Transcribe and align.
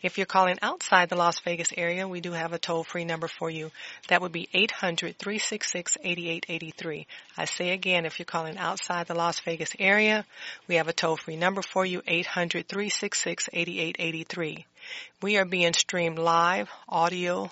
If 0.00 0.16
you're 0.16 0.26
calling 0.26 0.58
outside 0.62 1.08
the 1.08 1.16
Las 1.16 1.40
Vegas 1.40 1.72
area, 1.76 2.06
we 2.06 2.20
do 2.20 2.30
have 2.30 2.52
a 2.52 2.58
toll-free 2.58 3.04
number 3.04 3.26
for 3.26 3.50
you. 3.50 3.72
That 4.08 4.22
would 4.22 4.30
be 4.30 4.48
800-366-8883. 4.54 7.06
I 7.36 7.46
say 7.46 7.70
again, 7.70 8.06
if 8.06 8.20
you're 8.20 8.26
calling 8.26 8.58
outside 8.58 9.08
the 9.08 9.16
Las 9.16 9.40
Vegas 9.40 9.74
area, 9.78 10.24
we 10.68 10.76
have 10.76 10.86
a 10.86 10.92
toll-free 10.92 11.34
number 11.36 11.62
for 11.62 11.84
you, 11.84 12.02
800-366-8883. 12.02 14.64
We 15.20 15.36
are 15.36 15.44
being 15.44 15.72
streamed 15.72 16.20
live, 16.20 16.70
audio, 16.88 17.50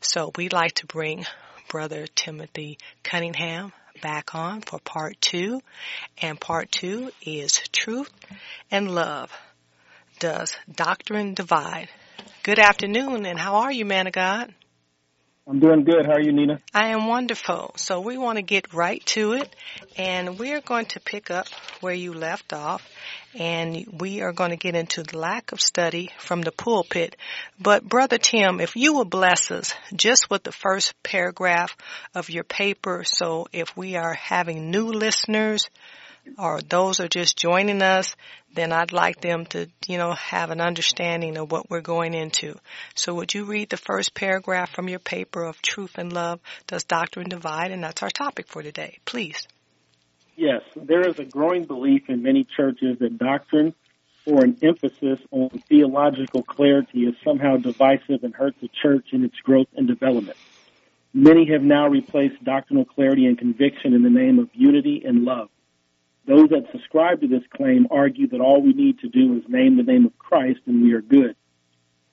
So 0.01 0.31
we'd 0.35 0.53
like 0.53 0.73
to 0.75 0.85
bring 0.85 1.25
Brother 1.67 2.07
Timothy 2.07 2.77
Cunningham 3.03 3.73
back 4.01 4.35
on 4.35 4.61
for 4.61 4.79
part 4.79 5.19
two. 5.21 5.61
And 6.21 6.39
part 6.39 6.71
two 6.71 7.11
is 7.21 7.61
Truth 7.71 8.11
and 8.71 8.93
Love. 8.93 9.31
Does 10.19 10.57
Doctrine 10.73 11.33
Divide? 11.33 11.89
Good 12.43 12.59
afternoon, 12.59 13.25
and 13.25 13.39
how 13.39 13.55
are 13.55 13.71
you, 13.71 13.85
man 13.85 14.07
of 14.07 14.13
God? 14.13 14.53
I'm 15.47 15.59
doing 15.59 15.83
good. 15.83 16.07
How 16.07 16.13
are 16.13 16.21
you, 16.21 16.31
Nina? 16.31 16.59
I 16.73 16.87
am 16.87 17.05
wonderful. 17.05 17.73
So 17.75 18.01
we 18.01 18.17
want 18.17 18.37
to 18.37 18.41
get 18.41 18.73
right 18.73 19.05
to 19.07 19.33
it, 19.33 19.55
and 19.95 20.39
we're 20.39 20.59
going 20.59 20.87
to 20.87 20.99
pick 20.99 21.29
up 21.29 21.47
where 21.81 21.93
you 21.93 22.15
left 22.15 22.51
off, 22.51 22.81
and 23.35 23.85
we 23.99 24.21
are 24.21 24.33
going 24.33 24.49
to 24.49 24.57
get 24.57 24.73
into 24.73 25.03
the 25.03 25.19
lack 25.19 25.51
of 25.51 25.61
study 25.61 26.09
from 26.17 26.41
the 26.41 26.51
pulpit. 26.51 27.15
But 27.59 27.83
Brother 27.87 28.17
Tim, 28.17 28.59
if 28.59 28.75
you 28.75 28.93
will 28.93 29.05
bless 29.05 29.51
us 29.51 29.75
just 29.95 30.31
with 30.31 30.41
the 30.41 30.51
first 30.51 30.95
paragraph 31.03 31.77
of 32.15 32.31
your 32.31 32.43
paper, 32.43 33.03
so 33.05 33.45
if 33.53 33.77
we 33.77 33.97
are 33.97 34.15
having 34.15 34.71
new 34.71 34.87
listeners, 34.87 35.69
or 36.37 36.61
those 36.61 36.99
are 36.99 37.07
just 37.07 37.37
joining 37.37 37.81
us, 37.81 38.15
then 38.53 38.71
I'd 38.71 38.91
like 38.91 39.21
them 39.21 39.45
to, 39.47 39.67
you 39.87 39.97
know, 39.97 40.13
have 40.13 40.51
an 40.51 40.61
understanding 40.61 41.37
of 41.37 41.51
what 41.51 41.69
we're 41.69 41.81
going 41.81 42.13
into. 42.13 42.55
So 42.95 43.13
would 43.15 43.33
you 43.33 43.45
read 43.45 43.69
the 43.69 43.77
first 43.77 44.13
paragraph 44.13 44.71
from 44.71 44.89
your 44.89 44.99
paper 44.99 45.43
of 45.43 45.61
Truth 45.61 45.97
and 45.97 46.11
Love, 46.11 46.39
Does 46.67 46.83
Doctrine 46.83 47.29
Divide? 47.29 47.71
And 47.71 47.83
that's 47.83 48.03
our 48.03 48.09
topic 48.09 48.47
for 48.47 48.63
today. 48.63 48.99
Please. 49.05 49.47
Yes, 50.35 50.61
there 50.75 51.07
is 51.07 51.19
a 51.19 51.25
growing 51.25 51.65
belief 51.65 52.09
in 52.09 52.21
many 52.21 52.45
churches 52.57 52.99
that 52.99 53.17
doctrine 53.17 53.73
or 54.25 54.43
an 54.43 54.57
emphasis 54.61 55.19
on 55.31 55.49
theological 55.69 56.43
clarity 56.43 57.01
is 57.01 57.15
somehow 57.23 57.57
divisive 57.57 58.23
and 58.23 58.33
hurts 58.33 58.57
the 58.59 58.69
church 58.81 59.07
in 59.11 59.23
its 59.23 59.37
growth 59.43 59.67
and 59.75 59.87
development. 59.87 60.37
Many 61.13 61.49
have 61.51 61.61
now 61.61 61.87
replaced 61.87 62.43
doctrinal 62.43 62.83
clarity 62.83 63.27
and 63.27 63.37
conviction 63.37 63.93
in 63.93 64.03
the 64.03 64.09
name 64.09 64.39
of 64.39 64.49
unity 64.53 65.03
and 65.05 65.23
love. 65.23 65.49
Those 66.27 66.49
that 66.49 66.65
subscribe 66.71 67.21
to 67.21 67.27
this 67.27 67.43
claim 67.55 67.87
argue 67.91 68.27
that 68.29 68.41
all 68.41 68.61
we 68.61 68.73
need 68.73 68.99
to 68.99 69.09
do 69.09 69.37
is 69.37 69.43
name 69.47 69.77
the 69.77 69.83
name 69.83 70.05
of 70.05 70.17
Christ 70.17 70.59
and 70.65 70.81
we 70.81 70.93
are 70.93 71.01
good. 71.01 71.35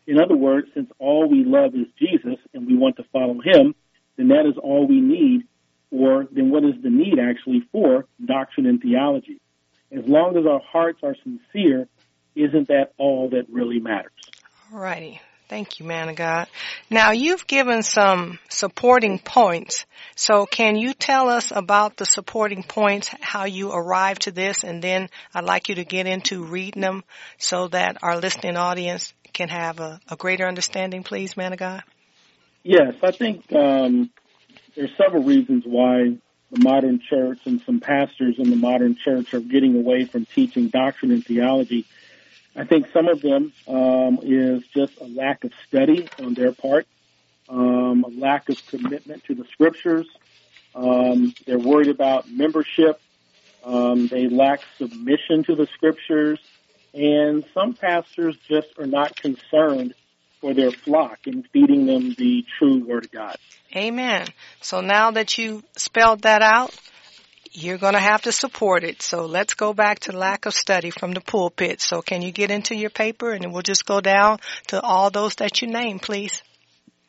In 0.07 0.21
other 0.21 0.37
words, 0.37 0.69
since 0.75 0.91
all 0.99 1.29
we 1.29 1.45
love 1.45 1.75
is 1.75 1.87
Jesus 1.99 2.39
and 2.53 2.67
we 2.67 2.77
want 2.77 2.97
to 2.97 3.05
follow 3.13 3.41
him, 3.41 3.75
then 4.17 4.29
that 4.29 4.47
is 4.47 4.59
all 4.59 4.87
we 4.87 5.01
need, 5.01 5.45
or 5.91 6.27
then 6.31 6.51
what 6.51 6.65
is 6.65 6.75
the 6.83 6.91
need 6.91 7.19
actually 7.19 7.63
for 7.73 8.07
doctrine 8.25 8.67
and 8.67 8.81
theology? 8.81 9.41
As 9.91 10.05
long 10.07 10.37
as 10.37 10.45
our 10.47 10.61
hearts 10.61 11.01
are 11.03 11.17
sincere, 11.23 11.89
isn't 12.35 12.69
that 12.69 12.93
all 12.99 13.31
that 13.31 13.49
really 13.49 13.79
matters? 13.79 14.13
All 14.73 14.81
righty. 14.81 15.21
Thank 15.49 15.79
you, 15.79 15.87
man 15.87 16.09
of 16.09 16.17
God. 16.17 16.49
Now 16.89 17.11
you've 17.11 17.47
given 17.47 17.83
some 17.83 18.39
supporting 18.49 19.19
points. 19.19 19.85
So 20.17 20.47
can 20.47 20.77
you 20.77 20.95
tell 20.95 21.29
us 21.29 21.53
about 21.55 21.97
the 21.97 22.05
supporting 22.05 22.63
points, 22.63 23.11
how 23.21 23.45
you 23.45 23.71
arrived 23.71 24.23
to 24.23 24.31
this, 24.31 24.65
and 24.65 24.83
then 24.83 25.09
I'd 25.35 25.45
like 25.45 25.69
you 25.69 25.75
to 25.77 25.85
get 25.85 26.07
into 26.07 26.45
reading 26.45 26.81
them 26.81 27.05
so 27.39 27.69
that 27.69 27.99
our 28.03 28.19
listening 28.19 28.57
audience 28.57 29.13
can 29.33 29.49
have 29.49 29.81
a, 29.81 30.01
a 30.09 30.17
greater 30.17 30.47
understanding, 30.47 31.03
please, 31.03 31.37
man 31.37 31.53
of 31.53 31.59
God? 31.59 31.83
Yes, 32.63 32.95
I 33.03 33.11
think 33.11 33.53
um, 33.53 34.11
there's 34.75 34.97
several 34.97 35.25
reasons 35.25 35.65
why 35.67 36.17
the 36.51 36.61
modern 36.61 37.01
church 37.01 37.41
and 37.47 37.61
some 37.63 37.81
pastors 37.81 38.37
in 38.39 38.51
the 38.51 38.57
modern 38.57 38.95
church 38.95 39.33
are 39.35 39.41
getting 39.41 39.77
away 39.77 40.05
from 40.05 40.27
teaching 40.27 40.69
doctrine 40.69 41.11
and 41.11 41.25
theology 41.25 41.87
I 42.55 42.65
think 42.65 42.87
some 42.93 43.09
of 43.09 43.23
them 43.23 43.53
um, 43.67 44.19
is 44.23 44.63
just 44.75 45.01
a 45.01 45.05
lack 45.05 45.45
of 45.45 45.53
study 45.67 46.09
on 46.23 46.35
their 46.35 46.53
part, 46.53 46.87
um, 47.49 48.05
a 48.05 48.21
lack 48.21 48.49
of 48.49 48.65
commitment 48.67 49.25
to 49.25 49.35
the 49.35 49.45
scriptures. 49.53 50.07
Um, 50.75 51.35
they're 51.47 51.59
worried 51.59 51.89
about 51.89 52.31
membership. 52.31 53.01
Um, 53.65 54.07
they 54.09 54.29
lack 54.29 54.61
submission 54.79 55.45
to 55.45 55.55
the 55.55 55.67
scriptures, 55.75 56.41
and 56.93 57.45
some 57.55 57.75
pastors 57.75 58.37
just 58.49 58.69
are 58.79 58.87
not 58.87 59.17
concerned 59.17 59.95
for 60.41 60.53
their 60.53 60.73
flock 60.73 61.21
and 61.27 61.47
feeding 61.53 61.87
them 61.87 62.15
the 62.19 62.45
true 62.59 62.85
word 62.85 63.05
of 63.05 63.13
God. 63.13 63.37
Amen. 63.75 64.27
So 64.61 64.81
now 64.81 65.13
that 65.13 65.39
you 65.39 65.63
spelled 65.77 66.23
that 66.23 66.43
out, 66.43 66.75
you're 67.53 67.79
going 67.79 67.95
to 67.95 68.01
have 68.01 68.23
to 68.23 68.33
support 68.33 68.83
it. 68.83 69.03
So 69.03 69.27
let's 69.27 69.55
go 69.55 69.75
back 69.75 70.01
to 70.01 70.13
lack 70.13 70.47
of 70.47 70.55
study 70.55 70.91
from 70.91 71.13
the 71.13 71.21
pulpit. 71.21 71.81
So 71.81 72.03
can 72.03 72.23
you 72.23 72.33
get 72.33 72.51
into 72.51 72.75
your 72.75 72.91
paper 72.91 73.33
and 73.33 73.53
we'll 73.53 73.63
just 73.63 73.85
go 73.85 74.01
down 74.01 74.39
to 74.69 74.81
all 74.81 75.11
those 75.11 75.37
that 75.37 75.61
you 75.61 75.69
name, 75.69 75.99
please? 75.99 76.43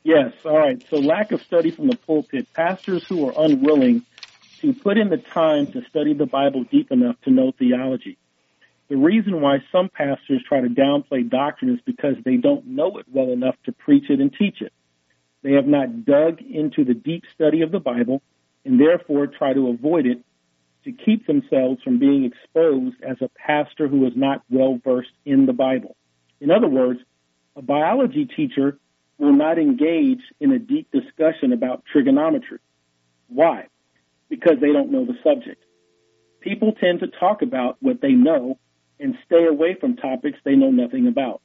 Yes. 0.04 0.34
All 0.44 0.58
right. 0.58 0.84
So 0.90 0.98
lack 0.98 1.32
of 1.32 1.42
study 1.44 1.72
from 1.72 1.88
the 1.88 1.96
pulpit. 1.96 2.48
Pastors 2.54 3.06
who 3.08 3.28
are 3.30 3.34
unwilling 3.38 4.04
to 4.60 4.74
put 4.74 4.98
in 4.98 5.10
the 5.10 5.18
time 5.18 5.68
to 5.68 5.82
study 5.90 6.14
the 6.14 6.26
Bible 6.26 6.66
deep 6.70 6.92
enough 6.92 7.16
to 7.24 7.32
know 7.32 7.54
theology. 7.58 8.18
The 8.90 8.98
reason 8.98 9.42
why 9.42 9.60
some 9.72 9.90
pastors 9.90 10.42
try 10.48 10.60
to 10.60 10.68
downplay 10.68 11.30
doctrine 11.30 11.74
is 11.74 11.80
because 11.86 12.16
they 12.26 12.36
don't 12.36 12.68
know 12.68 12.98
it 12.98 13.06
well 13.12 13.32
enough 13.32 13.56
to 13.66 13.72
preach 13.72 14.10
it 14.10 14.20
and 14.20 14.32
teach 14.38 14.62
it. 14.62 14.74
They 15.42 15.54
have 15.54 15.68
not 15.68 16.06
dug 16.06 16.42
into 16.42 16.84
the 16.84 16.94
deep 16.94 17.24
study 17.34 17.62
of 17.62 17.72
the 17.72 17.80
Bible 17.80 18.22
and 18.66 18.80
therefore 18.80 19.28
try 19.28 19.54
to 19.54 19.70
avoid 19.70 20.06
it 20.06 20.20
to 20.84 20.92
keep 20.92 21.28
themselves 21.28 21.82
from 21.84 22.00
being 22.00 22.26
exposed 22.26 22.96
as 23.04 23.18
a 23.22 23.30
pastor 23.30 23.88
who 23.88 24.06
is 24.06 24.14
not 24.16 24.44
well 24.50 24.80
versed 24.84 25.12
in 25.26 25.46
the 25.46 25.54
Bible. 25.54 25.96
In 26.40 26.52
other 26.52 26.68
words, 26.68 27.00
a 27.56 27.62
biology 27.62 28.26
teacher 28.26 28.78
will 29.18 29.34
not 29.34 29.58
engage 29.58 30.22
in 30.40 30.52
a 30.52 30.60
deep 30.60 30.92
discussion 30.92 31.54
about 31.54 31.84
trigonometry. 31.92 32.60
Why? 33.30 33.68
Because 34.30 34.58
they 34.60 34.74
don't 34.74 34.92
know 34.92 35.06
the 35.06 35.18
subject. 35.24 35.64
People 36.42 36.74
tend 36.74 37.00
to 37.00 37.08
talk 37.08 37.42
about 37.42 37.78
what 37.80 38.02
they 38.02 38.12
know 38.12 38.60
and 39.00 39.18
stay 39.26 39.46
away 39.46 39.76
from 39.80 39.96
topics 39.96 40.40
they 40.44 40.56
know 40.56 40.72
nothing 40.72 41.08
about. 41.08 41.42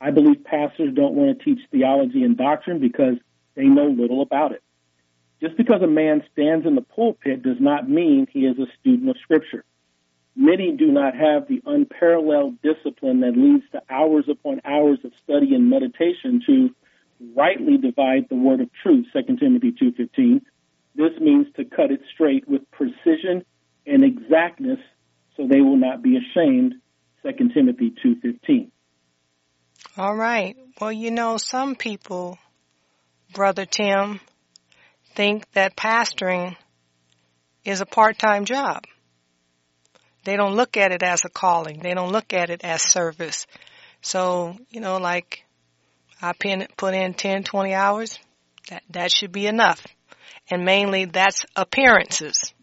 I 0.00 0.10
believe 0.10 0.44
pastors 0.44 0.94
don't 0.94 1.14
want 1.14 1.38
to 1.38 1.44
teach 1.44 1.58
theology 1.70 2.22
and 2.22 2.36
doctrine 2.36 2.78
because 2.78 3.16
they 3.54 3.64
know 3.64 3.86
little 3.86 4.22
about 4.22 4.52
it. 4.52 4.62
Just 5.40 5.56
because 5.56 5.80
a 5.82 5.86
man 5.86 6.22
stands 6.32 6.66
in 6.66 6.74
the 6.74 6.82
pulpit 6.82 7.42
does 7.42 7.56
not 7.60 7.88
mean 7.88 8.26
he 8.30 8.40
is 8.40 8.58
a 8.58 8.66
student 8.80 9.08
of 9.08 9.16
Scripture. 9.22 9.64
Many 10.36 10.76
do 10.76 10.86
not 10.86 11.14
have 11.14 11.48
the 11.48 11.62
unparalleled 11.64 12.60
discipline 12.62 13.20
that 13.20 13.36
leads 13.36 13.64
to 13.72 13.82
hours 13.90 14.26
upon 14.30 14.60
hours 14.64 14.98
of 15.04 15.12
study 15.24 15.54
and 15.54 15.68
meditation 15.70 16.42
to 16.46 16.70
rightly 17.34 17.78
divide 17.78 18.26
the 18.28 18.36
word 18.36 18.60
of 18.60 18.70
truth, 18.82 19.06
2 19.12 19.36
Timothy 19.36 19.72
2.15. 19.72 20.42
This 20.94 21.18
means 21.20 21.46
to 21.56 21.64
cut 21.64 21.90
it 21.90 22.00
straight 22.14 22.48
with 22.48 22.70
precision 22.70 23.44
and 23.86 24.04
exactness 24.04 24.78
so 25.36 25.46
they 25.46 25.60
will 25.60 25.76
not 25.76 26.02
be 26.02 26.16
ashamed, 26.16 26.74
2 27.22 27.48
Timothy 27.54 27.94
2.15. 28.04 28.70
All 29.96 30.14
right. 30.14 30.56
Well, 30.80 30.92
you 30.92 31.10
know, 31.10 31.36
some 31.36 31.74
people, 31.74 32.38
Brother 33.32 33.66
Tim, 33.66 34.20
think 35.20 35.44
that 35.52 35.76
pastoring 35.76 36.56
is 37.62 37.82
a 37.82 37.84
part-time 37.84 38.46
job. 38.46 38.84
They 40.24 40.34
don't 40.34 40.56
look 40.56 40.78
at 40.78 40.92
it 40.92 41.02
as 41.02 41.26
a 41.26 41.28
calling. 41.28 41.80
They 41.80 41.92
don't 41.92 42.10
look 42.10 42.32
at 42.32 42.48
it 42.48 42.64
as 42.64 42.80
service. 42.80 43.46
So, 44.00 44.56
you 44.70 44.80
know, 44.80 44.96
like 44.96 45.44
I 46.22 46.32
put 46.74 46.94
in 46.94 47.12
10, 47.12 47.42
20 47.42 47.74
hours, 47.74 48.18
that, 48.70 48.82
that 48.88 49.12
should 49.12 49.30
be 49.30 49.46
enough. 49.46 49.86
And 50.50 50.64
mainly 50.64 51.04
that's 51.04 51.44
appearances. 51.54 52.54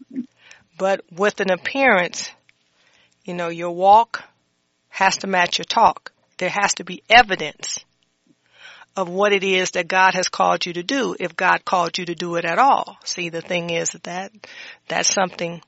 But 0.76 1.04
with 1.12 1.38
an 1.38 1.52
appearance, 1.52 2.28
you 3.22 3.34
know, 3.34 3.50
your 3.50 3.70
walk 3.70 4.24
has 4.88 5.18
to 5.18 5.28
match 5.28 5.58
your 5.58 5.64
talk. 5.64 6.10
There 6.38 6.50
has 6.50 6.74
to 6.74 6.84
be 6.84 7.04
evidence 7.08 7.84
of 8.98 9.08
what 9.08 9.32
it 9.32 9.44
is 9.44 9.70
that 9.70 9.86
God 9.86 10.14
has 10.14 10.28
called 10.28 10.66
you 10.66 10.72
to 10.72 10.82
do, 10.82 11.14
if 11.20 11.36
God 11.36 11.64
called 11.64 11.96
you 11.98 12.06
to 12.06 12.16
do 12.16 12.34
it 12.34 12.44
at 12.44 12.58
all. 12.58 12.98
See, 13.04 13.28
the 13.28 13.40
thing 13.40 13.70
is 13.70 13.90
that 14.02 14.32
that's 14.88 15.14
something 15.14 15.62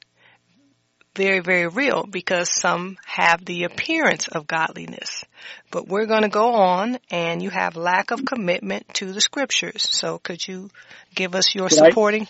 very, 1.15 1.38
very 1.38 1.69
real 1.69 2.05
because 2.11 2.53
some 2.53 2.99
have 3.06 3.44
the 3.44 3.62
appearance 3.65 4.27
of 4.27 4.49
godliness. 4.49 5.25
But 5.71 5.87
we're 5.87 6.06
going 6.06 6.23
to 6.23 6.29
go 6.29 6.55
on 6.55 6.99
and 7.09 7.41
you 7.41 7.50
have 7.50 7.77
lack 7.77 8.11
of 8.11 8.25
commitment 8.25 8.93
to 8.94 9.12
the 9.12 9.21
scriptures. 9.21 9.87
So 9.88 10.19
could 10.19 10.47
you 10.47 10.69
give 11.15 11.37
us 11.37 11.55
your 11.55 11.69
could 11.69 11.79
supporting? 11.79 12.25
I, 12.25 12.29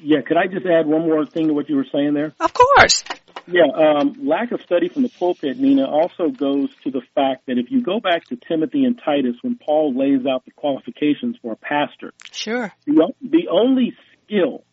yeah, 0.00 0.20
could 0.20 0.36
I 0.36 0.46
just 0.46 0.66
add 0.66 0.86
one 0.86 1.02
more 1.02 1.24
thing 1.26 1.48
to 1.48 1.54
what 1.54 1.68
you 1.68 1.76
were 1.76 1.86
saying 1.92 2.14
there? 2.14 2.34
Of 2.40 2.52
course. 2.52 3.04
Yeah, 3.48 3.66
um, 3.74 4.16
lack 4.26 4.50
of 4.50 4.60
study 4.62 4.88
from 4.88 5.02
the 5.02 5.08
pulpit, 5.08 5.58
Nina, 5.58 5.88
also 5.88 6.30
goes 6.30 6.68
to 6.82 6.90
the 6.90 7.02
fact 7.14 7.46
that 7.46 7.58
if 7.58 7.70
you 7.70 7.80
go 7.80 8.00
back 8.00 8.24
to 8.26 8.36
Timothy 8.36 8.84
and 8.84 9.00
Titus, 9.02 9.36
when 9.42 9.56
Paul 9.56 9.94
lays 9.94 10.26
out 10.26 10.44
the 10.44 10.50
qualifications 10.50 11.36
for 11.40 11.52
a 11.52 11.56
pastor, 11.56 12.12
sure, 12.32 12.72
the, 12.86 13.12
the 13.22 13.48
only 13.48 13.94
skill 14.24 14.64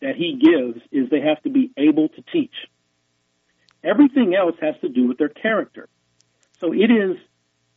that 0.00 0.16
he 0.16 0.40
gives 0.40 0.80
is 0.92 1.10
they 1.10 1.20
have 1.20 1.42
to 1.42 1.50
be 1.50 1.72
able 1.76 2.08
to 2.08 2.22
teach. 2.32 2.54
Everything 3.82 4.34
else 4.34 4.56
has 4.62 4.74
to 4.80 4.88
do 4.88 5.06
with 5.06 5.18
their 5.18 5.28
character. 5.28 5.88
So 6.60 6.72
it 6.72 6.90
is 6.90 7.18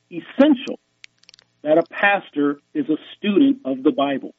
essential 0.10 0.80
that 1.64 1.78
a 1.78 1.84
pastor 1.84 2.62
is 2.74 2.90
a 2.90 2.98
student 3.18 3.60
of 3.66 3.84
the 3.84 3.92
Bible. 3.92 4.34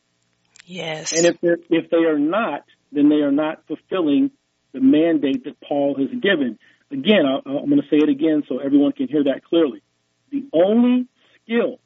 Yes. 0.69 1.13
And 1.13 1.25
if 1.25 1.37
if 1.71 1.91
they 1.91 2.05
are 2.05 2.19
not, 2.19 2.65
then 2.93 3.09
they 3.09 3.23
are 3.23 3.33
not 3.33 3.63
fulfilling 3.67 4.31
the 4.73 4.81
mandate 4.81 5.45
that 5.45 5.59
Paul 5.61 5.97
has 5.99 6.09
given. 6.21 6.59
Again, 6.91 7.25
I, 7.25 7.37
I'm 7.49 7.71
going 7.71 7.81
to 7.81 7.89
say 7.89 7.97
it 7.97 8.09
again 8.11 8.43
so 8.49 8.59
everyone 8.59 8.93
can 8.93 9.09
hear 9.09 9.25
that 9.25 9.45
clearly. 9.45 9.83
The 10.31 10.45
only 10.53 11.07
skill 11.43 11.81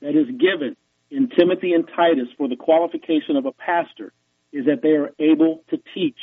that 0.00 0.16
is 0.16 0.26
given 0.26 0.76
in 1.10 1.28
Timothy 1.28 1.74
and 1.74 1.86
Titus 1.94 2.28
for 2.38 2.48
the 2.48 2.56
qualification 2.56 3.36
of 3.36 3.44
a 3.44 3.52
pastor 3.52 4.14
is 4.52 4.64
that 4.66 4.80
they 4.82 4.92
are 4.92 5.10
able 5.18 5.62
to 5.68 5.78
teach. 5.94 6.18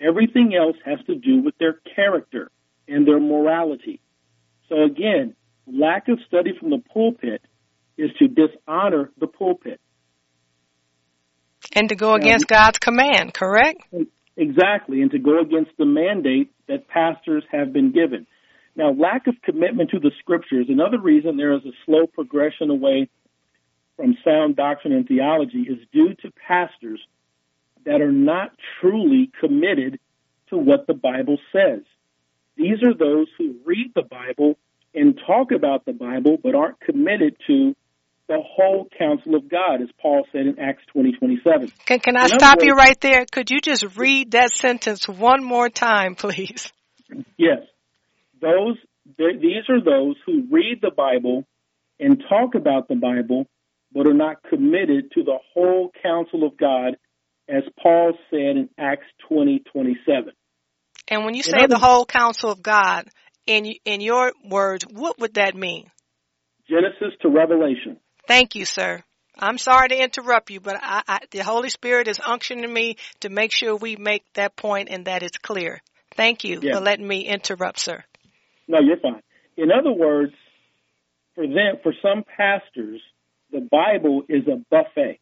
Everything 0.00 0.54
else 0.54 0.76
has 0.84 1.00
to 1.06 1.16
do 1.16 1.42
with 1.42 1.58
their 1.58 1.80
character 1.96 2.50
and 2.86 3.06
their 3.06 3.18
morality. 3.18 4.00
So 4.68 4.84
again, 4.84 5.34
lack 5.66 6.06
of 6.08 6.20
study 6.28 6.56
from 6.58 6.70
the 6.70 6.78
pulpit 6.78 7.42
is 7.96 8.10
to 8.20 8.28
dishonor 8.28 9.10
the 9.18 9.26
pulpit. 9.26 9.80
And 11.74 11.88
to 11.88 11.96
go 11.96 12.14
against 12.14 12.46
God's 12.48 12.78
command, 12.78 13.32
correct? 13.34 13.82
Exactly, 14.36 15.02
and 15.02 15.10
to 15.10 15.18
go 15.18 15.40
against 15.40 15.70
the 15.78 15.86
mandate 15.86 16.50
that 16.68 16.88
pastors 16.88 17.44
have 17.50 17.72
been 17.72 17.92
given. 17.92 18.26
Now, 18.74 18.92
lack 18.92 19.26
of 19.26 19.34
commitment 19.42 19.90
to 19.90 19.98
the 19.98 20.10
scriptures, 20.18 20.66
another 20.68 20.98
reason 20.98 21.36
there 21.36 21.54
is 21.54 21.64
a 21.64 21.72
slow 21.84 22.06
progression 22.06 22.70
away 22.70 23.08
from 23.96 24.16
sound 24.24 24.56
doctrine 24.56 24.94
and 24.94 25.06
theology 25.06 25.62
is 25.68 25.78
due 25.92 26.14
to 26.22 26.32
pastors 26.46 27.00
that 27.84 28.00
are 28.00 28.12
not 28.12 28.52
truly 28.80 29.30
committed 29.38 29.98
to 30.48 30.56
what 30.56 30.86
the 30.86 30.94
Bible 30.94 31.38
says. 31.52 31.80
These 32.56 32.82
are 32.82 32.94
those 32.94 33.26
who 33.36 33.56
read 33.64 33.92
the 33.94 34.02
Bible 34.02 34.58
and 34.94 35.18
talk 35.26 35.52
about 35.52 35.84
the 35.84 35.92
Bible, 35.92 36.38
but 36.42 36.54
aren't 36.54 36.80
committed 36.80 37.36
to 37.46 37.74
the 38.32 38.42
whole 38.42 38.88
counsel 38.98 39.34
of 39.34 39.48
God, 39.48 39.82
as 39.82 39.88
Paul 40.00 40.24
said 40.32 40.46
in 40.46 40.58
Acts 40.58 40.82
20, 40.92 41.12
27. 41.12 41.72
Can, 41.84 42.00
can 42.00 42.16
I 42.16 42.28
stop 42.28 42.56
words, 42.56 42.64
you 42.64 42.72
right 42.72 42.98
there? 43.02 43.26
Could 43.30 43.50
you 43.50 43.60
just 43.60 43.96
read 43.98 44.30
that 44.30 44.52
sentence 44.52 45.06
one 45.06 45.44
more 45.44 45.68
time, 45.68 46.14
please? 46.14 46.72
Yes. 47.36 47.58
Those, 48.40 48.78
these 49.18 49.68
are 49.68 49.84
those 49.84 50.16
who 50.24 50.46
read 50.50 50.78
the 50.80 50.90
Bible 50.96 51.44
and 52.00 52.22
talk 52.26 52.54
about 52.54 52.88
the 52.88 52.94
Bible, 52.94 53.46
but 53.92 54.06
are 54.06 54.14
not 54.14 54.42
committed 54.48 55.12
to 55.12 55.22
the 55.22 55.38
whole 55.52 55.90
counsel 56.02 56.46
of 56.46 56.56
God, 56.56 56.96
as 57.50 57.64
Paul 57.82 58.14
said 58.30 58.56
in 58.56 58.70
Acts 58.78 59.06
20, 59.28 59.62
27. 59.70 60.32
And 61.08 61.26
when 61.26 61.34
you 61.34 61.42
say 61.42 61.66
the 61.66 61.78
whole 61.78 62.06
counsel 62.06 62.50
of 62.50 62.62
God, 62.62 63.10
in, 63.46 63.74
in 63.84 64.00
your 64.00 64.32
words, 64.42 64.86
what 64.90 65.18
would 65.20 65.34
that 65.34 65.54
mean? 65.54 65.90
Genesis 66.68 67.18
to 67.20 67.28
Revelation. 67.28 67.98
Thank 68.26 68.54
you, 68.54 68.64
sir. 68.64 69.02
I'm 69.38 69.58
sorry 69.58 69.88
to 69.88 70.02
interrupt 70.02 70.50
you, 70.50 70.60
but 70.60 70.78
I, 70.80 71.02
I, 71.08 71.18
the 71.30 71.40
Holy 71.40 71.70
Spirit 71.70 72.06
is 72.06 72.18
unctioning 72.18 72.70
me 72.70 72.96
to 73.20 73.28
make 73.28 73.50
sure 73.52 73.74
we 73.74 73.96
make 73.96 74.24
that 74.34 74.56
point 74.56 74.88
and 74.90 75.06
that 75.06 75.22
it's 75.22 75.38
clear. 75.38 75.80
Thank 76.14 76.44
you 76.44 76.60
yeah. 76.62 76.74
for 76.74 76.80
letting 76.80 77.08
me 77.08 77.26
interrupt, 77.26 77.78
sir. 77.78 78.04
No, 78.68 78.78
you're 78.80 78.98
fine. 78.98 79.22
In 79.56 79.70
other 79.70 79.92
words, 79.92 80.34
for 81.34 81.46
them, 81.46 81.76
for 81.82 81.94
some 82.02 82.24
pastors, 82.36 83.00
the 83.50 83.60
Bible 83.60 84.22
is 84.28 84.46
a 84.46 84.56
buffet, 84.70 85.18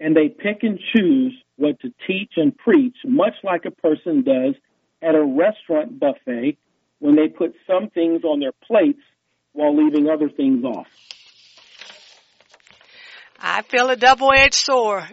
and 0.00 0.16
they 0.16 0.28
pick 0.28 0.62
and 0.62 0.78
choose 0.94 1.34
what 1.56 1.80
to 1.80 1.92
teach 2.06 2.32
and 2.36 2.56
preach, 2.56 2.96
much 3.04 3.34
like 3.42 3.64
a 3.64 3.70
person 3.70 4.22
does 4.22 4.54
at 5.02 5.14
a 5.14 5.24
restaurant 5.24 5.98
buffet 5.98 6.58
when 6.98 7.16
they 7.16 7.28
put 7.28 7.54
some 7.66 7.88
things 7.90 8.24
on 8.24 8.40
their 8.40 8.52
plates 8.66 9.00
while 9.52 9.76
leaving 9.76 10.08
other 10.08 10.28
things 10.28 10.64
off. 10.64 10.86
I 13.40 13.62
feel 13.62 13.90
a 13.90 13.96
double-edged 13.96 14.54
sword. 14.54 15.04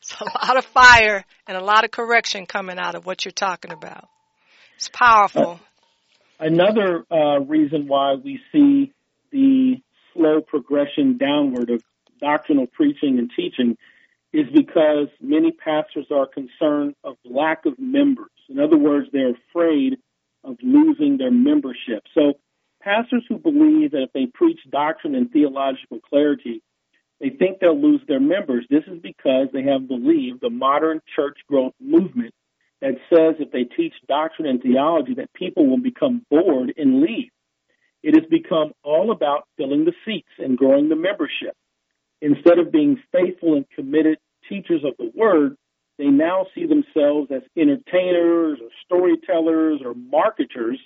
It's 0.00 0.20
a 0.20 0.24
lot 0.24 0.56
of 0.56 0.64
fire 0.64 1.24
and 1.46 1.56
a 1.56 1.62
lot 1.62 1.84
of 1.84 1.90
correction 1.90 2.46
coming 2.46 2.78
out 2.78 2.94
of 2.94 3.06
what 3.06 3.24
you're 3.24 3.32
talking 3.32 3.72
about. 3.72 4.08
It's 4.76 4.88
powerful. 4.88 5.60
Uh, 6.40 6.44
another 6.44 7.04
uh, 7.10 7.40
reason 7.40 7.88
why 7.88 8.14
we 8.14 8.40
see 8.52 8.92
the 9.32 9.76
slow 10.14 10.40
progression 10.40 11.18
downward 11.18 11.70
of 11.70 11.82
doctrinal 12.20 12.66
preaching 12.66 13.18
and 13.18 13.30
teaching 13.34 13.76
is 14.32 14.46
because 14.54 15.08
many 15.20 15.52
pastors 15.52 16.06
are 16.10 16.26
concerned 16.26 16.94
of 17.02 17.16
lack 17.24 17.64
of 17.66 17.78
members. 17.78 18.30
In 18.48 18.58
other 18.58 18.76
words, 18.76 19.08
they're 19.12 19.34
afraid 19.50 19.98
of 20.44 20.56
losing 20.62 21.16
their 21.18 21.30
membership. 21.30 22.04
So 22.14 22.34
pastors 22.82 23.24
who 23.28 23.38
believe 23.38 23.92
that 23.92 24.02
if 24.02 24.12
they 24.12 24.26
preach 24.26 24.60
doctrine 24.70 25.14
and 25.14 25.30
theological 25.30 25.98
clarity, 26.00 26.62
they 27.20 27.30
think 27.30 27.58
they'll 27.58 27.80
lose 27.80 28.00
their 28.06 28.20
members. 28.20 28.64
This 28.70 28.84
is 28.86 29.00
because 29.02 29.48
they 29.52 29.62
have 29.64 29.88
believed 29.88 30.40
the 30.40 30.50
modern 30.50 31.00
church 31.16 31.38
growth 31.48 31.74
movement 31.80 32.32
that 32.80 32.94
says 33.12 33.34
if 33.40 33.50
they 33.50 33.64
teach 33.64 33.94
doctrine 34.06 34.48
and 34.48 34.62
theology 34.62 35.14
that 35.14 35.32
people 35.32 35.66
will 35.66 35.80
become 35.80 36.24
bored 36.30 36.72
and 36.76 37.00
leave. 37.00 37.30
It 38.02 38.14
has 38.14 38.24
become 38.30 38.72
all 38.84 39.10
about 39.10 39.48
filling 39.56 39.84
the 39.84 39.94
seats 40.04 40.28
and 40.38 40.56
growing 40.56 40.88
the 40.88 40.96
membership. 40.96 41.56
Instead 42.20 42.58
of 42.58 42.70
being 42.70 43.02
faithful 43.12 43.54
and 43.54 43.68
committed 43.70 44.18
teachers 44.48 44.82
of 44.84 44.96
the 44.98 45.10
word, 45.14 45.56
they 45.98 46.06
now 46.06 46.46
see 46.54 46.66
themselves 46.66 47.30
as 47.32 47.42
entertainers 47.56 48.60
or 48.62 48.68
storytellers 48.84 49.80
or 49.84 49.94
marketers 49.94 50.78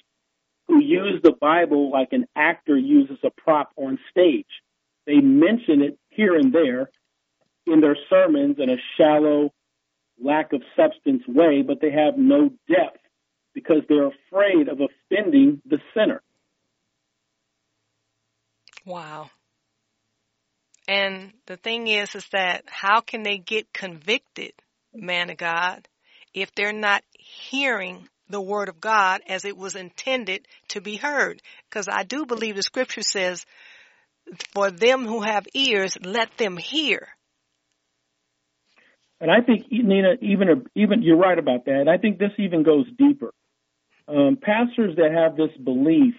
who 0.68 0.80
use 0.80 1.20
the 1.22 1.32
Bible 1.38 1.90
like 1.90 2.12
an 2.12 2.26
actor 2.34 2.78
uses 2.78 3.18
a 3.22 3.30
prop 3.30 3.70
on 3.76 3.98
stage. 4.10 4.46
They 5.06 5.16
mention 5.16 5.82
it 5.82 5.98
here 6.14 6.34
and 6.34 6.52
there 6.52 6.90
in 7.66 7.80
their 7.80 7.96
sermons 8.10 8.56
in 8.58 8.70
a 8.70 8.76
shallow, 8.96 9.52
lack 10.22 10.52
of 10.52 10.62
substance 10.76 11.22
way, 11.26 11.62
but 11.62 11.80
they 11.80 11.90
have 11.90 12.16
no 12.16 12.50
depth 12.68 13.00
because 13.54 13.82
they're 13.88 14.08
afraid 14.08 14.68
of 14.68 14.80
offending 14.80 15.60
the 15.66 15.78
sinner. 15.94 16.22
Wow. 18.84 19.30
And 20.88 21.32
the 21.46 21.56
thing 21.56 21.86
is, 21.86 22.14
is 22.14 22.26
that 22.32 22.64
how 22.66 23.00
can 23.00 23.22
they 23.22 23.38
get 23.38 23.72
convicted, 23.72 24.52
man 24.92 25.30
of 25.30 25.36
God, 25.36 25.86
if 26.34 26.52
they're 26.54 26.72
not 26.72 27.04
hearing 27.12 28.08
the 28.28 28.40
word 28.40 28.68
of 28.68 28.80
God 28.80 29.20
as 29.28 29.44
it 29.44 29.56
was 29.56 29.76
intended 29.76 30.48
to 30.68 30.80
be 30.80 30.96
heard? 30.96 31.40
Because 31.68 31.88
I 31.88 32.02
do 32.02 32.26
believe 32.26 32.56
the 32.56 32.62
scripture 32.62 33.02
says, 33.02 33.46
for 34.52 34.70
them 34.70 35.06
who 35.06 35.20
have 35.20 35.46
ears, 35.54 35.96
let 36.02 36.36
them 36.38 36.56
hear. 36.56 37.08
And 39.20 39.30
I 39.30 39.40
think 39.40 39.66
Nina, 39.70 40.14
even 40.20 40.66
even 40.74 41.02
you're 41.02 41.16
right 41.16 41.38
about 41.38 41.66
that. 41.66 41.86
I 41.88 41.96
think 41.96 42.18
this 42.18 42.32
even 42.38 42.64
goes 42.64 42.86
deeper. 42.98 43.32
Um, 44.08 44.36
pastors 44.40 44.96
that 44.96 45.12
have 45.12 45.36
this 45.36 45.56
belief 45.62 46.14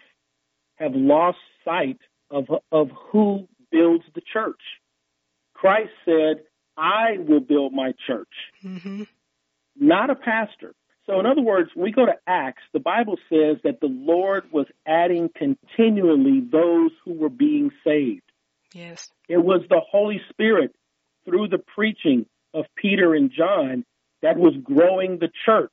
have 0.75 0.93
lost 0.95 1.38
sight 1.65 2.00
of 2.31 2.45
of 2.72 2.89
who 3.12 3.48
builds 3.72 4.05
the 4.15 4.22
church. 4.22 4.62
Christ 5.53 5.91
said, 6.05 6.43
"I 6.77 7.17
will 7.17 7.41
build 7.41 7.74
my 7.74 7.91
church," 8.07 8.33
mm-hmm. 8.63 9.03
not 9.75 10.10
a 10.10 10.15
pastor. 10.15 10.74
So, 11.05 11.19
in 11.19 11.25
other 11.25 11.41
words, 11.41 11.69
when 11.74 11.83
we 11.83 11.91
go 11.91 12.05
to 12.05 12.15
Acts, 12.27 12.63
the 12.72 12.79
Bible 12.79 13.17
says 13.29 13.57
that 13.63 13.81
the 13.81 13.88
Lord 13.88 14.45
was 14.51 14.67
adding 14.88 15.29
continually 15.36 16.39
those 16.39 16.91
who 17.03 17.13
were 17.13 17.29
being 17.29 17.72
saved. 17.83 18.22
Yes. 18.74 19.12
It 19.27 19.43
was 19.43 19.62
the 19.69 19.81
Holy 19.91 20.22
Spirit 20.29 20.74
through 21.25 21.50
the 21.50 21.57
preaching 21.57 22.25
of 22.53 22.65
Peter 22.75 23.13
and 23.13 23.31
John 23.31 23.86
that 24.22 24.38
was 24.38 24.53
growing 24.63 25.19
the 25.19 25.29
church. 25.45 25.72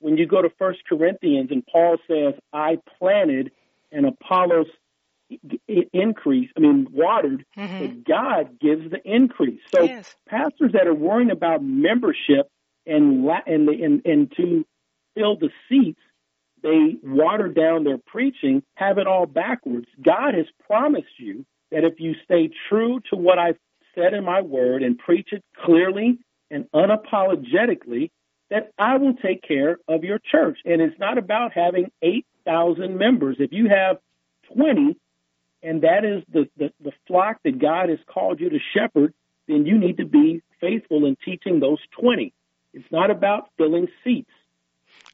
When 0.00 0.16
you 0.16 0.26
go 0.26 0.42
to 0.42 0.50
First 0.58 0.80
Corinthians 0.88 1.50
and 1.50 1.64
Paul 1.66 1.98
says, 2.08 2.34
I 2.52 2.78
planted 2.98 3.52
and 3.92 4.06
Apollos 4.06 4.66
increase, 5.92 6.50
I 6.56 6.60
mean, 6.60 6.88
watered, 6.92 7.44
mm-hmm. 7.56 7.78
but 7.78 8.04
God 8.04 8.60
gives 8.60 8.90
the 8.90 9.00
increase. 9.04 9.60
So 9.74 9.84
yes. 9.84 10.14
pastors 10.28 10.72
that 10.72 10.86
are 10.86 10.94
worrying 10.94 11.30
about 11.30 11.62
membership 11.62 12.50
and, 12.86 13.28
and, 13.46 13.68
and, 13.68 14.02
and 14.04 14.32
to 14.36 14.64
fill 15.14 15.36
the 15.36 15.50
seats, 15.68 16.00
they 16.62 16.96
water 17.02 17.48
down 17.48 17.84
their 17.84 17.98
preaching, 17.98 18.62
have 18.74 18.98
it 18.98 19.06
all 19.06 19.26
backwards. 19.26 19.86
God 20.02 20.34
has 20.34 20.46
promised 20.66 21.18
you 21.18 21.44
that 21.70 21.84
if 21.84 22.00
you 22.00 22.14
stay 22.24 22.50
true 22.68 23.00
to 23.10 23.16
what 23.16 23.38
I've 23.38 23.58
said 23.94 24.14
in 24.14 24.24
my 24.24 24.40
word 24.40 24.82
and 24.82 24.98
preach 24.98 25.28
it 25.32 25.44
clearly 25.64 26.18
and 26.50 26.66
unapologetically, 26.74 28.10
that 28.50 28.72
I 28.78 28.96
will 28.96 29.14
take 29.14 29.42
care 29.42 29.78
of 29.88 30.04
your 30.04 30.18
church. 30.18 30.58
And 30.64 30.80
it's 30.80 30.98
not 30.98 31.18
about 31.18 31.52
having 31.52 31.90
8,000 32.02 32.96
members. 32.96 33.36
If 33.38 33.52
you 33.52 33.68
have 33.68 33.98
20, 34.54 34.96
and 35.62 35.82
that 35.82 36.04
is 36.04 36.22
the, 36.32 36.48
the, 36.56 36.72
the 36.82 36.92
flock 37.06 37.38
that 37.44 37.58
God 37.58 37.88
has 37.88 37.98
called 38.06 38.40
you 38.40 38.50
to 38.50 38.58
shepherd, 38.74 39.14
then 39.48 39.66
you 39.66 39.78
need 39.78 39.96
to 39.96 40.06
be 40.06 40.42
faithful 40.60 41.06
in 41.06 41.16
teaching 41.24 41.60
those 41.60 41.78
20. 42.00 42.32
It's 42.74 42.90
not 42.90 43.10
about 43.10 43.50
filling 43.56 43.88
seats. 44.02 44.30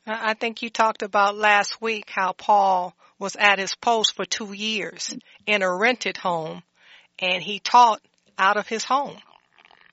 I 0.07 0.35
think 0.35 0.62
you 0.62 0.71
talked 0.71 1.02
about 1.02 1.37
last 1.37 1.81
week 1.81 2.07
how 2.09 2.33
Paul 2.33 2.95
was 3.19 3.37
at 3.37 3.59
his 3.59 3.75
post 3.75 4.17
for 4.17 4.25
two 4.25 4.55
years 4.55 5.14
in 5.47 5.62
a 5.62 5.73
rented 5.73 6.17
home 6.17 6.62
and 7.19 7.43
he 7.43 7.59
taught 7.59 8.00
out 8.38 8.57
of 8.57 8.67
his 8.67 8.83
home. 8.83 9.17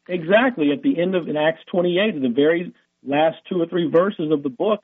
Exactly. 0.08 0.72
At 0.72 0.82
the 0.82 1.00
end 1.00 1.14
of 1.14 1.28
in 1.28 1.36
Acts 1.36 1.62
28, 1.70 2.22
the 2.22 2.30
very 2.30 2.74
last 3.06 3.36
two 3.50 3.62
or 3.62 3.68
three 3.68 3.90
verses 3.90 4.32
of 4.32 4.44
the 4.44 4.50
book, 4.50 4.80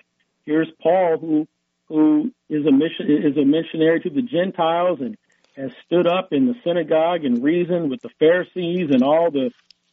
here's 0.46 0.70
Paul 0.82 1.18
who 1.20 1.48
who 1.88 2.32
is 2.50 2.66
a 2.66 2.72
mission 2.72 3.10
is 3.10 3.38
a 3.38 3.46
missionary 3.46 4.02
to 4.02 4.10
the 4.10 4.22
Gentiles 4.22 5.00
and 5.00 5.18
has 5.56 5.72
stood 5.86 6.08
up 6.08 6.30
in 6.32 6.48
the 6.48 6.56
synagogue 6.64 7.24
and 7.24 7.44
reasoned 7.44 7.90
with 7.90 8.02
the 8.02 8.10
Pharisees 8.20 8.90
and 8.92 9.04
all 9.04 9.32
the 9.32 9.52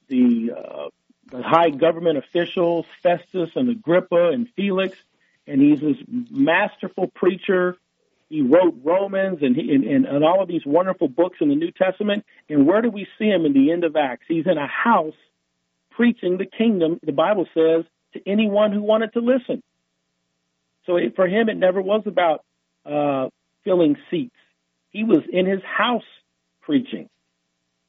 the, 0.09 0.51
uh, 0.57 0.89
the 1.31 1.43
high 1.43 1.71
government 1.71 2.19
officials, 2.19 2.87
Festus 3.03 3.51
and 3.55 3.69
Agrippa 3.69 4.31
and 4.31 4.49
Felix, 4.57 4.97
and 5.47 5.61
he's 5.61 5.81
this 5.81 5.97
masterful 6.31 7.09
preacher 7.09 7.77
he 8.31 8.43
wrote 8.43 8.77
Romans 8.85 9.41
and, 9.43 9.57
he, 9.57 9.75
and, 9.75 9.85
and, 9.85 10.07
and 10.07 10.25
all 10.25 10.41
of 10.41 10.49
these 10.49 10.65
wonderful 10.65 11.09
books 11.09 11.39
in 11.41 11.49
the 11.49 11.57
New 11.57 11.73
Testament. 11.73 12.25
And 12.49 12.65
where 12.65 12.81
do 12.81 12.89
we 12.89 13.07
see 13.19 13.27
him 13.27 13.45
in 13.45 13.53
the 13.53 13.73
end 13.73 13.83
of 13.83 13.97
Acts? 13.97 14.25
He's 14.29 14.47
in 14.47 14.57
a 14.57 14.69
house 14.69 15.17
preaching 15.91 16.39
the 16.39 16.47
kingdom, 16.47 17.01
the 17.03 17.13
Bible 17.13 17.47
says, 17.53 17.85
to 18.13 18.21
anyone 18.27 18.73
who 18.73 18.83
wanted 18.83 19.13
to 19.15 19.21
listen. 19.21 19.63
So 20.87 20.97
it, 20.97 21.17
for 21.17 21.27
him, 21.27 21.49
it 21.49 21.57
never 21.57 21.83
was 21.83 22.03
about 22.07 22.45
uh, 22.87 23.29
filling 23.65 23.97
seats. 24.11 24.37
He 24.91 25.03
was 25.03 25.23
in 25.31 25.47
his 25.47 25.63
house 25.63 26.05
preaching. 26.61 27.09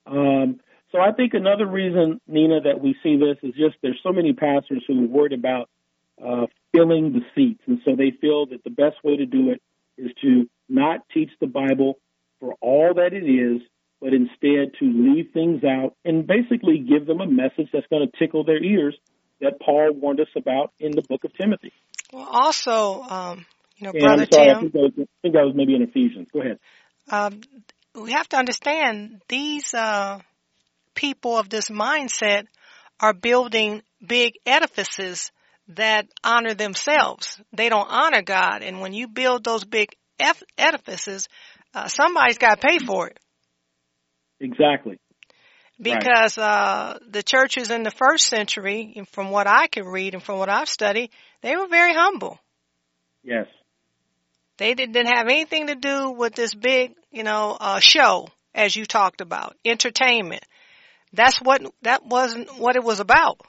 Um, 0.08 0.60
so 0.92 1.00
I 1.00 1.12
think 1.12 1.34
another 1.34 1.66
reason, 1.66 2.20
Nina, 2.28 2.62
that 2.62 2.82
we 2.82 2.96
see 3.04 3.18
this 3.18 3.38
is 3.44 3.56
just 3.56 3.76
there's 3.82 4.00
so 4.04 4.12
many 4.12 4.34
pastors 4.34 4.84
who 4.88 5.06
are 5.06 5.08
worried 5.08 5.34
about 5.34 5.70
uh, 6.24 6.48
filling 6.74 7.14
the 7.14 7.22
seats, 7.36 7.62
and 7.68 7.80
so 7.86 7.96
they 7.96 8.12
feel 8.20 8.46
that 8.48 8.64
the 8.64 8.70
best 8.70 8.98
way 9.04 9.18
to 9.18 9.26
do 9.26 9.52
it 9.52 9.62
is 9.98 10.12
to 10.22 10.50
not 10.68 11.02
teach 11.14 11.32
the 11.40 11.48
Bible 11.48 11.98
for 12.40 12.56
all 12.62 12.94
that 12.96 13.14
it 13.14 13.24
is, 13.24 13.62
but 14.00 14.14
instead 14.14 14.74
to 14.80 14.86
leave 14.86 15.30
things 15.34 15.64
out 15.64 15.96
and 16.04 16.28
basically 16.28 16.80
give 16.80 17.06
them 17.06 17.22
a 17.22 17.28
message 17.28 17.70
that's 17.72 17.86
going 17.90 18.08
to 18.08 18.18
tickle 18.18 18.44
their 18.44 18.62
ears 18.62 18.96
that 19.42 19.60
Paul 19.60 19.94
warned 19.94 20.20
us 20.20 20.28
about 20.36 20.72
in 20.80 20.92
the 20.92 21.02
book 21.02 21.24
of 21.24 21.32
Timothy. 21.40 21.72
Well, 22.12 22.28
also, 22.30 23.02
um, 23.04 23.46
you 23.78 23.86
know, 23.86 23.92
and 23.92 24.02
Brother 24.02 24.28
sorry, 24.32 24.48
Tim. 24.48 24.58
I 24.58 24.60
think, 24.62 24.74
was, 24.74 24.92
I 24.98 25.06
think 25.22 25.34
that 25.36 25.46
was 25.46 25.54
maybe 25.56 25.76
in 25.76 25.82
Ephesians. 25.84 26.28
Go 26.34 26.42
ahead. 26.42 26.60
Um, 27.10 27.42
we 27.96 28.12
have 28.12 28.28
to 28.30 28.38
understand 28.38 29.22
these 29.28 29.74
uh, 29.74 30.20
people 31.02 31.36
of 31.36 31.50
this 31.50 31.70
mindset 31.70 32.46
are 33.00 33.14
building 33.14 33.82
big 34.06 34.34
edifices 34.46 35.32
that 35.70 36.06
honor 36.24 36.54
themselves. 36.54 37.42
They 37.52 37.70
don't 37.70 37.88
honor 37.90 38.22
God. 38.22 38.62
And 38.62 38.82
when 38.82 38.94
you 38.94 39.08
build 39.08 39.44
those 39.44 39.64
big 39.64 39.90
edifices, 40.58 41.28
uh, 41.74 41.88
somebody's 41.88 42.38
got 42.38 42.62
to 42.62 42.68
pay 42.68 42.78
for 42.78 43.08
it. 43.08 43.20
Exactly. 44.40 45.00
Because 45.82 46.38
right. 46.38 46.44
uh, 46.44 47.00
the 47.10 47.24
churches 47.24 47.72
in 47.72 47.82
the 47.82 47.92
first 47.92 48.26
century, 48.26 49.04
from 49.12 49.32
what 49.32 49.48
I 49.48 49.66
can 49.66 49.86
read 49.86 50.14
and 50.14 50.22
from 50.22 50.38
what 50.38 50.50
I've 50.50 50.70
studied, 50.70 51.10
they 51.42 51.56
were 51.56 51.68
very 51.68 51.94
humble. 51.94 52.38
Yes. 53.24 53.48
They 54.58 54.76
didn't 54.76 55.08
have 55.08 55.26
anything 55.26 55.68
to 55.68 55.76
do 55.76 56.12
with 56.12 56.36
this 56.36 56.54
big, 56.54 56.94
you 57.10 57.24
know, 57.24 57.58
uh, 57.60 57.80
show 57.80 58.28
as 58.54 58.76
you 58.76 58.86
talked 58.86 59.22
about, 59.22 59.56
entertainment. 59.66 60.44
That's 61.14 61.40
what 61.40 61.62
that 61.82 62.06
wasn't 62.06 62.58
what 62.58 62.76
it 62.76 62.84
was 62.84 63.00
about, 63.00 63.42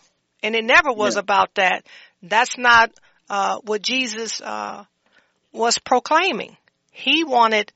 and 0.43 0.55
it 0.55 0.65
never 0.65 0.93
was 0.93 1.15
yeah. 1.15 1.21
about 1.21 1.55
that. 1.55 1.87
That's 2.23 2.59
not 2.59 2.91
uh, 3.31 3.59
what 3.65 3.83
Jesus 3.83 4.41
uh, 4.41 4.85
was 5.53 5.79
proclaiming. 5.79 6.57
He 6.91 7.25
wanted 7.25 7.73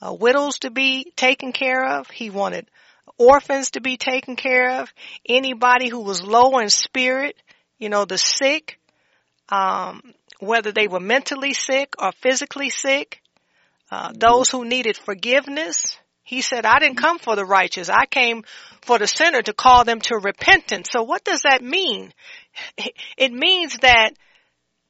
uh, 0.00 0.12
widows 0.12 0.60
to 0.60 0.70
be 0.70 1.12
taken 1.16 1.52
care 1.52 1.98
of. 1.98 2.08
He 2.10 2.30
wanted 2.30 2.66
orphans 3.18 3.72
to 3.72 3.80
be 3.80 3.96
taken 3.96 4.36
care 4.36 4.80
of. 4.80 4.92
Anybody 5.28 5.88
who 5.88 6.00
was 6.00 6.22
low 6.22 6.58
in 6.58 6.70
spirit, 6.70 7.36
you 7.78 7.88
know, 7.88 8.04
the 8.04 8.18
sick, 8.18 8.78
um, 9.48 10.14
whether 10.38 10.72
they 10.72 10.88
were 10.88 11.00
mentally 11.00 11.52
sick 11.52 11.94
or 11.98 12.12
physically 12.12 12.70
sick, 12.70 13.20
uh, 13.90 14.12
those 14.14 14.50
who 14.50 14.64
needed 14.64 14.96
forgiveness, 14.96 15.98
He 16.22 16.42
said, 16.42 16.64
I 16.64 16.78
didn't 16.78 16.98
come 16.98 17.18
for 17.18 17.34
the 17.34 17.44
righteous. 17.44 17.88
I 17.88 18.06
came 18.06 18.44
for 18.82 18.98
the 18.98 19.06
sinner 19.06 19.42
to 19.42 19.52
call 19.52 19.84
them 19.84 20.00
to 20.02 20.16
repentance. 20.16 20.88
So 20.90 21.02
what 21.02 21.24
does 21.24 21.42
that 21.42 21.62
mean? 21.62 22.12
It 23.16 23.32
means 23.32 23.78
that 23.78 24.10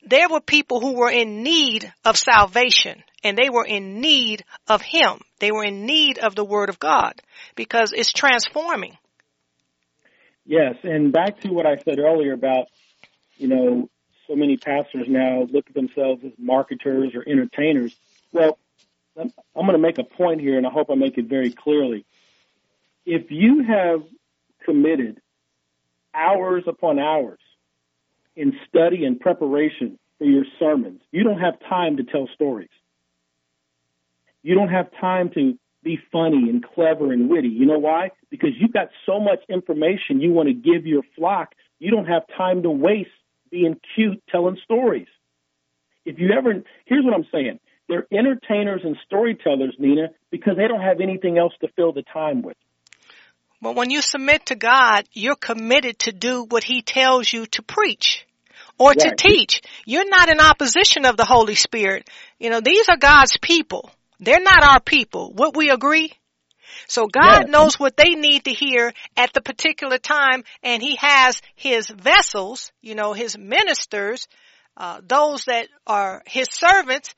there 0.02 0.28
were 0.28 0.40
people 0.40 0.80
who 0.80 0.94
were 0.94 1.10
in 1.10 1.42
need 1.42 1.92
of 2.04 2.16
salvation 2.16 3.02
and 3.22 3.36
they 3.36 3.50
were 3.50 3.66
in 3.66 4.00
need 4.00 4.44
of 4.66 4.82
Him. 4.82 5.20
They 5.38 5.52
were 5.52 5.64
in 5.64 5.86
need 5.86 6.18
of 6.18 6.34
the 6.34 6.44
Word 6.44 6.68
of 6.68 6.78
God 6.78 7.20
because 7.54 7.92
it's 7.92 8.12
transforming. 8.12 8.96
Yes, 10.46 10.76
and 10.82 11.12
back 11.12 11.40
to 11.40 11.52
what 11.52 11.66
I 11.66 11.76
said 11.76 11.98
earlier 11.98 12.32
about, 12.32 12.66
you 13.36 13.48
know, 13.48 13.88
so 14.26 14.34
many 14.34 14.56
pastors 14.56 15.06
now 15.08 15.46
look 15.50 15.66
at 15.68 15.74
themselves 15.74 16.22
as 16.24 16.32
marketers 16.38 17.12
or 17.14 17.24
entertainers. 17.28 17.94
Well, 18.32 18.58
I'm 19.20 19.66
going 19.66 19.72
to 19.72 19.78
make 19.78 19.98
a 19.98 20.04
point 20.04 20.40
here, 20.40 20.56
and 20.56 20.66
I 20.66 20.70
hope 20.70 20.90
I 20.90 20.94
make 20.94 21.18
it 21.18 21.26
very 21.26 21.50
clearly. 21.50 22.04
If 23.04 23.30
you 23.30 23.64
have 23.64 24.02
committed 24.64 25.20
hours 26.14 26.64
upon 26.66 26.98
hours 26.98 27.40
in 28.36 28.58
study 28.68 29.04
and 29.04 29.18
preparation 29.18 29.98
for 30.18 30.24
your 30.24 30.44
sermons, 30.58 31.00
you 31.12 31.24
don't 31.24 31.40
have 31.40 31.58
time 31.68 31.96
to 31.98 32.04
tell 32.04 32.28
stories. 32.34 32.70
You 34.42 34.54
don't 34.54 34.68
have 34.68 34.90
time 35.00 35.30
to 35.34 35.58
be 35.82 35.98
funny 36.12 36.48
and 36.48 36.64
clever 36.64 37.12
and 37.12 37.28
witty. 37.28 37.48
You 37.48 37.66
know 37.66 37.78
why? 37.78 38.10
Because 38.30 38.50
you've 38.58 38.72
got 38.72 38.88
so 39.06 39.18
much 39.18 39.40
information 39.48 40.20
you 40.20 40.32
want 40.32 40.48
to 40.48 40.54
give 40.54 40.86
your 40.86 41.02
flock, 41.16 41.54
you 41.78 41.90
don't 41.90 42.06
have 42.06 42.22
time 42.36 42.62
to 42.62 42.70
waste 42.70 43.10
being 43.50 43.78
cute 43.94 44.22
telling 44.28 44.58
stories. 44.62 45.08
If 46.04 46.18
you 46.18 46.32
ever, 46.32 46.62
here's 46.84 47.04
what 47.04 47.14
I'm 47.14 47.26
saying 47.32 47.60
they're 47.90 48.06
entertainers 48.16 48.82
and 48.84 48.96
storytellers, 49.04 49.74
Nina, 49.78 50.10
because 50.30 50.54
they 50.56 50.68
don't 50.68 50.80
have 50.80 51.00
anything 51.00 51.36
else 51.36 51.52
to 51.60 51.68
fill 51.74 51.92
the 51.92 52.04
time 52.04 52.40
with. 52.40 52.56
But 53.60 53.74
when 53.74 53.90
you 53.90 54.00
submit 54.00 54.46
to 54.46 54.54
God, 54.54 55.04
you're 55.12 55.34
committed 55.34 55.98
to 56.00 56.12
do 56.12 56.46
what 56.48 56.64
He 56.64 56.82
tells 56.82 57.30
you 57.30 57.46
to 57.46 57.62
preach 57.62 58.24
or 58.78 58.94
to 58.94 59.14
teach. 59.16 59.60
You're 59.84 60.08
not 60.08 60.30
in 60.30 60.40
opposition 60.40 61.04
of 61.04 61.16
the 61.16 61.24
Holy 61.24 61.56
Spirit. 61.56 62.08
You 62.38 62.48
know, 62.48 62.60
these 62.60 62.88
are 62.88 62.96
God's 62.96 63.36
people. 63.36 63.90
They're 64.20 64.40
not 64.40 64.62
our 64.62 64.80
people. 64.80 65.34
Would 65.34 65.56
we 65.56 65.70
agree? 65.70 66.12
So 66.86 67.08
God 67.08 67.48
knows 67.48 67.78
what 67.78 67.96
they 67.96 68.14
need 68.14 68.44
to 68.44 68.52
hear 68.52 68.92
at 69.16 69.32
the 69.32 69.40
particular 69.40 69.98
time 69.98 70.44
and 70.62 70.80
He 70.80 70.96
has 70.96 71.42
His 71.56 71.88
vessels, 71.88 72.72
you 72.80 72.94
know, 72.94 73.12
His 73.14 73.36
ministers, 73.36 74.28
uh, 74.76 75.00
those 75.06 75.44
that 75.46 75.66
are 75.86 76.22
His 76.26 76.48
servants 76.50 77.14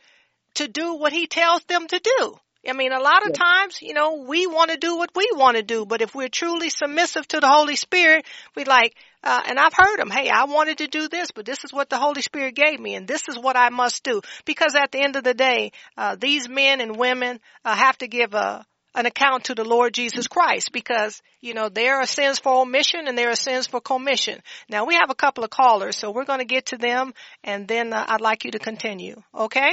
to 0.54 0.68
do 0.68 0.94
what 0.94 1.12
he 1.12 1.26
tells 1.26 1.62
them 1.64 1.86
to 1.86 1.98
do. 1.98 2.34
I 2.68 2.74
mean, 2.74 2.92
a 2.92 3.00
lot 3.00 3.26
of 3.26 3.32
times, 3.32 3.82
you 3.82 3.92
know, 3.92 4.24
we 4.28 4.46
want 4.46 4.70
to 4.70 4.76
do 4.76 4.96
what 4.96 5.10
we 5.16 5.28
want 5.34 5.56
to 5.56 5.64
do, 5.64 5.84
but 5.84 6.00
if 6.00 6.14
we're 6.14 6.28
truly 6.28 6.70
submissive 6.70 7.26
to 7.28 7.40
the 7.40 7.48
Holy 7.48 7.74
Spirit, 7.74 8.24
we 8.54 8.64
like, 8.64 8.94
uh, 9.24 9.42
and 9.48 9.58
I've 9.58 9.74
heard 9.74 9.98
them, 9.98 10.10
hey, 10.10 10.28
I 10.28 10.44
wanted 10.44 10.78
to 10.78 10.86
do 10.86 11.08
this, 11.08 11.32
but 11.32 11.44
this 11.44 11.64
is 11.64 11.72
what 11.72 11.90
the 11.90 11.98
Holy 11.98 12.22
Spirit 12.22 12.54
gave 12.54 12.78
me, 12.78 12.94
and 12.94 13.08
this 13.08 13.28
is 13.28 13.36
what 13.36 13.56
I 13.56 13.70
must 13.70 14.04
do. 14.04 14.20
Because 14.44 14.76
at 14.76 14.92
the 14.92 15.02
end 15.02 15.16
of 15.16 15.24
the 15.24 15.34
day, 15.34 15.72
uh, 15.96 16.14
these 16.14 16.48
men 16.48 16.80
and 16.80 16.96
women 16.96 17.40
uh, 17.64 17.74
have 17.74 17.98
to 17.98 18.06
give 18.06 18.32
a, 18.32 18.64
an 18.94 19.06
account 19.06 19.44
to 19.44 19.56
the 19.56 19.64
Lord 19.64 19.92
Jesus 19.92 20.28
Christ 20.28 20.70
because, 20.70 21.20
you 21.40 21.54
know, 21.54 21.68
there 21.68 21.96
are 21.96 22.06
sins 22.06 22.38
for 22.38 22.62
omission 22.62 23.08
and 23.08 23.18
there 23.18 23.30
are 23.30 23.36
sins 23.36 23.66
for 23.66 23.80
commission. 23.80 24.40
Now 24.68 24.84
we 24.84 24.94
have 24.94 25.10
a 25.10 25.16
couple 25.16 25.42
of 25.42 25.50
callers, 25.50 25.96
so 25.96 26.12
we're 26.12 26.24
going 26.24 26.40
to 26.40 26.44
get 26.44 26.66
to 26.66 26.76
them 26.76 27.12
and 27.42 27.66
then 27.66 27.92
uh, 27.92 28.04
I'd 28.06 28.20
like 28.20 28.44
you 28.44 28.52
to 28.52 28.58
continue. 28.58 29.20
Okay? 29.34 29.72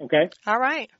Okay. 0.00 0.30
All 0.46 0.58
right. 0.58 0.90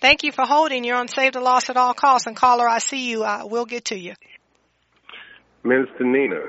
Thank 0.00 0.24
you 0.24 0.32
for 0.32 0.44
holding. 0.44 0.84
You're 0.84 0.96
on 0.96 1.08
Save 1.08 1.32
the 1.32 1.40
Lost 1.40 1.70
at 1.70 1.76
All 1.76 1.94
Costs. 1.94 2.26
And 2.26 2.36
caller, 2.36 2.68
I 2.68 2.78
see 2.78 3.08
you. 3.08 3.24
Uh, 3.24 3.44
we'll 3.44 3.64
get 3.64 3.86
to 3.86 3.98
you. 3.98 4.14
Minister 5.64 6.04
Nina. 6.04 6.40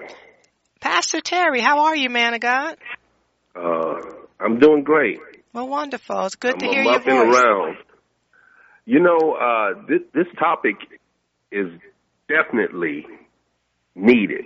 Pastor 0.79 1.21
Terry, 1.21 1.61
how 1.61 1.85
are 1.85 1.95
you, 1.95 2.09
man 2.09 2.33
of 2.33 2.39
God? 2.39 2.77
Uh, 3.55 3.95
I'm 4.39 4.59
doing 4.59 4.83
great. 4.83 5.19
Well, 5.53 5.67
wonderful. 5.67 6.25
It's 6.25 6.35
good 6.35 6.53
I'm 6.53 6.59
to 6.59 6.67
hear 6.67 6.83
your 6.83 6.99
voice. 6.99 7.35
around. 7.35 7.77
You 8.85 8.99
know, 8.99 9.33
uh, 9.33 9.81
this, 9.87 10.01
this 10.13 10.27
topic 10.37 10.75
is 11.51 11.67
definitely 12.27 13.05
needed. 13.95 14.45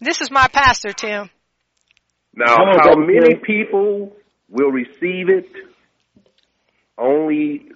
This 0.00 0.20
is 0.20 0.30
my 0.30 0.48
pastor, 0.48 0.92
Tim. 0.92 1.30
Now, 2.34 2.56
how 2.80 2.94
many 2.96 3.34
people 3.36 4.16
will 4.48 4.70
receive 4.70 5.28
it? 5.28 5.48
Only 6.96 7.70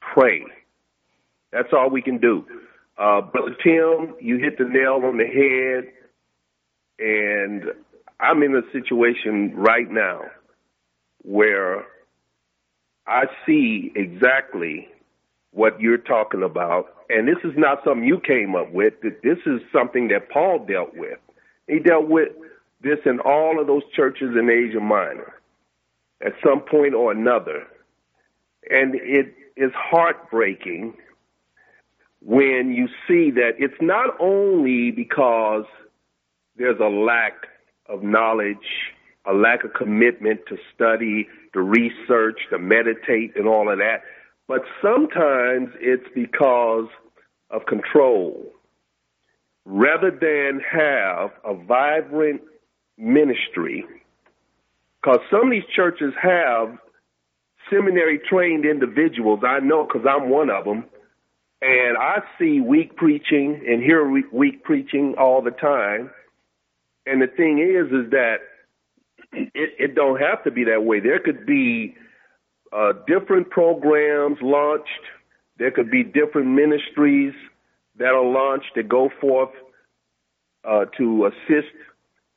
pray. 0.00 0.44
That's 1.52 1.68
all 1.72 1.90
we 1.90 2.02
can 2.02 2.18
do. 2.18 2.44
Uh, 2.98 3.20
Brother 3.22 3.56
Tim, 3.62 4.14
you 4.20 4.38
hit 4.38 4.58
the 4.58 4.64
nail 4.64 5.00
on 5.04 5.18
the 5.18 5.26
head, 5.26 5.92
and 6.98 7.64
I'm 8.20 8.42
in 8.42 8.56
a 8.56 8.62
situation 8.72 9.54
right 9.54 9.90
now 9.90 10.22
where 11.22 11.84
I 13.06 13.24
see 13.46 13.92
exactly 13.94 14.88
what 15.52 15.80
you're 15.80 15.96
talking 15.98 16.42
about, 16.42 16.86
and 17.08 17.26
this 17.26 17.38
is 17.44 17.56
not 17.56 17.78
something 17.84 18.04
you 18.04 18.20
came 18.20 18.54
up 18.54 18.72
with. 18.72 18.94
This 19.00 19.38
is 19.46 19.60
something 19.72 20.08
that 20.08 20.28
Paul 20.30 20.66
dealt 20.68 20.94
with. 20.94 21.18
He 21.68 21.78
dealt 21.78 22.08
with 22.08 22.28
this 22.80 22.98
in 23.04 23.20
all 23.20 23.60
of 23.60 23.66
those 23.66 23.82
churches 23.94 24.30
in 24.38 24.48
Asia 24.50 24.80
Minor 24.80 25.34
at 26.24 26.32
some 26.44 26.60
point 26.60 26.94
or 26.94 27.12
another. 27.12 27.66
And 28.70 28.94
it 28.94 29.34
is 29.56 29.72
heartbreaking 29.74 30.94
when 32.20 32.72
you 32.72 32.88
see 33.06 33.30
that 33.32 33.52
it's 33.58 33.80
not 33.80 34.16
only 34.20 34.90
because 34.90 35.64
there's 36.56 36.80
a 36.80 36.88
lack 36.88 37.34
of 37.88 38.02
knowledge, 38.02 38.56
a 39.24 39.32
lack 39.32 39.64
of 39.64 39.72
commitment 39.74 40.40
to 40.48 40.56
study, 40.74 41.28
to 41.52 41.62
research, 41.62 42.40
to 42.50 42.58
meditate, 42.58 43.36
and 43.36 43.46
all 43.46 43.70
of 43.70 43.78
that, 43.78 44.02
but 44.46 44.62
sometimes 44.82 45.68
it's 45.80 46.08
because 46.14 46.88
of 47.50 47.66
control. 47.66 48.52
Rather 49.64 50.10
than 50.10 50.60
have 50.60 51.30
a 51.44 51.54
vibrant 51.54 52.40
ministry, 52.98 53.86
because 55.00 55.20
some 55.30 55.46
of 55.46 55.50
these 55.50 55.68
churches 55.74 56.12
have 56.20 56.76
seminary 57.70 58.18
trained 58.18 58.64
individuals. 58.64 59.40
I 59.46 59.60
know 59.60 59.86
because 59.86 60.06
I'm 60.08 60.30
one 60.30 60.50
of 60.50 60.64
them, 60.64 60.84
and 61.62 61.96
I 61.96 62.18
see 62.38 62.60
weak 62.60 62.96
preaching 62.96 63.64
and 63.66 63.82
hear 63.82 64.08
weak 64.32 64.64
preaching 64.64 65.14
all 65.18 65.42
the 65.42 65.50
time. 65.50 66.10
And 67.06 67.22
the 67.22 67.26
thing 67.26 67.58
is, 67.58 67.86
is 67.92 68.10
that 68.10 68.36
it, 69.32 69.74
it 69.78 69.94
don't 69.94 70.20
have 70.20 70.44
to 70.44 70.50
be 70.50 70.64
that 70.64 70.84
way. 70.84 71.00
There 71.00 71.18
could 71.18 71.46
be 71.46 71.94
uh, 72.72 72.92
different 73.06 73.50
programs 73.50 74.38
launched. 74.42 74.88
There 75.58 75.70
could 75.70 75.90
be 75.90 76.04
different 76.04 76.48
ministries 76.48 77.34
that 77.98 78.08
are 78.08 78.24
launched 78.24 78.72
that 78.76 78.88
go 78.88 79.10
forth 79.20 79.50
uh, 80.64 80.84
to 80.98 81.26
assist 81.26 81.74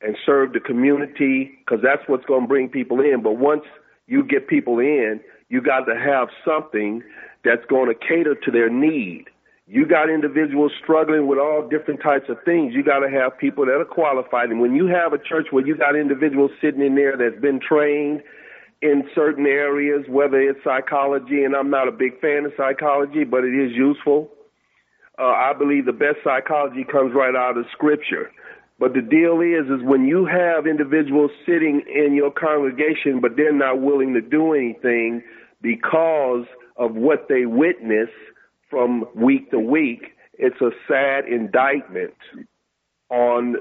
and 0.02 0.16
serve 0.26 0.52
the 0.52 0.60
community 0.60 1.52
because 1.58 1.82
that's 1.82 2.02
what's 2.06 2.24
going 2.24 2.42
to 2.42 2.48
bring 2.48 2.68
people 2.68 3.00
in. 3.00 3.22
But 3.22 3.38
once 3.38 3.62
you 4.06 4.24
get 4.24 4.48
people 4.48 4.78
in, 4.78 5.20
you 5.48 5.60
got 5.60 5.84
to 5.84 5.94
have 5.94 6.28
something 6.44 7.02
that's 7.44 7.64
going 7.68 7.88
to 7.88 7.94
cater 7.94 8.34
to 8.34 8.50
their 8.50 8.70
need. 8.70 9.26
You 9.66 9.86
got 9.86 10.10
individuals 10.10 10.72
struggling 10.82 11.28
with 11.28 11.38
all 11.38 11.66
different 11.68 12.02
types 12.02 12.28
of 12.28 12.36
things. 12.44 12.74
You 12.74 12.82
got 12.82 13.00
to 13.00 13.10
have 13.10 13.38
people 13.38 13.64
that 13.66 13.80
are 13.80 13.84
qualified. 13.84 14.50
And 14.50 14.60
when 14.60 14.74
you 14.74 14.86
have 14.86 15.12
a 15.12 15.18
church 15.18 15.46
where 15.50 15.66
you 15.66 15.76
got 15.76 15.96
individuals 15.96 16.50
sitting 16.60 16.82
in 16.82 16.94
there 16.94 17.16
that's 17.16 17.40
been 17.40 17.60
trained 17.60 18.22
in 18.82 19.04
certain 19.14 19.46
areas, 19.46 20.04
whether 20.08 20.40
it's 20.40 20.58
psychology, 20.64 21.44
and 21.44 21.54
I'm 21.54 21.70
not 21.70 21.86
a 21.86 21.92
big 21.92 22.20
fan 22.20 22.44
of 22.44 22.52
psychology, 22.56 23.24
but 23.24 23.44
it 23.44 23.54
is 23.54 23.72
useful. 23.72 24.28
Uh, 25.18 25.26
I 25.26 25.52
believe 25.56 25.86
the 25.86 25.92
best 25.92 26.18
psychology 26.24 26.84
comes 26.84 27.14
right 27.14 27.34
out 27.36 27.56
of 27.56 27.64
Scripture. 27.70 28.32
But 28.82 28.94
the 28.94 29.00
deal 29.00 29.40
is, 29.40 29.70
is 29.70 29.86
when 29.86 30.06
you 30.06 30.26
have 30.26 30.66
individuals 30.66 31.30
sitting 31.46 31.82
in 31.86 32.14
your 32.14 32.32
congregation, 32.32 33.20
but 33.20 33.36
they're 33.36 33.52
not 33.52 33.80
willing 33.80 34.12
to 34.14 34.20
do 34.20 34.54
anything 34.54 35.22
because 35.60 36.46
of 36.76 36.96
what 36.96 37.28
they 37.28 37.46
witness 37.46 38.08
from 38.68 39.04
week 39.14 39.52
to 39.52 39.60
week, 39.60 40.16
it's 40.32 40.60
a 40.60 40.70
sad 40.88 41.26
indictment 41.28 42.16
on, 43.08 43.54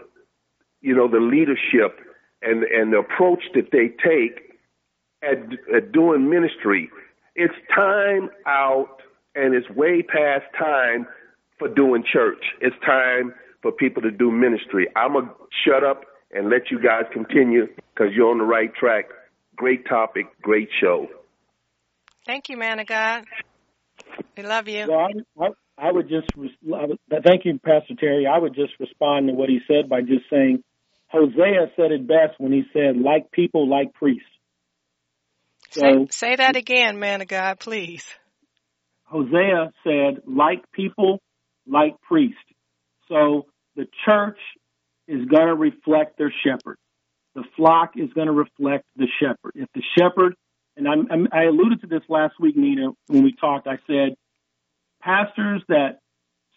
you 0.81 0.95
know, 0.95 1.07
the 1.07 1.19
leadership 1.19 1.99
and 2.41 2.63
and 2.63 2.91
the 2.91 2.97
approach 2.97 3.43
that 3.53 3.69
they 3.71 3.89
take 4.03 4.57
at, 5.21 5.37
at 5.71 5.91
doing 5.91 6.31
ministry. 6.31 6.89
It's 7.35 7.53
time 7.75 8.31
out, 8.47 9.03
and 9.35 9.53
it's 9.53 9.69
way 9.69 10.01
past 10.01 10.45
time 10.57 11.05
for 11.59 11.67
doing 11.67 12.03
church. 12.11 12.43
It's 12.59 12.75
time 12.83 13.35
for 13.61 13.71
people 13.71 14.01
to 14.03 14.11
do 14.11 14.31
ministry. 14.31 14.87
I'm 14.95 15.13
going 15.13 15.25
to 15.27 15.33
shut 15.65 15.83
up 15.83 16.03
and 16.31 16.49
let 16.49 16.71
you 16.71 16.79
guys 16.79 17.03
continue 17.11 17.67
because 17.93 18.13
you're 18.15 18.29
on 18.29 18.37
the 18.37 18.43
right 18.43 18.73
track. 18.73 19.05
Great 19.55 19.87
topic, 19.87 20.25
great 20.41 20.69
show. 20.81 21.07
Thank 22.25 22.49
you, 22.49 22.57
man 22.57 22.79
of 22.79 22.87
God. 22.87 23.25
We 24.37 24.43
love 24.43 24.67
you. 24.67 24.87
Well, 24.87 25.07
I, 25.39 25.43
I, 25.43 25.87
I 25.89 25.91
would 25.91 26.09
just, 26.09 26.27
I 26.37 26.85
would, 26.85 26.99
thank 27.23 27.45
you, 27.45 27.59
Pastor 27.63 27.95
Terry. 27.99 28.25
I 28.27 28.37
would 28.37 28.55
just 28.55 28.73
respond 28.79 29.27
to 29.27 29.33
what 29.33 29.49
he 29.49 29.59
said 29.67 29.89
by 29.89 30.01
just 30.01 30.29
saying, 30.29 30.63
Hosea 31.09 31.71
said 31.75 31.91
it 31.91 32.07
best 32.07 32.39
when 32.39 32.53
he 32.53 32.63
said, 32.71 32.97
like 32.97 33.31
people, 33.31 33.69
like 33.69 33.93
priests. 33.93 34.23
So, 35.71 35.81
say, 35.81 36.07
say 36.11 36.35
that 36.37 36.55
again, 36.55 36.99
man 36.99 37.21
of 37.21 37.27
God, 37.27 37.59
please. 37.59 38.05
Hosea 39.03 39.71
said, 39.83 40.23
like 40.25 40.63
people, 40.71 41.19
like 41.67 41.99
priests. 42.01 42.37
So 43.09 43.47
the 43.75 43.87
church 44.05 44.37
is 45.07 45.25
going 45.25 45.47
to 45.47 45.55
reflect 45.55 46.17
their 46.17 46.33
shepherd. 46.43 46.77
The 47.35 47.43
flock 47.55 47.93
is 47.95 48.11
going 48.13 48.27
to 48.27 48.33
reflect 48.33 48.85
the 48.95 49.07
shepherd. 49.19 49.53
If 49.55 49.69
the 49.73 49.81
shepherd, 49.97 50.35
and 50.75 50.87
I'm, 50.87 51.07
I'm, 51.11 51.27
I 51.31 51.43
alluded 51.43 51.81
to 51.81 51.87
this 51.87 52.03
last 52.09 52.35
week, 52.39 52.57
Nina, 52.57 52.91
when 53.07 53.23
we 53.23 53.33
talked, 53.33 53.67
I 53.67 53.79
said, 53.87 54.15
pastors 55.01 55.63
that 55.69 55.99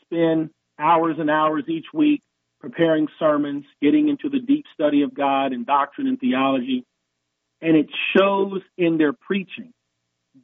spend 0.03 0.51
hours 0.79 1.17
and 1.19 1.31
hours 1.31 1.65
each 1.69 1.87
week 1.93 2.23
preparing 2.61 3.09
sermons, 3.19 3.65
getting 3.83 4.09
into 4.09 4.29
the 4.29 4.41
deep 4.41 4.65
study 4.73 5.03
of 5.03 5.15
God 5.15 5.53
and 5.53 5.67
doctrine 5.67 6.07
and 6.07 6.19
theology, 6.19 6.85
and 7.61 7.77
it 7.77 7.87
shows 8.17 8.63
in 8.77 8.99
their 8.99 9.13
preaching. 9.13 9.73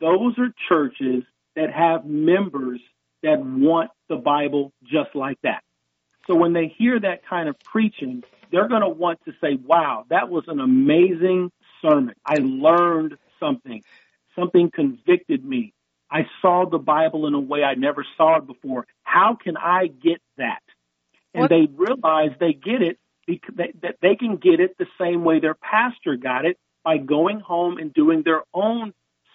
Those 0.00 0.38
are 0.38 0.52
churches 0.68 1.24
that 1.56 1.72
have 1.72 2.04
members 2.04 2.80
that 3.22 3.40
want 3.40 3.90
the 4.08 4.16
Bible 4.16 4.72
just 4.84 5.14
like 5.14 5.38
that. 5.42 5.62
So 6.26 6.34
when 6.34 6.52
they 6.52 6.72
hear 6.76 6.98
that 7.00 7.26
kind 7.26 7.48
of 7.48 7.58
preaching, 7.60 8.22
they're 8.50 8.68
going 8.68 8.82
to 8.82 8.88
want 8.88 9.20
to 9.24 9.32
say, 9.40 9.58
wow, 9.64 10.04
that 10.10 10.28
was 10.28 10.44
an 10.48 10.60
amazing 10.60 11.50
sermon. 11.82 12.14
I 12.24 12.36
learned 12.40 13.16
something. 13.38 13.82
Something 14.36 14.70
convicted 14.72 15.44
me. 15.44 15.72
I 16.10 16.26
saw 16.42 16.68
the 16.68 16.78
Bible 16.78 17.26
in 17.26 17.34
a 17.34 17.40
way 17.40 17.62
I 17.62 17.74
never 17.74 18.04
saw 18.16 18.38
it 18.38 18.46
before. 18.46 18.86
How 19.02 19.36
can 19.42 19.56
I 19.56 19.86
get 19.86 20.20
that? 20.38 20.62
And 21.34 21.42
what? 21.42 21.50
they 21.50 21.68
realize 21.72 22.30
they 22.40 22.52
get 22.52 22.82
it 22.82 22.98
because 23.26 23.54
they, 23.56 23.72
that 23.82 23.96
they 24.02 24.16
can 24.16 24.36
get 24.36 24.58
it 24.60 24.76
the 24.78 24.86
same 25.00 25.24
way 25.24 25.38
their 25.38 25.54
pastor 25.54 26.16
got 26.16 26.44
it 26.44 26.58
by 26.84 26.98
going 26.98 27.40
home 27.40 27.78
and 27.78 27.92
doing 27.94 28.22
their 28.24 28.42
own 28.52 28.92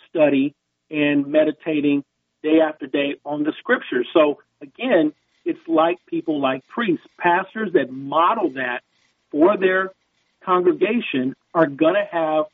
study 0.09 0.53
and 0.89 1.27
meditating 1.27 2.03
day 2.43 2.59
after 2.61 2.87
day 2.87 3.15
on 3.23 3.43
the 3.43 3.53
scriptures. 3.59 4.07
So 4.13 4.39
again, 4.61 5.13
it's 5.45 5.59
like 5.67 5.97
people 6.07 6.41
like 6.41 6.67
priests, 6.67 7.05
pastors 7.17 7.73
that 7.73 7.91
model 7.91 8.51
that 8.53 8.81
for 9.31 9.57
their 9.57 9.91
congregation 10.43 11.35
are 11.53 11.67
going 11.67 11.95
to 11.95 12.07
have 12.11 12.45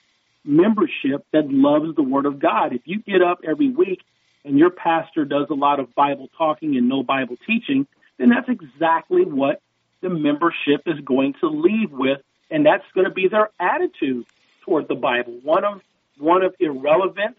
membership 0.43 1.25
that 1.31 1.49
loves 1.49 1.95
the 1.95 2.03
Word 2.03 2.25
of 2.25 2.39
God. 2.39 2.73
If 2.73 2.81
you 2.85 3.01
get 3.01 3.21
up 3.21 3.39
every 3.47 3.69
week 3.69 4.01
and 4.43 4.57
your 4.57 4.71
pastor 4.71 5.25
does 5.25 5.47
a 5.49 5.53
lot 5.53 5.79
of 5.79 5.93
Bible 5.95 6.29
talking 6.37 6.75
and 6.77 6.89
no 6.89 7.03
Bible 7.03 7.37
teaching, 7.45 7.87
then 8.17 8.29
that's 8.29 8.49
exactly 8.49 9.23
what 9.23 9.61
the 10.01 10.09
membership 10.09 10.81
is 10.85 10.99
going 11.05 11.35
to 11.41 11.47
leave 11.47 11.91
with, 11.91 12.19
and 12.49 12.65
that's 12.65 12.83
going 12.93 13.05
to 13.05 13.13
be 13.13 13.27
their 13.27 13.49
attitude 13.59 14.25
toward 14.65 14.87
the 14.87 14.95
Bible. 14.95 15.39
One 15.43 15.63
of 15.63 15.81
one 16.17 16.43
of 16.43 16.55
irrelevance 16.59 17.37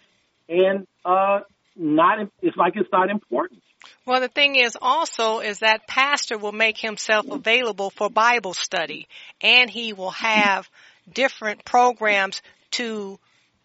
and 0.48 0.86
uh, 1.04 1.40
not. 1.76 2.18
It's 2.40 2.56
like 2.56 2.74
it's 2.76 2.90
not 2.92 3.10
important. 3.10 3.62
Well, 4.04 4.20
the 4.20 4.28
thing 4.28 4.56
is 4.56 4.76
also 4.80 5.38
is 5.40 5.60
that 5.60 5.86
pastor 5.86 6.36
will 6.36 6.52
make 6.52 6.78
himself 6.78 7.26
available 7.30 7.90
for 7.90 8.10
Bible 8.10 8.52
study 8.52 9.06
and 9.40 9.70
he 9.70 9.92
will 9.92 10.10
have 10.10 10.68
different 11.12 11.64
programs 11.64 12.42
to 12.72 13.18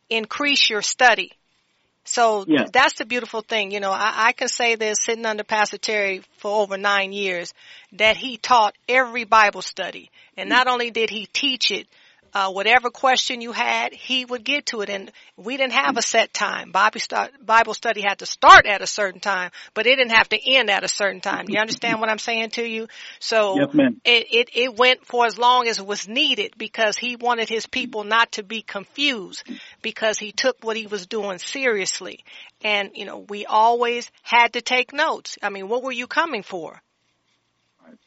increase 0.10 0.69
your 0.69 0.82
study. 0.82 1.32
So 2.04 2.45
yeah. 2.47 2.65
that's 2.71 2.95
the 2.95 3.06
beautiful 3.06 3.41
thing. 3.41 3.71
You 3.71 3.80
know, 3.80 3.91
I, 3.91 4.28
I 4.28 4.32
can 4.32 4.47
say 4.47 4.76
this 4.76 5.00
sitting 5.02 5.26
under 5.26 5.43
Pastor 5.43 5.78
Terry 5.78 6.21
for 6.38 6.62
over 6.62 6.78
nine 6.78 7.12
years 7.12 7.54
that 7.93 8.15
he 8.15 8.38
taught 8.38 8.76
every 8.88 9.26
Bible 9.26 9.62
study. 9.62 10.10
And 10.38 10.47
mm. 10.47 10.52
not 10.52 10.67
only 10.67 10.91
did 10.91 11.10
he 11.10 11.26
teach 11.26 11.71
it, 11.71 11.88
uh, 12.33 12.51
whatever 12.51 12.89
question 12.89 13.41
you 13.41 13.51
had, 13.51 13.93
he 13.93 14.25
would 14.25 14.43
get 14.43 14.67
to 14.67 14.81
it. 14.81 14.89
And 14.89 15.11
we 15.35 15.57
didn't 15.57 15.73
have 15.73 15.97
a 15.97 16.01
set 16.01 16.33
time. 16.33 16.71
Bible, 16.71 16.99
start, 16.99 17.31
Bible 17.43 17.73
study 17.73 18.01
had 18.01 18.19
to 18.19 18.25
start 18.25 18.65
at 18.65 18.81
a 18.81 18.87
certain 18.87 19.19
time, 19.19 19.51
but 19.73 19.87
it 19.87 19.95
didn't 19.95 20.15
have 20.15 20.29
to 20.29 20.39
end 20.53 20.69
at 20.69 20.83
a 20.83 20.87
certain 20.87 21.21
time. 21.21 21.45
You 21.47 21.59
understand 21.59 21.99
what 21.99 22.09
I'm 22.09 22.19
saying 22.19 22.51
to 22.51 22.63
you? 22.63 22.87
So 23.19 23.57
yes, 23.57 23.69
it, 24.03 24.27
it, 24.31 24.49
it 24.53 24.77
went 24.77 25.05
for 25.05 25.25
as 25.25 25.37
long 25.37 25.67
as 25.67 25.79
it 25.79 25.85
was 25.85 26.07
needed 26.07 26.53
because 26.57 26.97
he 26.97 27.15
wanted 27.15 27.49
his 27.49 27.65
people 27.65 28.03
not 28.03 28.33
to 28.33 28.43
be 28.43 28.61
confused 28.61 29.43
because 29.81 30.17
he 30.17 30.31
took 30.31 30.63
what 30.63 30.77
he 30.77 30.87
was 30.87 31.07
doing 31.07 31.39
seriously. 31.39 32.23
And, 32.63 32.91
you 32.95 33.05
know, 33.05 33.19
we 33.19 33.45
always 33.45 34.09
had 34.23 34.53
to 34.53 34.61
take 34.61 34.93
notes. 34.93 35.37
I 35.41 35.49
mean, 35.49 35.67
what 35.67 35.83
were 35.83 35.91
you 35.91 36.07
coming 36.07 36.43
for? 36.43 36.81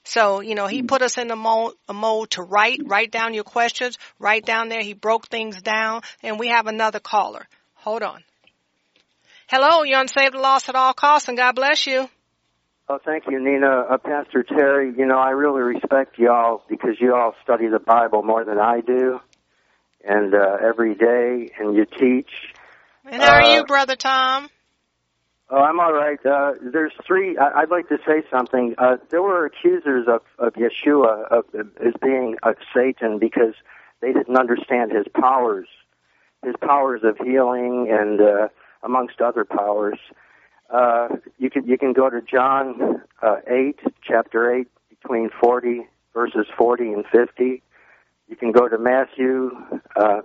So, 0.04 0.40
you 0.40 0.54
know, 0.54 0.66
he 0.66 0.82
put 0.82 1.02
us 1.02 1.18
in 1.18 1.30
a 1.30 1.36
mode, 1.36 1.74
a 1.88 1.92
mode 1.92 2.30
to 2.32 2.42
write, 2.42 2.80
write 2.84 3.10
down 3.10 3.34
your 3.34 3.44
questions, 3.44 3.98
write 4.18 4.44
down 4.44 4.68
there. 4.68 4.82
He 4.82 4.94
broke 4.94 5.28
things 5.28 5.60
down 5.62 6.02
and 6.22 6.38
we 6.38 6.48
have 6.48 6.66
another 6.66 7.00
caller. 7.00 7.46
Hold 7.74 8.02
on. 8.02 8.22
Hello, 9.48 9.82
you 9.82 9.96
unsaved 9.98 10.34
the 10.34 10.38
lost 10.38 10.68
at 10.68 10.74
all 10.74 10.94
costs 10.94 11.28
and 11.28 11.36
God 11.36 11.52
bless 11.54 11.86
you. 11.86 12.08
Oh, 12.88 12.98
thank 13.04 13.24
you, 13.30 13.38
Nina. 13.38 13.84
Uh, 13.88 13.98
Pastor 13.98 14.42
Terry, 14.42 14.92
you 14.96 15.06
know, 15.06 15.18
I 15.18 15.30
really 15.30 15.60
respect 15.60 16.18
y'all 16.18 16.64
because 16.68 16.96
you 17.00 17.14
all 17.14 17.34
study 17.44 17.68
the 17.68 17.78
Bible 17.78 18.22
more 18.22 18.44
than 18.44 18.58
I 18.58 18.80
do 18.80 19.20
and, 20.04 20.34
uh, 20.34 20.56
every 20.66 20.94
day 20.94 21.52
and 21.58 21.76
you 21.76 21.84
teach. 21.84 22.30
And 23.04 23.22
how 23.22 23.34
are 23.34 23.42
uh, 23.42 23.54
you, 23.54 23.64
Brother 23.64 23.96
Tom? 23.96 24.48
Oh, 25.52 25.62
I'm 25.62 25.80
all 25.80 25.92
right. 25.92 26.24
Uh, 26.24 26.52
there's 26.62 26.92
three. 27.04 27.36
I, 27.36 27.62
I'd 27.62 27.70
like 27.70 27.88
to 27.88 27.98
say 28.06 28.22
something. 28.30 28.76
Uh, 28.78 28.98
there 29.10 29.20
were 29.20 29.44
accusers 29.44 30.06
of, 30.06 30.20
of 30.38 30.54
Yeshua 30.54 31.26
of, 31.28 31.44
as 31.84 31.92
being 32.00 32.36
a 32.44 32.54
Satan 32.72 33.18
because 33.18 33.54
they 34.00 34.12
didn't 34.12 34.36
understand 34.36 34.92
his 34.92 35.06
powers, 35.12 35.66
his 36.44 36.54
powers 36.60 37.00
of 37.02 37.18
healing, 37.18 37.88
and 37.90 38.20
uh, 38.20 38.48
amongst 38.84 39.20
other 39.20 39.44
powers. 39.44 39.98
Uh, 40.72 41.08
you 41.38 41.50
can 41.50 41.66
you 41.66 41.76
can 41.76 41.92
go 41.94 42.08
to 42.08 42.22
John 42.22 43.02
uh, 43.20 43.36
eight, 43.48 43.80
chapter 44.06 44.54
eight, 44.54 44.68
between 44.88 45.30
forty 45.40 45.80
verses 46.14 46.46
forty 46.56 46.92
and 46.92 47.04
fifty. 47.10 47.60
You 48.28 48.36
can 48.36 48.52
go 48.52 48.68
to 48.68 48.78
Matthew 48.78 49.50
uh, 49.96 50.20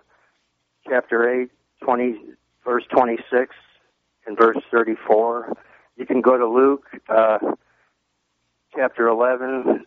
chapter 0.87 1.27
eight, 1.27 1.49
twenty 1.81 2.19
verse 2.63 2.83
twenty 2.91 3.17
six 3.31 3.55
in 4.27 4.35
verse 4.35 4.57
34. 4.71 5.53
You 5.97 6.05
can 6.05 6.21
go 6.21 6.37
to 6.37 6.47
Luke 6.47 6.85
uh, 7.09 7.39
chapter 8.75 9.07
11, 9.07 9.85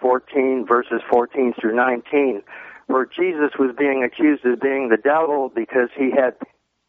14, 0.00 0.66
verses 0.66 1.02
14 1.10 1.54
through 1.60 1.76
19, 1.76 2.42
where 2.86 3.06
Jesus 3.06 3.52
was 3.58 3.74
being 3.76 4.02
accused 4.02 4.44
of 4.44 4.60
being 4.60 4.88
the 4.88 4.96
devil 4.96 5.50
because 5.54 5.90
he 5.96 6.10
had 6.10 6.34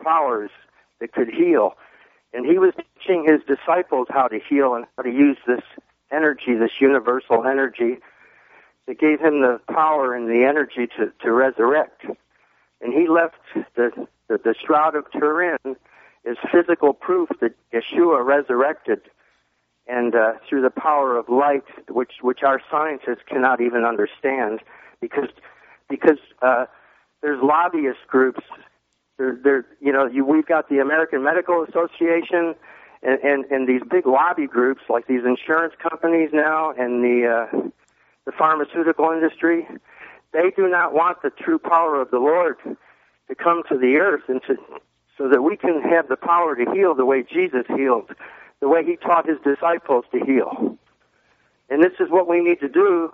powers 0.04 0.52
that 1.00 1.12
could 1.12 1.30
heal. 1.30 1.74
And 2.34 2.46
he 2.46 2.58
was 2.58 2.74
teaching 2.76 3.26
his 3.26 3.42
disciples 3.46 4.08
how 4.10 4.28
to 4.28 4.40
heal 4.40 4.74
and 4.74 4.86
how 4.96 5.04
to 5.04 5.12
use 5.12 5.38
this 5.46 5.62
energy, 6.12 6.56
this 6.56 6.80
universal 6.80 7.46
energy 7.46 7.98
that 8.88 9.00
gave 9.00 9.20
him 9.20 9.42
the 9.42 9.60
power 9.72 10.16
and 10.16 10.30
the 10.30 10.46
energy 10.46 10.88
to, 10.98 11.12
to 11.24 11.32
resurrect. 11.32 12.06
And 12.82 12.94
he 12.94 13.08
left 13.08 13.36
the, 13.76 13.92
the, 14.28 14.38
the 14.38 14.56
Shroud 14.66 14.96
of 14.96 15.12
Turin 15.12 15.76
is 16.24 16.38
physical 16.52 16.94
proof 16.94 17.30
that 17.40 17.54
Yeshua 17.74 18.24
resurrected, 18.24 19.02
and 19.88 20.16
uh, 20.16 20.34
through 20.48 20.62
the 20.62 20.70
power 20.70 21.18
of 21.18 21.30
light, 21.30 21.64
which 21.90 22.14
which 22.22 22.44
our 22.44 22.62
scientists 22.70 23.24
cannot 23.28 23.62
even 23.62 23.84
understand, 23.84 24.60
because 25.00 25.30
because 25.90 26.20
uh, 26.42 26.66
there's 27.22 27.42
lobbyist 27.42 28.00
groups. 28.08 28.44
There, 29.18 29.38
there, 29.44 29.66
you 29.80 29.92
know, 29.92 30.08
you, 30.08 30.26
we've 30.26 30.46
got 30.46 30.70
the 30.70 30.80
American 30.80 31.24
Medical 31.24 31.64
Association, 31.64 32.56
and, 33.04 33.20
and 33.24 33.46
and 33.46 33.68
these 33.68 33.82
big 33.90 34.06
lobby 34.06 34.48
groups 34.48 34.82
like 34.90 35.08
these 35.08 35.26
insurance 35.26 35.74
companies 35.82 36.30
now, 36.34 36.72
and 36.72 37.04
the 37.04 37.28
uh, 37.28 37.58
the 38.26 38.32
pharmaceutical 38.32 39.12
industry. 39.12 39.68
They 40.34 40.52
do 40.56 40.70
not 40.70 40.94
want 40.94 41.22
the 41.24 41.30
true 41.30 41.60
power 41.60 42.00
of 42.00 42.10
the 42.10 42.20
Lord 42.20 42.56
to 43.28 43.36
come 43.36 43.64
to 43.70 43.78
the 43.78 43.98
earth 43.98 44.24
and 44.30 44.42
to 44.48 44.56
so 45.18 45.30
that 45.30 45.42
we 45.42 45.58
can 45.58 45.82
have 45.82 46.08
the 46.08 46.16
power 46.16 46.56
to 46.56 46.72
heal 46.72 46.96
the 46.96 47.06
way 47.06 47.24
Jesus 47.24 47.66
healed, 47.68 48.12
the 48.60 48.68
way 48.68 48.84
he 48.84 48.96
taught 48.96 49.28
his 49.28 49.38
disciples 49.44 50.06
to 50.12 50.20
heal. 50.20 50.78
And 51.70 51.84
this 51.84 51.94
is 52.00 52.10
what 52.10 52.28
we 52.28 52.42
need 52.42 52.60
to 52.60 52.70
do 52.70 53.14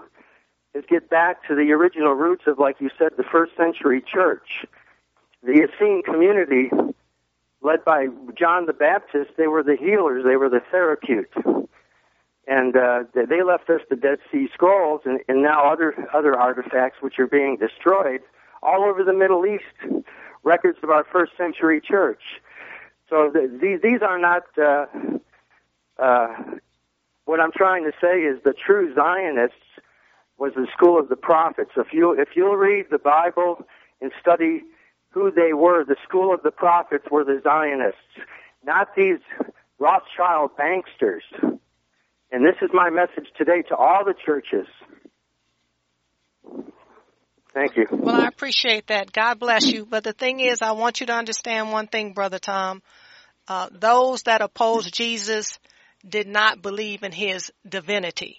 is 0.74 0.84
get 0.90 1.10
back 1.10 1.48
to 1.48 1.56
the 1.56 1.72
original 1.72 2.14
roots 2.14 2.44
of, 2.48 2.60
like 2.60 2.80
you 2.80 2.90
said, 2.98 3.12
the 3.18 3.24
first 3.24 3.56
century 3.56 4.02
church. 4.02 4.66
The 5.44 5.68
Essene 5.68 6.04
community, 6.04 6.70
led 7.62 7.86
by 7.86 8.08
John 8.38 8.66
the 8.66 8.74
Baptist, 8.74 9.32
they 9.38 9.48
were 9.48 9.64
the 9.64 9.76
healers, 9.76 10.24
they 10.24 10.36
were 10.36 10.50
the 10.50 10.62
therapeutes. 10.72 11.68
And 12.48 12.78
uh, 12.78 13.04
they 13.14 13.44
left 13.44 13.70
us 13.70 13.82
the 13.90 13.96
Dead 13.96 14.20
Sea 14.32 14.48
Scrolls 14.54 15.02
and, 15.06 15.20
and 15.28 15.42
now 15.42 15.70
other 15.70 16.08
other 16.14 16.34
artifacts 16.38 17.02
which 17.02 17.20
are 17.20 17.28
being 17.28 17.58
destroyed 17.58 18.22
all 18.64 18.84
over 18.86 19.04
the 19.04 19.14
Middle 19.14 19.46
East 19.46 20.06
records 20.48 20.80
of 20.82 20.90
our 20.90 21.06
first 21.12 21.34
century 21.38 21.82
church. 21.82 22.22
So 23.10 23.30
th- 23.32 23.52
these 23.62 23.82
these 23.82 24.02
are 24.02 24.18
not. 24.18 24.44
Uh, 24.58 24.86
uh, 26.00 26.28
what 27.26 27.40
I'm 27.42 27.52
trying 27.52 27.84
to 27.84 27.92
say 28.02 28.22
is 28.22 28.42
the 28.44 28.54
true 28.54 28.94
Zionists 28.96 29.58
was 30.38 30.54
the 30.56 30.68
school 30.76 30.98
of 30.98 31.10
the 31.10 31.16
prophets. 31.16 31.72
If 31.76 31.88
you 31.92 32.14
if 32.14 32.30
you'll 32.36 32.56
read 32.56 32.86
the 32.90 33.00
Bible 33.00 33.68
and 34.02 34.12
study 34.22 34.64
who 35.10 35.32
they 35.32 35.54
were, 35.54 35.84
the 35.84 35.98
school 36.08 36.34
of 36.34 36.42
the 36.44 36.52
prophets 36.52 37.06
were 37.12 37.24
the 37.24 37.42
Zionists, 37.44 38.00
not 38.64 38.96
these 38.96 39.20
Rothschild 39.80 40.52
banksters. 40.58 41.26
And 42.32 42.46
this 42.46 42.56
is 42.62 42.70
my 42.74 42.90
message 42.90 43.28
today 43.38 43.62
to 43.70 43.76
all 43.76 44.04
the 44.04 44.14
churches. 44.14 44.68
Thank 47.58 47.76
you. 47.76 47.88
Well, 47.90 48.14
I 48.14 48.28
appreciate 48.28 48.86
that. 48.88 49.12
God 49.12 49.40
bless 49.40 49.66
you. 49.66 49.84
But 49.84 50.04
the 50.04 50.14
thing 50.14 50.40
is, 50.42 50.62
I 50.62 50.74
want 50.74 51.00
you 51.00 51.08
to 51.08 51.14
understand 51.14 51.72
one 51.72 51.88
thing, 51.88 52.14
Brother 52.14 52.38
Tom. 52.38 52.84
Uh, 53.48 53.70
those 53.72 54.22
that 54.24 54.42
opposed 54.42 54.94
Jesus 54.94 55.58
did 56.08 56.28
not 56.28 56.62
believe 56.62 57.02
in 57.02 57.12
his 57.12 57.52
divinity. 57.68 58.38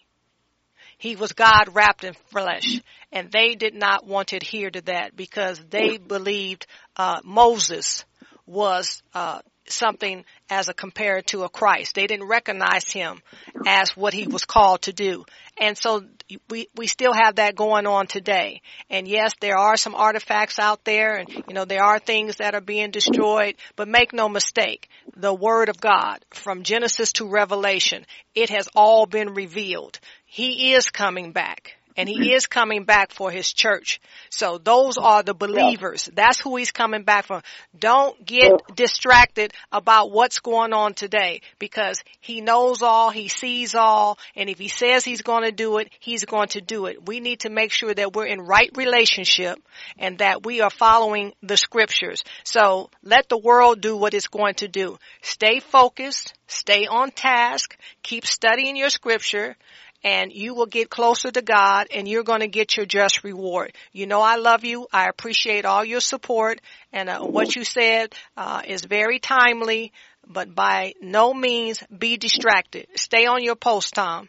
He 0.99 1.17
was 1.17 1.33
God 1.33 1.65
wrapped 1.73 2.05
in 2.05 2.15
flesh, 2.31 2.81
and 3.11 3.29
they 3.33 3.57
did 3.57 3.75
not 3.75 4.07
want 4.07 4.29
to 4.29 4.37
adhere 4.37 4.71
to 4.71 4.83
that 4.83 5.17
because 5.17 5.61
they 5.69 5.99
believed 5.99 6.69
uh, 6.97 7.21
Moses 7.25 8.05
was 8.47 9.03
uh, 9.15 9.41
something 9.71 10.25
as 10.51 10.69
a 10.69 10.75
compared 10.75 11.27
to 11.29 11.45
a 11.45 11.49
Christ. 11.49 11.95
They 11.95 12.07
didn't 12.07 12.29
recognize 12.29 12.91
him 12.91 13.21
as 13.67 13.97
what 13.97 14.15
he 14.15 14.27
was 14.27 14.45
called 14.45 14.83
to 14.83 14.93
do. 14.93 15.25
And 15.61 15.77
so 15.77 16.05
we, 16.49 16.69
we 16.77 16.87
still 16.87 17.13
have 17.13 17.37
that 17.37 17.57
going 17.57 17.87
on 17.87 18.07
today. 18.07 18.63
And 18.91 19.09
yes, 19.09 19.35
there 19.41 19.57
are 19.57 19.77
some 19.77 19.95
artifacts 19.95 20.59
out 20.59 20.85
there 20.85 21.17
and, 21.17 21.29
you 21.49 21.55
know, 21.55 21.65
there 21.65 21.83
are 21.83 21.99
things 21.99 22.37
that 22.37 22.55
are 22.55 22.61
being 22.61 22.91
destroyed, 22.91 23.57
but 23.77 23.89
make 23.89 24.13
no 24.13 24.29
mistake, 24.29 24.89
the 25.17 25.35
Word 25.35 25.69
of 25.69 25.81
God 25.81 26.25
from 26.31 26.63
Genesis 26.63 27.13
to 27.15 27.29
Revelation, 27.29 28.05
it 28.35 28.51
has 28.51 28.69
all 28.75 29.07
been 29.07 29.35
revealed. 29.35 29.99
He 30.27 30.75
is 30.75 30.91
coming 30.91 31.33
back 31.33 31.78
and 31.99 32.09
he 32.09 32.33
is 32.33 32.47
coming 32.47 32.85
back 32.85 33.13
for 33.13 33.33
his 33.33 33.53
church. 33.53 34.01
So 34.31 34.57
those 34.57 34.99
are 34.99 35.25
the 35.25 35.35
believers. 35.35 36.09
That's 36.15 36.41
who 36.41 36.55
he's 36.55 36.71
coming 36.71 37.03
back 37.03 37.27
from. 37.27 37.43
Don't 37.77 38.25
get 38.25 38.53
distracted 38.77 39.53
about 39.73 40.13
what's 40.13 40.39
going 40.39 40.73
on 40.73 40.95
today 40.95 41.41
because 41.59 42.01
he 42.21 42.41
knows 42.41 42.83
all, 42.83 43.11
he 43.11 43.27
sees 43.27 43.75
all, 43.75 44.17
and 44.37 44.49
if 44.49 44.59
he 44.59 44.69
says 44.69 45.05
he's 45.05 45.23
going 45.23 45.43
to 45.43 45.51
do 45.51 45.79
it, 45.79 45.91
he's 45.99 46.25
going 46.25 46.49
to 46.51 46.61
do 46.61 46.87
it. 46.87 47.05
We 47.05 47.19
need 47.19 47.41
to 47.41 47.51
make 47.51 47.73
sure 47.73 47.93
that 47.93 48.15
we're 48.15 48.27
in 48.27 48.43
right 48.43 48.71
relationship 48.77 49.59
and 49.99 50.19
that 50.19 50.47
we 50.47 50.61
are 50.61 50.71
following 50.71 51.33
the 51.43 51.57
scriptures. 51.57 52.23
So 52.45 52.91
let 53.03 53.29
the 53.29 53.39
world 53.39 53.81
do 53.81 53.97
what 53.97 54.15
it's 54.15 54.29
going 54.29 54.55
to 54.57 54.69
do. 54.69 54.99
Stay 55.23 55.59
focused, 55.59 56.33
stay 56.47 56.87
on 56.87 57.11
task, 57.11 57.77
keep 58.05 58.25
studying 58.25 58.77
your 58.77 58.91
scripture, 58.91 59.57
and 60.05 60.33
you 60.33 60.55
will 60.55 60.67
get 60.67 60.91
closer 60.91 61.31
to 61.31 61.43
God 61.43 61.89
and 61.95 62.07
you're 62.07 62.23
going 62.23 62.41
to 62.41 62.49
get 62.49 62.77
your 62.77 62.87
just 62.87 63.25
reward. 63.25 63.73
You 63.93 64.07
know 64.07 64.21
I 64.21 64.37
love 64.37 64.65
you. 64.65 64.87
I 64.93 65.09
appreciate 65.09 65.65
all 65.65 65.85
your 65.85 66.01
support 66.01 66.61
and 66.93 67.09
uh, 67.09 67.21
what 67.21 67.57
you 67.57 67.65
said 67.65 68.15
uh, 68.37 68.63
is 68.67 68.85
very 68.85 69.19
timely, 69.19 69.93
but 70.27 70.55
by 70.55 70.95
no 71.01 71.35
means 71.35 71.83
be 71.97 72.17
distracted. 72.17 72.87
Stay 72.97 73.27
on 73.27 73.43
your 73.43 73.57
post, 73.57 73.95
Tom. 73.95 74.29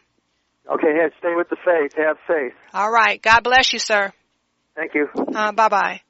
Okay, 0.68 0.94
yeah, 0.96 1.08
stay 1.18 1.34
with 1.34 1.48
the 1.48 1.56
faith. 1.64 1.92
Have 1.96 2.16
faith. 2.26 2.52
All 2.72 2.90
right. 2.90 3.20
God 3.20 3.40
bless 3.42 3.72
you, 3.72 3.78
sir. 3.78 4.12
Thank 4.76 4.94
you. 4.94 5.08
Uh, 5.16 5.52
bye 5.52 5.68
bye. 5.68 6.00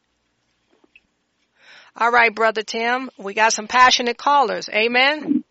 All 1.96 2.10
right, 2.10 2.34
brother 2.34 2.62
Tim, 2.62 3.10
we 3.18 3.34
got 3.34 3.52
some 3.52 3.66
passionate 3.66 4.16
callers. 4.16 4.68
Amen. 4.68 5.44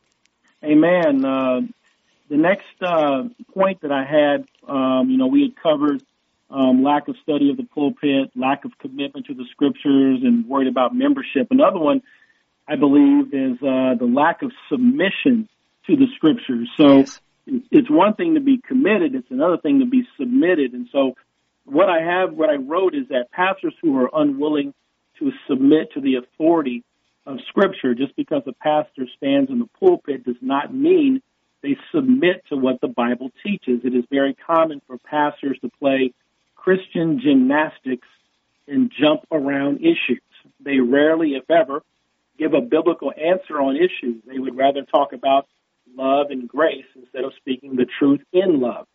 Amen. 0.63 1.25
The 2.29 2.37
next 2.37 2.65
uh, 2.81 3.23
point 3.53 3.81
that 3.81 3.91
I 3.91 4.05
had, 4.05 4.45
um, 4.67 5.09
you 5.09 5.17
know, 5.17 5.27
we 5.27 5.41
had 5.41 5.55
covered 5.61 6.03
um, 6.51 6.83
lack 6.83 7.07
of 7.07 7.15
study 7.23 7.49
of 7.49 7.57
the 7.57 7.63
pulpit, 7.63 8.31
lack 8.35 8.65
of 8.65 8.77
commitment 8.77 9.25
to 9.27 9.33
the 9.33 9.45
scriptures, 9.51 10.19
and 10.23 10.47
worried 10.47 10.67
about 10.67 10.95
membership. 10.95 11.47
Another 11.51 11.79
one, 11.79 12.01
I 12.67 12.75
believe, 12.75 13.33
is 13.33 13.57
uh, 13.61 13.95
the 13.99 14.09
lack 14.11 14.41
of 14.43 14.51
submission 14.69 15.49
to 15.87 15.95
the 15.95 16.07
scriptures. 16.15 16.69
So 16.77 16.99
Yes. 16.99 17.19
it's 17.71 17.89
one 17.89 18.13
thing 18.13 18.35
to 18.35 18.41
be 18.41 18.57
committed; 18.57 19.15
it's 19.15 19.31
another 19.31 19.57
thing 19.57 19.79
to 19.79 19.85
be 19.85 20.03
submitted. 20.19 20.73
And 20.73 20.87
so, 20.91 21.15
what 21.65 21.89
I 21.89 22.01
have, 22.01 22.33
what 22.33 22.49
I 22.49 22.55
wrote, 22.55 22.93
is 22.93 23.07
that 23.09 23.31
pastors 23.31 23.73
who 23.81 23.97
are 23.97 24.09
unwilling 24.13 24.73
to 25.17 25.31
submit 25.47 25.93
to 25.93 26.01
the 26.01 26.15
authority 26.15 26.83
of 27.25 27.37
Scripture, 27.47 27.93
just 27.95 28.15
because 28.15 28.43
a 28.47 28.53
pastor 28.53 29.07
stands 29.17 29.49
in 29.49 29.59
the 29.59 29.69
pulpit, 29.79 30.25
does 30.25 30.41
not 30.41 30.73
mean 30.73 31.21
they 31.61 31.77
submit 31.93 32.43
to 32.49 32.55
what 32.55 32.81
the 32.81 32.87
Bible 32.87 33.31
teaches. 33.43 33.81
It 33.83 33.93
is 33.95 34.05
very 34.09 34.33
common 34.33 34.81
for 34.87 34.97
pastors 34.97 35.57
to 35.61 35.69
play 35.79 36.13
Christian 36.55 37.19
gymnastics 37.19 38.07
and 38.67 38.91
jump 38.97 39.21
around 39.31 39.79
issues. 39.79 40.21
They 40.59 40.79
rarely, 40.79 41.35
if 41.35 41.49
ever, 41.49 41.81
give 42.37 42.53
a 42.53 42.61
biblical 42.61 43.11
answer 43.11 43.59
on 43.59 43.75
issues. 43.75 44.21
They 44.25 44.39
would 44.39 44.55
rather 44.55 44.83
talk 44.83 45.13
about 45.13 45.47
love 45.95 46.27
and 46.29 46.47
grace 46.47 46.85
instead 46.95 47.23
of 47.23 47.33
speaking 47.37 47.75
the 47.75 47.87
truth 47.99 48.21
in 48.31 48.59
love. 48.59 48.87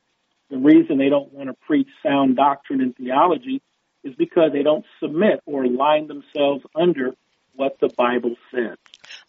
The 0.50 0.58
reason 0.58 0.98
they 0.98 1.08
don't 1.08 1.32
want 1.32 1.48
to 1.48 1.56
preach 1.66 1.88
sound 2.02 2.36
doctrine 2.36 2.80
and 2.80 2.96
theology 2.96 3.62
is 4.04 4.14
because 4.14 4.52
they 4.52 4.62
don't 4.62 4.84
submit 5.00 5.40
or 5.46 5.66
line 5.66 6.06
themselves 6.06 6.64
under 6.74 7.14
what 7.54 7.78
the 7.80 7.88
Bible 7.96 8.36
says. 8.52 8.76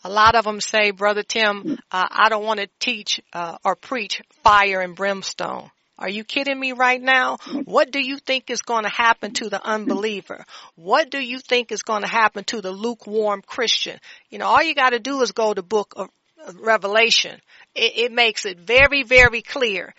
A 0.06 0.10
lot 0.10 0.36
of 0.36 0.46
them 0.46 0.62
say, 0.62 0.92
Brother 0.92 1.24
Tim, 1.24 1.80
uh, 1.92 2.08
I 2.12 2.30
don't 2.30 2.46
want 2.46 2.60
to 2.60 2.70
teach 2.80 3.20
uh, 3.34 3.58
or 3.66 3.76
preach 3.76 4.22
fire 4.44 4.82
and 4.82 4.96
brimstone. 4.96 5.72
Are 5.98 6.08
you 6.08 6.24
kidding 6.24 6.60
me 6.60 6.74
right 6.74 7.02
now? 7.02 7.38
What 7.64 7.90
do 7.90 8.00
you 8.00 8.20
think 8.20 8.52
is 8.52 8.62
going 8.62 8.84
to 8.84 8.90
happen 8.90 9.34
to 9.34 9.50
the 9.50 9.66
unbeliever? 9.66 10.46
What 10.76 11.10
do 11.10 11.18
you 11.18 11.40
think 11.40 11.72
is 11.72 11.82
going 11.82 12.04
to 12.04 12.08
happen 12.08 12.44
to 12.46 12.62
the 12.62 12.72
lukewarm 12.72 13.42
Christian? 13.42 13.98
You 14.30 14.38
know, 14.38 14.46
all 14.46 14.62
you 14.62 14.76
got 14.76 14.92
to 14.92 15.00
do 15.00 15.22
is 15.24 15.32
go 15.32 15.52
to 15.52 15.64
book 15.64 15.94
of 15.96 16.10
of 16.46 16.56
Revelation. 16.60 17.42
It, 17.74 17.98
it 17.98 18.12
makes 18.12 18.46
it 18.46 18.60
very, 18.60 19.02
very 19.02 19.42
clear. 19.42 19.96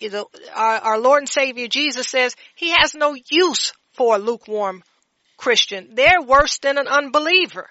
You 0.00 0.10
know, 0.10 0.26
our, 0.56 0.78
our 0.78 0.98
Lord 0.98 1.20
and 1.20 1.28
Savior 1.28 1.68
Jesus 1.68 2.08
says 2.08 2.34
he 2.56 2.70
has 2.70 2.96
no 2.96 3.14
use 3.30 3.72
for 3.92 4.16
a 4.16 4.18
lukewarm 4.18 4.82
Christian. 5.36 5.90
They're 5.94 6.22
worse 6.22 6.58
than 6.58 6.78
an 6.78 6.88
unbeliever. 6.88 7.68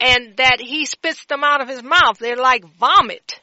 And 0.00 0.36
that 0.36 0.60
he 0.60 0.84
spits 0.84 1.24
them 1.26 1.42
out 1.42 1.62
of 1.62 1.68
his 1.68 1.82
mouth. 1.82 2.18
They're 2.18 2.36
like 2.36 2.64
vomit. 2.78 3.40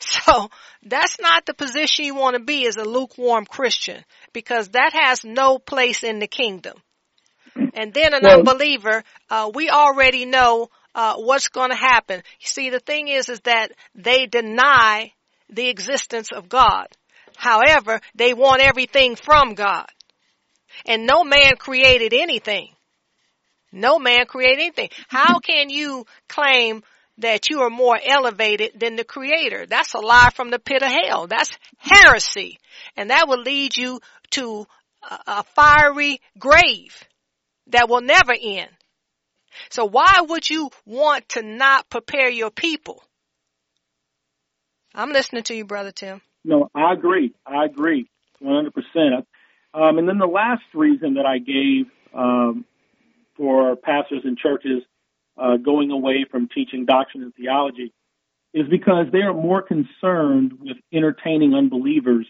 So 0.00 0.50
that's 0.82 1.18
not 1.20 1.46
the 1.46 1.54
position 1.54 2.04
you 2.04 2.14
want 2.14 2.34
to 2.36 2.42
be 2.42 2.66
as 2.66 2.76
a 2.76 2.84
lukewarm 2.84 3.46
Christian 3.46 4.04
because 4.32 4.70
that 4.70 4.92
has 4.92 5.24
no 5.24 5.58
place 5.58 6.02
in 6.02 6.18
the 6.18 6.26
kingdom. 6.26 6.76
And 7.74 7.92
then 7.92 8.14
an 8.14 8.26
unbeliever, 8.26 9.02
uh, 9.30 9.50
we 9.54 9.70
already 9.70 10.26
know 10.26 10.68
uh, 10.94 11.14
what's 11.16 11.48
going 11.48 11.70
to 11.70 11.76
happen. 11.76 12.22
You 12.40 12.46
see, 12.46 12.70
the 12.70 12.80
thing 12.80 13.08
is, 13.08 13.28
is 13.28 13.40
that 13.40 13.72
they 13.94 14.26
deny 14.26 15.12
the 15.48 15.68
existence 15.68 16.30
of 16.32 16.48
God. 16.48 16.86
However, 17.36 18.00
they 18.14 18.34
want 18.34 18.62
everything 18.62 19.16
from 19.16 19.54
God. 19.54 19.86
And 20.86 21.06
no 21.06 21.24
man 21.24 21.56
created 21.56 22.12
anything. 22.12 22.73
No 23.74 23.98
man 23.98 24.26
created 24.26 24.60
anything. 24.60 24.88
How 25.08 25.40
can 25.40 25.68
you 25.68 26.06
claim 26.28 26.82
that 27.18 27.50
you 27.50 27.62
are 27.62 27.70
more 27.70 27.98
elevated 28.02 28.78
than 28.78 28.96
the 28.96 29.04
creator? 29.04 29.66
That's 29.66 29.94
a 29.94 29.98
lie 29.98 30.30
from 30.34 30.50
the 30.50 30.58
pit 30.58 30.82
of 30.82 30.90
hell. 30.90 31.26
That's 31.26 31.50
heresy. 31.78 32.58
And 32.96 33.10
that 33.10 33.28
will 33.28 33.42
lead 33.42 33.76
you 33.76 34.00
to 34.30 34.66
a, 35.26 35.42
fiery 35.42 36.20
grave 36.38 37.04
that 37.68 37.88
will 37.88 38.00
never 38.00 38.32
end. 38.40 38.70
So 39.70 39.84
why 39.84 40.20
would 40.20 40.48
you 40.48 40.70
want 40.86 41.28
to 41.30 41.42
not 41.42 41.90
prepare 41.90 42.30
your 42.30 42.50
people? 42.50 43.02
I'm 44.94 45.12
listening 45.12 45.42
to 45.44 45.54
you, 45.54 45.64
brother 45.64 45.90
Tim. 45.90 46.20
No, 46.44 46.70
I 46.74 46.92
agree. 46.92 47.34
I 47.46 47.64
agree, 47.64 48.08
100%. 48.42 48.68
Um, 49.74 49.98
and 49.98 50.08
then 50.08 50.18
the 50.18 50.26
last 50.26 50.62
reason 50.74 51.14
that 51.14 51.26
I 51.26 51.38
gave 51.38 51.86
um, 52.14 52.64
for 53.36 53.76
pastors 53.76 54.22
and 54.24 54.38
churches 54.38 54.82
uh, 55.36 55.56
going 55.56 55.90
away 55.90 56.24
from 56.30 56.48
teaching 56.48 56.84
doctrine 56.84 57.22
and 57.22 57.34
theology 57.34 57.92
is 58.52 58.68
because 58.68 59.06
they 59.12 59.22
are 59.22 59.34
more 59.34 59.62
concerned 59.62 60.52
with 60.60 60.76
entertaining 60.92 61.54
unbelievers 61.54 62.26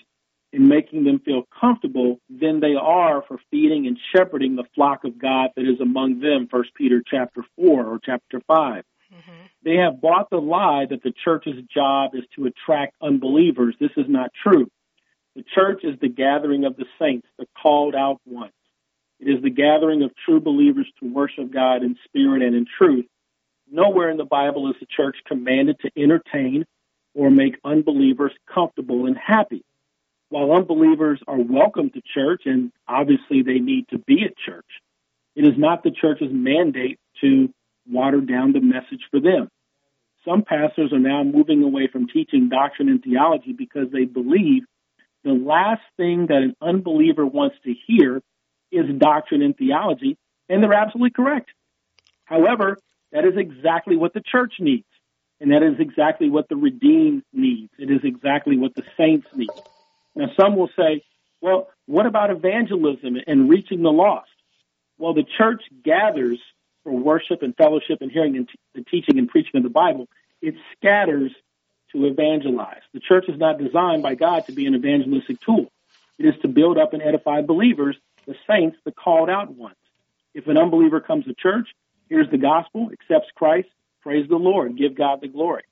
and 0.55 0.69
making 0.69 1.05
them 1.05 1.19
feel 1.19 1.43
comfortable 1.61 2.19
than 2.31 2.61
they 2.61 2.75
are 2.75 3.23
for 3.29 3.39
feeding 3.51 3.87
and 3.87 3.99
shepherding 4.15 4.57
the 4.57 4.65
flock 4.75 5.05
of 5.05 5.19
God 5.19 5.51
that 5.57 5.69
is 5.69 5.81
among 5.81 6.21
them. 6.21 6.49
First 6.51 6.71
Peter 6.75 7.03
chapter 7.05 7.45
four 7.57 7.85
or 7.85 7.99
chapter 8.03 8.41
5 8.47 8.85
They 9.65 9.77
have 9.77 10.01
bought 10.01 10.31
the 10.31 10.41
lie 10.41 10.87
that 10.89 11.03
the 11.03 11.13
church's 11.25 11.63
job 11.75 12.15
is 12.15 12.25
to 12.37 12.47
attract 12.47 12.95
unbelievers. 13.03 13.75
This 13.79 13.91
is 13.97 14.07
not 14.09 14.31
true. 14.43 14.69
The 15.37 15.45
church 15.55 15.81
is 15.83 15.99
the 16.01 16.09
gathering 16.09 16.65
of 16.65 16.77
the 16.77 16.87
saints, 16.99 17.27
the 17.39 17.47
called 17.61 17.95
out 17.95 18.21
ones. 18.25 18.53
It 19.25 19.37
is 19.37 19.43
the 19.43 19.49
gathering 19.49 20.03
of 20.03 20.11
true 20.27 20.39
believers 20.39 20.87
to 21.01 21.11
worship 21.11 21.51
God 21.51 21.83
in 21.83 21.97
spirit 22.05 22.43
and 22.43 22.55
in 22.55 22.67
truth. 22.67 23.07
nowhere 23.71 24.11
in 24.11 24.19
the 24.19 24.27
Bible 24.27 24.71
is 24.71 24.77
the 24.79 24.87
church 24.87 25.17
commanded 25.27 25.81
to 25.81 25.91
entertain 25.97 26.67
or 27.15 27.31
make 27.31 27.59
unbelievers 27.65 28.33
comfortable 28.53 29.07
and 29.07 29.17
happy. 29.17 29.65
While 30.29 30.53
unbelievers 30.53 31.21
are 31.27 31.39
welcome 31.39 31.89
to 31.91 32.03
church 32.03 32.43
and 32.45 32.71
obviously 32.87 33.41
they 33.43 33.61
need 33.61 33.89
to 33.89 33.99
be 33.99 34.25
at 34.25 34.37
church, 34.37 34.67
it 35.35 35.47
is 35.47 35.57
not 35.57 35.83
the 35.83 35.91
church's 35.91 36.31
mandate 36.31 36.99
to 37.23 37.49
water 37.89 38.21
down 38.21 38.53
the 38.53 38.61
message 38.61 39.05
for 39.11 39.21
them. 39.21 39.49
Some 40.27 40.43
pastors 40.43 40.93
are 40.93 40.99
now 40.99 41.23
moving 41.25 41.63
away 41.63 41.89
from 41.91 42.09
teaching 42.09 42.51
doctrine 42.51 42.91
and 42.91 43.03
theology 43.03 43.55
because 43.55 43.91
they 43.91 44.05
believe 44.05 44.65
the 45.25 45.33
last 45.33 45.83
thing 45.97 46.27
that 46.27 46.43
an 46.43 46.55
unbeliever 46.61 47.25
wants 47.25 47.57
to 47.65 47.75
hear 47.87 48.21
is 48.75 48.87
doctrine 48.99 49.43
and 49.43 49.57
theology, 49.57 50.17
and 50.49 50.63
they're 50.63 50.73
absolutely 50.75 51.11
correct. 51.11 51.51
However, 52.25 52.79
that 53.13 53.25
is 53.25 53.37
exactly 53.37 53.97
what 53.97 54.15
the 54.15 54.21
church 54.21 54.55
needs, 54.59 54.87
and 55.41 55.53
that 55.53 55.63
is 55.63 55.79
exactly 55.79 56.31
what 56.31 56.49
the 56.49 56.57
redeemed 56.57 57.23
needs. 57.33 57.73
It 57.79 57.91
is 57.91 58.01
exactly 58.03 58.57
what 58.59 58.75
the 58.75 58.83
saints 58.97 59.27
need. 59.35 59.51
Now, 60.15 60.27
some 60.39 60.57
will 60.57 60.71
say, 60.77 61.03
well, 61.41 61.69
what 61.87 62.07
about 62.07 62.31
evangelism 62.31 63.17
and 63.27 63.49
reaching 63.49 63.83
the 63.83 63.93
lost? 63.93 64.31
Well, 64.99 65.15
the 65.15 65.25
church 65.39 65.63
gathers 65.85 66.39
for 66.83 66.93
worship 66.93 67.43
and 67.43 67.55
fellowship 67.57 67.99
and 68.01 68.11
hearing 68.11 68.47
the 68.75 68.83
teaching 68.83 69.19
and 69.19 69.29
preaching 69.29 69.57
of 69.57 69.63
the 69.63 69.69
Bible. 69.69 70.09
It 70.41 70.55
scatters 70.77 71.33
to 71.93 72.07
evangelize. 72.07 72.83
The 72.93 73.01
church 73.01 73.25
is 73.29 73.39
not 73.39 73.59
designed 73.59 74.03
by 74.03 74.15
God 74.15 74.47
to 74.47 74.53
be 74.53 74.67
an 74.67 74.75
evangelistic 74.75 75.41
tool. 75.41 75.71
It 76.19 76.27
is 76.27 76.35
to 76.43 76.49
build 76.49 76.79
up 76.79 76.93
and 76.93 77.03
edify 77.03 77.43
believers, 77.43 77.97
the 78.27 78.35
saints, 78.49 78.77
the 78.85 78.93
called 78.93 79.31
out 79.31 79.55
ones. 79.55 79.77
If 80.35 80.47
an 80.47 80.57
unbeliever 80.57 81.01
comes 81.01 81.25
to 81.27 81.35
church, 81.35 81.69
hears 82.09 82.27
the 82.31 82.39
gospel, 82.39 82.91
accepts 82.93 83.29
Christ, 83.35 83.69
praise 84.03 84.29
the 84.29 84.37
Lord, 84.37 84.77
give 84.77 84.97
God 84.97 85.21
the 85.21 85.29
glory. 85.29 85.65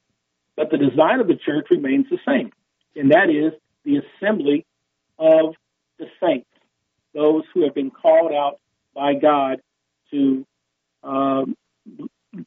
But 0.56 0.70
the 0.70 0.78
design 0.78 1.20
of 1.20 1.28
the 1.28 1.36
church 1.36 1.66
remains 1.70 2.06
the 2.10 2.18
same, 2.26 2.52
and 2.94 3.10
that 3.12 3.30
is 3.30 3.52
the 3.84 3.98
assembly 3.98 4.66
of 5.18 5.54
the 5.98 6.06
saints, 6.22 6.48
those 7.14 7.42
who 7.52 7.64
have 7.64 7.74
been 7.74 7.90
called 7.90 8.32
out 8.32 8.58
by 8.94 9.14
God 9.14 9.60
to 10.10 10.46
um, 11.02 11.56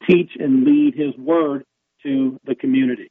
teach 0.08 0.30
and 0.38 0.64
lead 0.64 0.94
His 0.94 1.16
word 1.16 1.64
to 2.02 2.40
the 2.44 2.54
community. 2.54 3.10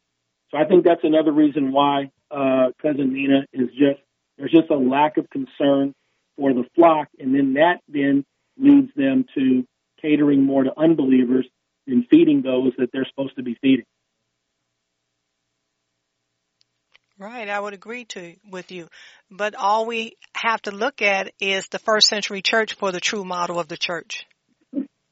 So 0.51 0.57
I 0.57 0.65
think 0.65 0.85
that's 0.85 1.03
another 1.03 1.31
reason 1.31 1.71
why 1.71 2.11
uh, 2.31 2.69
cousin 2.81 3.13
Nina 3.13 3.45
is 3.53 3.69
just 3.69 3.99
there's 4.37 4.51
just 4.51 4.69
a 4.69 4.75
lack 4.75 5.17
of 5.17 5.29
concern 5.29 5.93
for 6.37 6.53
the 6.53 6.63
flock, 6.75 7.07
and 7.19 7.33
then 7.33 7.53
that 7.53 7.79
then 7.87 8.25
leads 8.57 8.93
them 8.95 9.25
to 9.35 9.65
catering 10.01 10.43
more 10.43 10.63
to 10.63 10.71
unbelievers 10.77 11.47
and 11.87 12.05
feeding 12.09 12.41
those 12.41 12.73
that 12.77 12.89
they're 12.91 13.07
supposed 13.09 13.35
to 13.35 13.43
be 13.43 13.57
feeding. 13.61 13.85
Right, 17.17 17.47
I 17.47 17.59
would 17.59 17.73
agree 17.73 18.05
to 18.05 18.35
with 18.49 18.71
you. 18.71 18.89
But 19.31 19.55
all 19.55 19.85
we 19.85 20.17
have 20.35 20.61
to 20.63 20.71
look 20.71 21.01
at 21.01 21.31
is 21.39 21.67
the 21.67 21.79
first 21.79 22.07
century 22.07 22.41
church 22.41 22.73
for 22.73 22.91
the 22.91 22.99
true 22.99 23.23
model 23.23 23.57
of 23.57 23.69
the 23.69 23.77
church. 23.77 24.25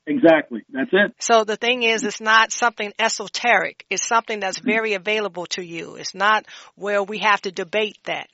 Exactly. 0.06 0.64
That's 0.70 0.90
it. 0.92 1.16
So 1.20 1.46
the 1.46 1.56
thing 1.56 1.84
is, 1.84 2.04
it's 2.04 2.20
not 2.20 2.52
something 2.52 2.92
esoteric. 3.00 3.86
It's 3.90 4.06
something 4.06 4.42
that's 4.42 4.60
very 4.60 4.96
available 4.96 5.46
to 5.52 5.64
you. 5.64 5.96
It's 5.96 6.14
not 6.14 6.46
where 6.76 7.02
we 7.02 7.20
have 7.20 7.42
to 7.44 7.52
debate 7.52 7.98
that. 8.04 8.28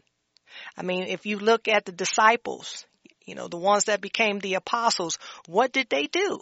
I 0.77 0.83
mean, 0.83 1.03
if 1.03 1.25
you 1.25 1.39
look 1.39 1.67
at 1.67 1.85
the 1.85 1.91
disciples, 1.91 2.85
you 3.25 3.35
know, 3.35 3.47
the 3.47 3.57
ones 3.57 3.85
that 3.85 4.01
became 4.01 4.39
the 4.39 4.55
apostles, 4.55 5.17
what 5.47 5.71
did 5.71 5.89
they 5.89 6.07
do? 6.07 6.41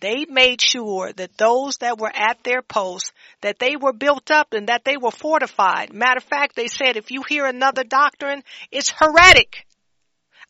They 0.00 0.24
made 0.28 0.60
sure 0.60 1.12
that 1.12 1.36
those 1.36 1.78
that 1.78 1.98
were 1.98 2.12
at 2.14 2.42
their 2.42 2.62
posts, 2.62 3.12
that 3.42 3.58
they 3.58 3.76
were 3.76 3.92
built 3.92 4.30
up 4.30 4.52
and 4.52 4.68
that 4.68 4.84
they 4.84 4.96
were 4.96 5.10
fortified. 5.10 5.92
Matter 5.92 6.18
of 6.18 6.24
fact, 6.24 6.56
they 6.56 6.68
said, 6.68 6.96
if 6.96 7.10
you 7.10 7.22
hear 7.28 7.46
another 7.46 7.84
doctrine, 7.84 8.42
it's 8.70 8.90
heretic. 8.90 9.66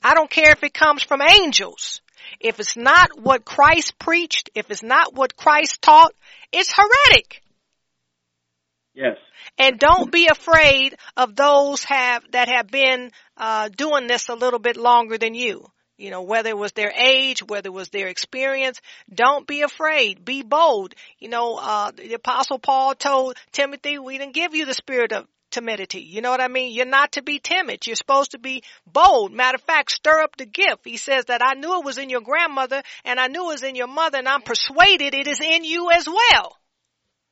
I 0.02 0.14
don't 0.14 0.31
care 0.31 0.52
if 0.52 0.62
it 0.62 0.74
comes 0.74 1.02
from 1.02 1.20
angels. 1.22 2.00
If 2.40 2.61
it's 2.61 2.76
not 2.76 3.18
what 3.18 3.44
Christ 3.44 3.98
preached, 3.98 4.50
if 4.54 4.70
it's 4.70 4.83
not 4.83 5.14
what 5.14 5.37
Christ 5.37 5.81
taught, 5.83 6.12
it's 6.52 6.72
heretic. 6.72 7.42
Yes. 8.99 9.17
And 9.59 9.79
don't 9.79 10.11
be 10.11 10.27
afraid 10.27 10.97
of 11.17 11.37
those 11.37 11.85
have 11.85 12.25
that 12.33 12.49
have 12.49 12.67
been 12.67 13.13
uh, 13.37 13.69
doing 13.69 14.09
this 14.09 14.29
a 14.29 14.35
little 14.35 14.59
bit 14.59 14.77
longer 14.77 15.17
than 15.17 15.35
you. 15.35 15.65
You 15.99 16.11
know, 16.11 16.23
whether 16.23 16.51
it 16.51 16.59
was 16.59 16.73
their 16.73 16.93
age, 16.97 17.41
whether 17.45 17.69
it 17.69 17.73
was 17.73 17.91
their 17.91 18.09
experience, 18.09 18.81
don't 19.13 19.47
be 19.47 19.63
afraid. 19.63 20.25
Be 20.25 20.43
bold. 20.43 20.97
You 21.21 21.29
know, 21.29 21.59
uh, 21.61 21.93
the 21.93 22.15
apostle 22.15 22.59
Paul 22.59 22.97
told 22.97 23.37
Timothy, 23.53 24.01
we 24.01 24.19
didn't 24.19 24.35
give 24.35 24.57
you 24.57 24.67
the 24.67 24.75
spirit 24.75 25.13
of 25.13 25.27
timidity. 25.53 26.01
You 26.01 26.21
know 26.21 26.31
what 26.31 26.41
I 26.41 26.49
mean? 26.49 26.75
You're 26.75 26.85
not 26.85 27.13
to 27.13 27.23
be 27.23 27.39
timid. 27.39 27.87
You're 27.87 27.95
supposed 27.95 28.33
to 28.33 28.39
be 28.39 28.65
bold. 28.85 29.33
Matter 29.33 29.57
of 29.57 29.63
fact, 29.63 29.93
stir 29.93 30.23
up 30.23 30.37
the 30.37 30.47
gift. 30.47 30.81
He 30.85 30.97
says 30.97 31.27
that 31.27 31.41
I 31.41 31.55
knew 31.55 31.79
it 31.79 31.85
was 31.85 31.99
in 31.99 32.11
your 32.11 32.21
grandmother 32.21 32.83
and 33.05 33.21
I 33.21 33.29
knew 33.29 33.45
it 33.45 33.55
was 33.55 33.63
in 33.63 33.77
your 33.77 33.87
mother 33.87 34.19
and 34.19 34.29
I'm 34.29 34.43
persuaded 34.43 35.15
it 35.15 35.29
is 35.29 35.41
in 35.41 35.63
you 35.63 35.93
as 35.93 36.09
well. 36.09 36.57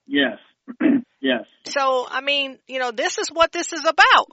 Yes. 0.06 0.38
yes. 1.26 1.44
So, 1.66 2.06
I 2.08 2.20
mean, 2.20 2.58
you 2.68 2.78
know, 2.78 2.92
this 2.92 3.18
is 3.18 3.28
what 3.28 3.52
this 3.52 3.72
is 3.72 3.84
about. 3.84 4.28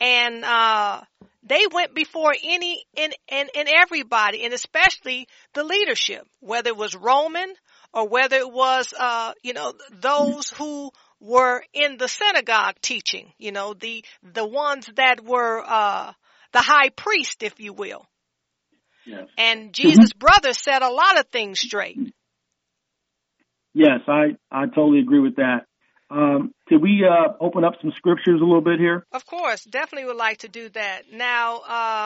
And, 0.00 0.44
uh, 0.44 1.02
they 1.42 1.64
went 1.72 1.94
before 1.94 2.34
any 2.44 2.84
and, 2.96 3.14
and, 3.28 3.48
and 3.56 3.68
everybody 3.68 4.44
and 4.44 4.52
especially 4.52 5.26
the 5.54 5.64
leadership, 5.64 6.26
whether 6.40 6.68
it 6.68 6.76
was 6.76 6.94
Roman 6.94 7.52
or 7.94 8.08
whether 8.08 8.36
it 8.36 8.52
was, 8.52 8.92
uh, 8.98 9.32
you 9.42 9.54
know, 9.54 9.72
those 9.90 10.50
who 10.50 10.90
were 11.18 11.62
in 11.72 11.96
the 11.96 12.08
synagogue 12.08 12.76
teaching, 12.82 13.32
you 13.38 13.52
know, 13.52 13.74
the, 13.74 14.04
the 14.22 14.46
ones 14.46 14.88
that 14.96 15.24
were, 15.24 15.62
uh, 15.66 16.12
the 16.52 16.60
high 16.60 16.90
priest, 16.90 17.42
if 17.42 17.58
you 17.58 17.72
will. 17.72 18.06
Yes. 19.06 19.26
And 19.38 19.72
Jesus' 19.72 20.12
brother 20.12 20.52
said 20.52 20.82
a 20.82 20.90
lot 20.90 21.18
of 21.18 21.26
things 21.28 21.60
straight. 21.60 21.98
Yes, 23.72 24.00
I, 24.08 24.36
I 24.50 24.66
totally 24.66 25.00
agree 25.00 25.20
with 25.20 25.36
that. 25.36 25.60
Um, 26.10 26.52
could 26.68 26.82
we 26.82 27.04
uh, 27.08 27.34
open 27.40 27.64
up 27.64 27.74
some 27.80 27.92
scriptures 27.96 28.40
a 28.40 28.44
little 28.44 28.60
bit 28.60 28.80
here? 28.80 29.06
Of 29.12 29.26
course, 29.26 29.64
definitely 29.64 30.06
would 30.06 30.16
like 30.16 30.38
to 30.38 30.48
do 30.48 30.68
that. 30.70 31.02
Now, 31.12 31.60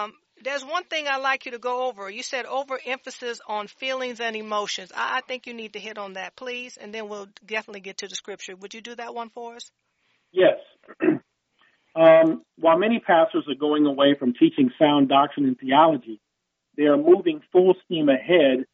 um, 0.05 0.12
there's 0.43 0.62
one 0.64 0.85
thing 0.85 1.09
I'd 1.09 1.23
like 1.23 1.47
you 1.47 1.53
to 1.53 1.59
go 1.59 1.88
over. 1.88 2.11
You 2.11 2.23
said 2.23 2.45
overemphasis 2.45 3.40
on 3.49 3.67
feelings 3.67 4.21
and 4.21 4.37
emotions. 4.37 4.93
I, 4.95 5.19
I 5.19 5.21
think 5.23 5.47
you 5.47 5.55
need 5.55 5.73
to 5.73 5.79
hit 5.79 5.97
on 5.97 6.14
that, 6.14 6.37
please, 6.37 6.77
and 6.77 6.95
then 6.95 7.09
we'll 7.09 7.29
definitely 7.47 7.81
get 7.81 7.99
to 7.99 8.09
the 8.09 8.14
scripture. 8.14 8.55
Would 8.57 8.75
you 8.75 8.83
do 8.83 8.95
that 8.97 9.14
one 9.14 9.31
for 9.31 9.57
us? 9.57 9.71
Yes. 10.33 10.59
um, 11.97 12.43
while 12.57 12.79
many 12.79 13.01
pastors 13.01 13.47
are 13.49 13.59
going 13.59 13.87
away 13.87 14.17
from 14.19 14.35
teaching 14.35 14.71
sound 14.79 15.09
doctrine 15.09 15.47
and 15.47 15.59
theology, 15.59 16.21
they 16.77 16.85
are 16.85 16.99
moving 16.99 17.40
full 17.53 17.75
steam 17.85 18.11
ahead 18.11 18.67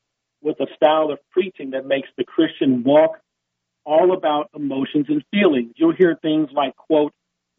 with 0.42 0.58
a 0.58 0.66
style 0.74 1.12
of 1.12 1.18
preaching 1.30 1.70
that 1.70 1.86
makes 1.86 2.08
the 2.16 2.24
Christian 2.24 2.82
walk 2.82 3.20
all 3.90 4.12
about 4.12 4.50
emotions 4.54 5.06
and 5.08 5.24
feelings. 5.32 5.72
You'll 5.74 5.94
hear 5.96 6.16
things 6.22 6.48
like, 6.52 6.76
quote, 6.76 7.12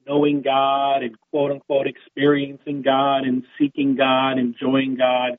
knowing 0.08 0.42
God 0.42 1.04
and 1.04 1.16
quote 1.30 1.52
unquote 1.52 1.88
experiencing 1.88 2.84
God 2.84 3.26
and 3.26 3.44
seeking 3.60 3.98
God, 3.98 4.40
enjoying 4.40 4.96
God. 4.96 5.36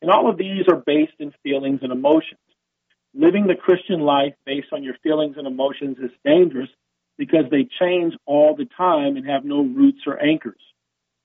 And 0.00 0.12
all 0.12 0.30
of 0.30 0.38
these 0.38 0.66
are 0.68 0.80
based 0.86 1.14
in 1.18 1.32
feelings 1.42 1.80
and 1.82 1.90
emotions. 1.90 2.38
Living 3.12 3.48
the 3.48 3.56
Christian 3.56 4.00
life 4.00 4.34
based 4.46 4.68
on 4.72 4.84
your 4.84 4.94
feelings 5.02 5.34
and 5.36 5.48
emotions 5.48 5.96
is 5.98 6.10
dangerous 6.24 6.70
because 7.18 7.44
they 7.50 7.66
change 7.80 8.14
all 8.24 8.54
the 8.54 8.68
time 8.76 9.16
and 9.16 9.26
have 9.26 9.44
no 9.44 9.62
roots 9.62 10.02
or 10.06 10.22
anchors. 10.22 10.60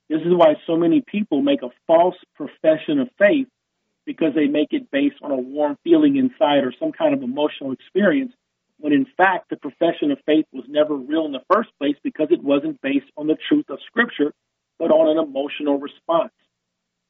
This 0.09 0.21
is 0.21 0.33
why 0.33 0.55
so 0.65 0.75
many 0.75 1.03
people 1.05 1.43
make 1.43 1.61
a 1.61 1.69
false 1.85 2.15
profession 2.35 2.99
of 2.99 3.09
faith 3.19 3.47
because 4.07 4.33
they 4.33 4.47
make 4.47 4.69
it 4.71 4.89
based 4.89 5.17
on 5.21 5.29
a 5.29 5.35
warm 5.35 5.77
feeling 5.83 6.15
inside 6.15 6.63
or 6.63 6.73
some 6.79 6.91
kind 6.91 7.13
of 7.13 7.21
emotional 7.21 7.71
experience 7.71 8.33
when 8.79 8.93
in 8.93 9.05
fact 9.17 9.49
the 9.49 9.57
profession 9.57 10.11
of 10.11 10.19
faith 10.25 10.45
was 10.53 10.65
never 10.67 10.95
real 10.95 11.25
in 11.25 11.31
the 11.31 11.43
first 11.51 11.69
place 11.79 11.95
because 12.03 12.27
it 12.31 12.43
wasn't 12.43 12.81
based 12.81 13.11
on 13.17 13.27
the 13.27 13.37
truth 13.47 13.65
of 13.69 13.79
Scripture, 13.87 14.33
but 14.77 14.91
on 14.91 15.17
an 15.17 15.23
emotional 15.23 15.79
response. 15.79 16.31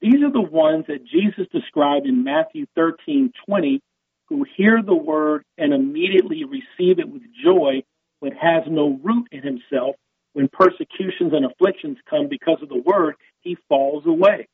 These 0.02 0.24
are 0.24 0.32
the 0.32 0.42
ones 0.42 0.86
that 0.88 1.06
Jesus 1.06 1.48
described 1.52 2.06
in 2.06 2.24
Matthew 2.24 2.66
13 2.76 3.32
20, 3.48 3.82
who 4.30 4.46
hear 4.56 4.82
the 4.82 4.96
word 4.96 5.44
and 5.58 5.74
immediately 5.74 6.44
receive 6.46 7.00
it 7.00 7.10
with 7.10 7.24
joy, 7.44 7.84
but 8.22 8.34
has 8.34 8.64
no 8.68 9.00
root 9.04 9.28
in 9.32 9.44
himself. 9.44 9.96
When 10.34 10.48
persecutions 10.48 11.34
and 11.34 11.46
afflictions 11.46 11.98
come 12.10 12.28
because 12.30 12.60
of 12.62 12.70
the 12.70 12.82
word, 12.86 13.16
he 13.42 13.58
falls 13.68 14.06
away. 14.06 14.48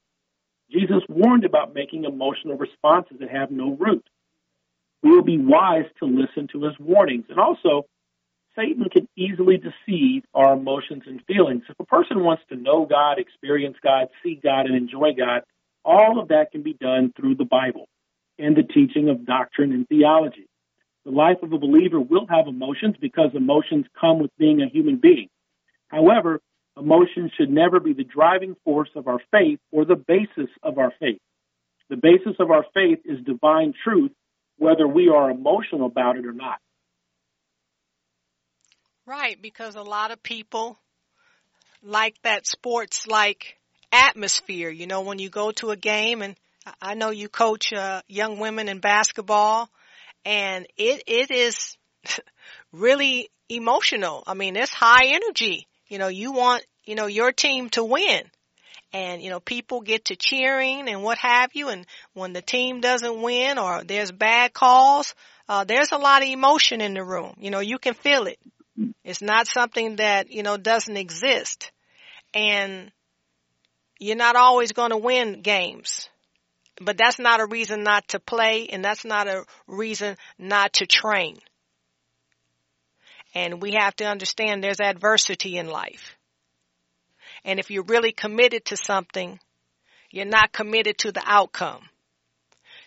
Jesus 0.71 1.03
warned 1.07 1.45
about 1.45 1.73
making 1.75 2.05
emotional 2.05 2.57
responses 2.57 3.17
that 3.19 3.29
have 3.29 3.51
no 3.51 3.75
root 3.79 4.03
we 5.03 5.11
will 5.11 5.23
be 5.23 5.37
wise 5.37 5.85
to 5.99 6.05
listen 6.05 6.47
to 6.51 6.63
his 6.63 6.73
warnings. 6.79 7.25
And 7.29 7.39
also, 7.39 7.85
Satan 8.55 8.85
can 8.91 9.07
easily 9.15 9.57
deceive 9.57 10.23
our 10.33 10.53
emotions 10.53 11.03
and 11.05 11.21
feelings. 11.25 11.63
If 11.69 11.79
a 11.79 11.85
person 11.85 12.23
wants 12.23 12.43
to 12.49 12.55
know 12.55 12.85
God, 12.85 13.19
experience 13.19 13.75
God, 13.83 14.07
see 14.23 14.39
God, 14.41 14.65
and 14.65 14.75
enjoy 14.75 15.13
God, 15.17 15.41
all 15.83 16.19
of 16.19 16.29
that 16.29 16.51
can 16.51 16.63
be 16.63 16.73
done 16.73 17.13
through 17.15 17.35
the 17.35 17.45
Bible 17.45 17.87
and 18.39 18.55
the 18.55 18.63
teaching 18.63 19.09
of 19.09 19.25
doctrine 19.25 19.71
and 19.71 19.87
theology. 19.87 20.47
The 21.05 21.11
life 21.11 21.37
of 21.43 21.53
a 21.53 21.59
believer 21.59 21.99
will 21.99 22.25
have 22.27 22.47
emotions 22.47 22.95
because 22.99 23.29
emotions 23.35 23.85
come 23.99 24.19
with 24.19 24.31
being 24.37 24.61
a 24.61 24.67
human 24.67 24.97
being. 24.97 25.29
However, 25.89 26.41
emotions 26.77 27.31
should 27.37 27.51
never 27.51 27.79
be 27.79 27.93
the 27.93 28.03
driving 28.03 28.55
force 28.63 28.89
of 28.95 29.07
our 29.07 29.19
faith 29.31 29.59
or 29.71 29.85
the 29.85 29.95
basis 29.95 30.49
of 30.63 30.77
our 30.77 30.91
faith. 30.99 31.19
The 31.89 31.97
basis 31.97 32.35
of 32.39 32.49
our 32.49 32.65
faith 32.73 32.99
is 33.05 33.23
divine 33.23 33.73
truth, 33.83 34.11
whether 34.57 34.87
we 34.87 35.09
are 35.09 35.29
emotional 35.29 35.85
about 35.85 36.17
it 36.17 36.25
or 36.25 36.33
not. 36.33 36.59
Right, 39.05 39.39
because 39.39 39.75
a 39.75 39.83
lot 39.83 40.11
of 40.11 40.23
people 40.23 40.79
like 41.83 42.15
that 42.23 42.47
sports 42.47 43.05
like 43.07 43.57
atmosphere. 43.91 44.69
You 44.69 44.87
know, 44.87 45.01
when 45.01 45.19
you 45.19 45.29
go 45.29 45.51
to 45.53 45.69
a 45.69 45.75
game 45.75 46.21
and 46.21 46.35
I 46.81 46.95
know 46.95 47.11
you 47.11 47.29
coach 47.29 47.71
uh, 47.71 48.01
young 48.07 48.39
women 48.39 48.67
in 48.67 48.79
basketball 48.79 49.69
and 50.25 50.65
it 50.77 51.03
it 51.07 51.31
is 51.31 51.77
really 52.71 53.29
emotional. 53.49 54.23
I 54.25 54.33
mean, 54.33 54.55
it's 54.55 54.73
high 54.73 55.05
energy. 55.05 55.67
You 55.87 55.99
know, 55.99 56.07
you 56.07 56.31
want, 56.31 56.65
you 56.83 56.95
know, 56.95 57.05
your 57.05 57.31
team 57.31 57.69
to 57.71 57.83
win. 57.83 58.23
And, 58.95 59.21
you 59.21 59.29
know, 59.29 59.41
people 59.41 59.81
get 59.81 60.05
to 60.05 60.15
cheering 60.15 60.87
and 60.87 61.03
what 61.03 61.17
have 61.17 61.49
you. 61.53 61.67
And 61.67 61.85
when 62.13 62.31
the 62.31 62.41
team 62.41 62.79
doesn't 62.79 63.21
win 63.21 63.57
or 63.57 63.83
there's 63.83 64.09
bad 64.09 64.53
calls, 64.53 65.13
uh, 65.49 65.65
there's 65.65 65.91
a 65.91 65.97
lot 65.97 66.21
of 66.21 66.29
emotion 66.29 66.79
in 66.79 66.93
the 66.93 67.03
room. 67.03 67.33
You 67.37 67.51
know, 67.51 67.59
you 67.59 67.77
can 67.77 67.93
feel 67.93 68.25
it. 68.27 68.39
It's 69.03 69.21
not 69.21 69.47
something 69.47 69.97
that, 69.97 70.31
you 70.31 70.43
know, 70.43 70.55
doesn't 70.55 70.95
exist. 70.95 71.73
And 72.33 72.89
you're 73.99 74.15
not 74.15 74.37
always 74.37 74.71
going 74.71 74.91
to 74.91 74.97
win 74.97 75.41
games. 75.41 76.07
But 76.79 76.97
that's 76.97 77.19
not 77.19 77.41
a 77.41 77.47
reason 77.47 77.83
not 77.83 78.07
to 78.09 78.21
play 78.21 78.67
and 78.67 78.83
that's 78.83 79.03
not 79.03 79.27
a 79.27 79.43
reason 79.67 80.15
not 80.39 80.71
to 80.75 80.85
train. 80.85 81.37
And 83.33 83.61
we 83.61 83.73
have 83.73 83.97
to 83.97 84.05
understand 84.05 84.63
there's 84.63 84.79
adversity 84.79 85.57
in 85.57 85.67
life. 85.67 86.15
And 87.45 87.59
if 87.59 87.69
you're 87.69 87.83
really 87.83 88.11
committed 88.11 88.65
to 88.65 88.77
something, 88.77 89.39
you're 90.09 90.25
not 90.25 90.51
committed 90.51 90.97
to 90.99 91.11
the 91.11 91.21
outcome. 91.23 91.83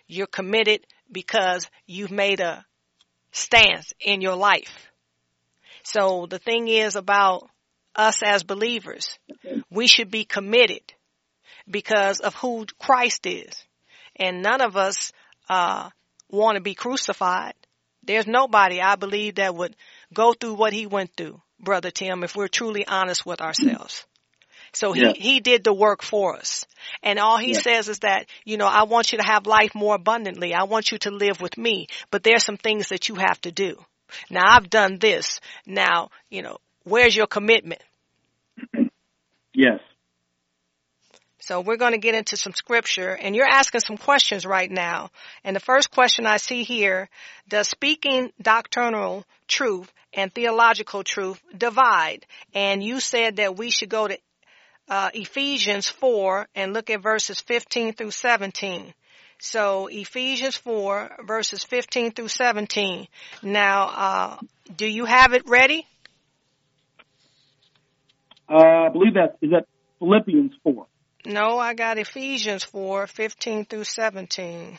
You're 0.09 0.27
committed 0.27 0.85
because 1.11 1.71
you've 1.87 2.11
made 2.11 2.41
a 2.41 2.67
stance 3.31 3.93
in 4.01 4.21
your 4.21 4.35
life. 4.35 4.91
So 5.85 6.27
the 6.29 6.41
thing 6.41 6.67
is 6.67 6.97
about 6.97 7.49
us 7.95 8.21
as 8.23 8.43
believers, 8.43 9.19
we 9.71 9.87
should 9.87 10.11
be 10.11 10.25
committed 10.25 10.83
because 11.71 12.19
of 12.21 12.35
who 12.35 12.67
Christ 12.81 13.27
is. 13.27 13.65
And 14.17 14.43
none 14.43 14.61
of 14.61 14.77
us 14.77 15.13
uh, 15.49 15.91
want 16.29 16.57
to 16.57 16.61
be 16.61 16.75
crucified. 16.75 17.55
There's 18.03 18.27
nobody, 18.27 18.81
I 18.81 18.97
believe, 18.97 19.37
that 19.37 19.55
would 19.55 19.77
go 20.13 20.33
through 20.33 20.55
what 20.55 20.73
he 20.73 20.87
went 20.87 21.17
through, 21.17 21.41
Brother 21.61 21.91
Tim, 21.91 22.25
if 22.25 22.35
we're 22.35 22.49
truly 22.49 22.87
honest 22.87 23.25
with 23.25 23.41
ourselves. 23.41 24.05
So 24.79 24.93
he, 24.93 25.03
yeah. 25.03 25.12
he 25.16 25.41
did 25.41 25.64
the 25.64 25.72
work 25.72 26.05
for 26.05 26.37
us. 26.37 26.64
And 27.03 27.18
all 27.18 27.37
he 27.37 27.55
yeah. 27.55 27.61
says 27.62 27.89
is 27.89 27.99
that, 28.01 28.26
you 28.45 28.57
know, 28.57 28.68
I 28.68 28.85
want 28.85 29.11
you 29.11 29.18
to 29.18 29.24
have 29.24 29.45
life 29.45 29.74
more 29.74 29.97
abundantly. 29.97 30.55
I 30.55 30.62
want 30.62 30.93
you 30.93 30.99
to 30.99 31.11
live 31.11 31.41
with 31.41 31.59
me, 31.59 31.89
but 32.12 32.22
there's 32.22 32.45
some 32.45 32.57
things 32.57 32.91
that 32.91 33.09
you 33.09 33.16
have 33.16 33.41
to 33.41 33.51
do. 33.51 33.85
Now 34.31 34.45
I've 34.47 34.70
done 34.70 34.99
this. 35.01 35.41
Now, 35.66 36.11
you 36.31 36.43
know, 36.43 36.59
where's 36.85 37.16
your 37.16 37.26
commitment? 37.26 37.83
Yes. 39.55 39.81
So 41.41 41.61
we're 41.62 41.79
going 41.79 41.93
to 41.93 41.99
get 41.99 42.14
into 42.14 42.37
some 42.37 42.53
scripture 42.53 43.11
and 43.11 43.35
you're 43.35 43.49
asking 43.49 43.81
some 43.81 43.97
questions 43.97 44.47
right 44.47 44.70
now. 44.70 45.11
And 45.43 45.57
the 45.57 45.61
first 45.61 45.91
question 45.91 46.26
I 46.26 46.37
see 46.37 46.62
here, 46.62 47.09
does 47.49 47.66
speaking 47.66 48.31
doctrinal 48.41 49.24
truth 49.49 49.93
and 50.12 50.33
theological 50.33 51.03
truth 51.03 51.43
divide? 51.57 52.24
And 52.55 52.85
you 52.85 53.01
said 53.01 53.37
that 53.37 53.57
we 53.57 53.70
should 53.70 53.89
go 53.89 54.07
to 54.07 54.18
uh, 54.89 55.11
Ephesians 55.14 55.89
4 55.89 56.49
and 56.55 56.72
look 56.72 56.91
at 56.91 57.03
verses 57.03 57.41
15 57.41 57.95
through 57.95 58.11
17. 58.11 58.95
So 59.39 59.86
Ephesians 59.86 60.57
4 60.57 61.18
verses 61.26 61.64
15 61.64 62.12
through 62.12 62.28
17. 62.28 63.07
Now, 63.43 63.89
uh, 63.89 64.36
do 64.74 64.86
you 64.86 65.05
have 65.05 65.32
it 65.32 65.43
ready? 65.47 65.86
Uh, 68.49 68.86
I 68.86 68.89
believe 68.89 69.14
that 69.14 69.36
is 69.43 69.51
that 69.51 69.66
Philippians 69.99 70.53
4. 70.62 70.86
No, 71.26 71.59
I 71.59 71.74
got 71.74 71.99
Ephesians 71.99 72.64
4, 72.64 73.07
15 73.07 73.66
through 73.66 73.84
17. 73.84 74.78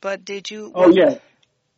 But 0.00 0.24
did 0.24 0.50
you? 0.50 0.70
Oh, 0.74 0.90
yeah. 0.90 1.18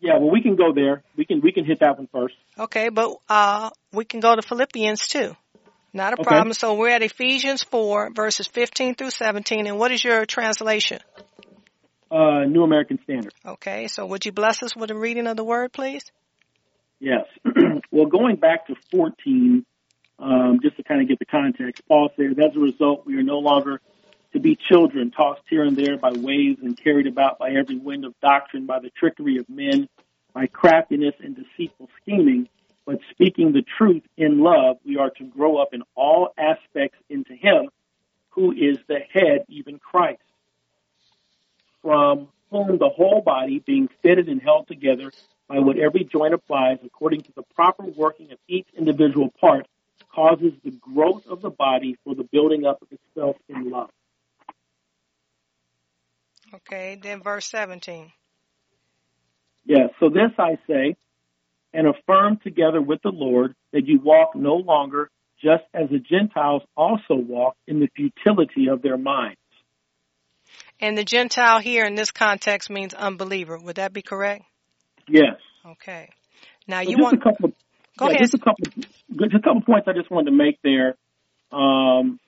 Yeah, 0.01 0.19
well, 0.19 0.31
we 0.31 0.43
can 0.43 0.57
go 0.57 0.73
there. 0.75 1.03
We 1.17 1.27
can, 1.27 1.41
we 1.43 1.53
can 1.53 1.65
hit 1.65 1.81
that 1.81 1.99
one 1.99 2.09
first. 2.11 2.35
Okay, 2.59 2.89
but, 2.89 3.15
uh, 3.29 3.71
we 3.93 4.05
can 4.07 4.21
go 4.21 4.35
to 4.35 4.43
Philippians 4.43 5.07
too. 5.07 5.37
Not 5.93 6.13
a 6.13 6.21
okay. 6.21 6.25
problem. 6.25 6.53
So 6.53 6.75
we're 6.75 6.91
at 6.91 7.03
Ephesians 7.03 7.63
4 7.65 8.11
verses 8.15 8.47
15 8.47 8.95
through 8.95 9.11
17. 9.11 9.67
And 9.67 9.79
what 9.79 9.91
is 9.91 10.03
your 10.03 10.25
translation? 10.27 11.01
Uh, 12.11 12.45
New 12.45 12.63
American 12.63 12.99
Standard. 13.05 13.33
Okay. 13.45 13.89
So 13.89 14.07
would 14.07 14.25
you 14.25 14.33
bless 14.33 14.63
us 14.63 14.75
with 14.77 14.91
a 14.91 14.97
reading 14.97 15.27
of 15.27 15.37
the 15.37 15.45
word, 15.45 15.73
please? 15.73 16.05
Yes. 16.99 17.27
well, 17.91 18.07
going 18.07 18.37
back 18.37 18.67
to 18.67 18.75
14, 18.93 19.65
um, 20.19 20.61
just 20.63 20.77
to 20.77 20.83
kind 20.83 21.01
of 21.01 21.09
get 21.09 21.19
the 21.19 21.25
context, 21.25 21.83
Paul 21.89 22.11
says, 22.17 22.37
as 22.39 22.57
a 22.57 22.61
result, 22.61 23.07
we 23.07 23.17
are 23.17 23.23
no 23.23 23.39
longer 23.39 23.81
to 24.33 24.41
be 24.41 24.57
children 24.71 25.11
tossed 25.11 25.43
here 25.49 25.65
and 25.65 25.77
there 25.77 25.97
by 25.97 26.11
waves 26.13 26.61
and 26.63 26.81
carried 26.81 27.07
about 27.07 27.39
by 27.39 27.51
every 27.51 27.77
wind 27.77 28.05
of 28.05 28.15
doctrine, 28.21 28.67
by 28.67 28.79
the 28.79 28.91
trickery 28.91 29.39
of 29.39 29.49
men, 29.49 29.89
by 30.33 30.47
craftiness 30.47 31.15
and 31.21 31.37
deceitful 31.37 31.89
scheming, 32.01 32.49
but 32.87 32.99
speaking 33.11 33.53
the 33.53 33.65
truth 33.79 34.03
in 34.17 34.41
love, 34.41 34.79
we 34.85 34.97
are 34.97 35.11
to 35.11 35.25
grow 35.25 35.59
up 35.59 35.73
in 35.73 35.83
all 35.95 36.33
aspects 36.39 36.99
into 37.09 37.35
Him 37.35 37.69
who 38.31 38.53
is 38.53 38.79
the 38.87 38.99
head, 39.13 39.45
even 39.49 39.79
Christ, 39.79 40.23
from 41.83 42.29
whom 42.51 42.79
the 42.79 42.89
whole 42.89 43.21
body, 43.21 43.63
being 43.65 43.89
fitted 44.03 44.29
and 44.29 44.41
held 44.41 44.69
together 44.69 45.13
by 45.49 45.59
what 45.59 45.79
every 45.79 46.05
joint 46.05 46.35
applies 46.35 46.79
according 46.85 47.23
to 47.23 47.33
the 47.35 47.43
proper 47.55 47.85
working 47.85 48.33
of 48.33 48.39
each 48.49 48.67
individual 48.77 49.33
part, 49.41 49.67
causes 50.15 50.53
the 50.65 50.71
growth 50.71 51.27
of 51.29 51.41
the 51.43 51.51
body 51.51 51.97
for 52.05 52.15
the 52.15 52.25
building 52.25 52.67
up 52.67 52.81
of 52.83 52.89
itself 52.91 53.37
in 53.49 53.71
love. 53.71 53.91
Okay, 56.55 56.99
then 57.01 57.23
verse 57.23 57.47
17. 57.47 58.11
Yes, 59.65 59.91
so 60.01 60.09
this 60.09 60.33
I 60.39 60.59
say, 60.67 60.97
and 61.73 61.87
affirm 61.87 62.39
together 62.43 62.81
with 62.81 63.01
the 63.03 63.11
Lord 63.11 63.55
that 63.73 63.87
you 63.87 64.01
walk 64.01 64.35
no 64.35 64.55
longer 64.55 65.11
just 65.43 65.65
as 65.73 65.89
the 65.91 65.99
Gentiles 65.99 66.63
also 66.77 67.15
walk 67.15 67.57
in 67.67 67.81
the 67.81 67.89
futility 67.97 68.69
of 68.71 68.83
their 68.83 68.99
minds. 68.99 69.39
And 70.81 70.97
the 70.97 71.05
Gentile 71.05 71.61
here 71.61 71.85
in 71.85 71.95
this 71.95 72.11
context 72.11 72.71
means 72.71 72.95
unbeliever. 72.95 73.59
Would 73.59 73.77
that 73.77 73.93
be 73.93 74.03
correct? 74.03 74.45
Yes. 75.09 75.37
Okay. 75.65 76.09
Now 76.67 76.83
so 76.83 76.91
you 76.91 76.97
want. 76.99 77.15
A 77.15 77.21
couple, 77.21 77.53
Go 77.99 78.07
yeah, 78.07 78.13
ahead. 78.13 78.21
Just 78.23 78.35
a 78.35 78.39
couple, 78.39 78.65
just 78.67 79.35
a 79.35 79.41
couple 79.41 79.61
points 79.63 79.87
I 79.89 79.93
just 79.93 80.11
wanted 80.11 80.31
to 80.31 80.37
make 80.37 80.59
there. 80.63 80.97
Um, 81.53 82.19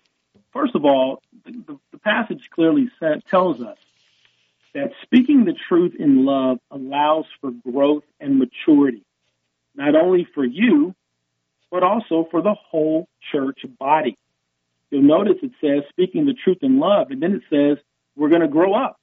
first 0.53 0.75
of 0.75 0.85
all, 0.85 1.23
the, 1.45 1.79
the 1.93 1.99
passage 1.99 2.43
clearly 2.55 2.91
said, 3.01 3.23
tells 3.31 3.61
us 3.61 3.79
that 4.75 4.91
speaking 5.03 5.45
the 5.45 5.55
truth 5.69 5.95
in 5.99 6.25
love 6.25 6.59
allows 6.71 7.25
for 7.41 7.51
growth 7.51 8.05
and 8.21 8.39
maturity, 8.39 9.05
not 9.75 9.95
only 9.95 10.27
for 10.35 10.45
you, 10.45 10.95
but 11.71 11.83
also 11.83 12.29
for 12.31 12.43
the 12.43 12.55
whole 12.55 13.09
church 13.33 13.61
body. 13.79 14.19
You'll 14.91 15.03
notice 15.03 15.37
it 15.43 15.53
says 15.61 15.85
speaking 15.89 16.27
the 16.27 16.35
truth 16.35 16.59
in 16.61 16.79
love, 16.79 17.11
and 17.11 17.23
then 17.23 17.33
it 17.33 17.43
says 17.49 17.83
we're 18.15 18.29
going 18.29 18.43
to 18.43 18.49
grow 18.49 18.75
up. 18.75 19.01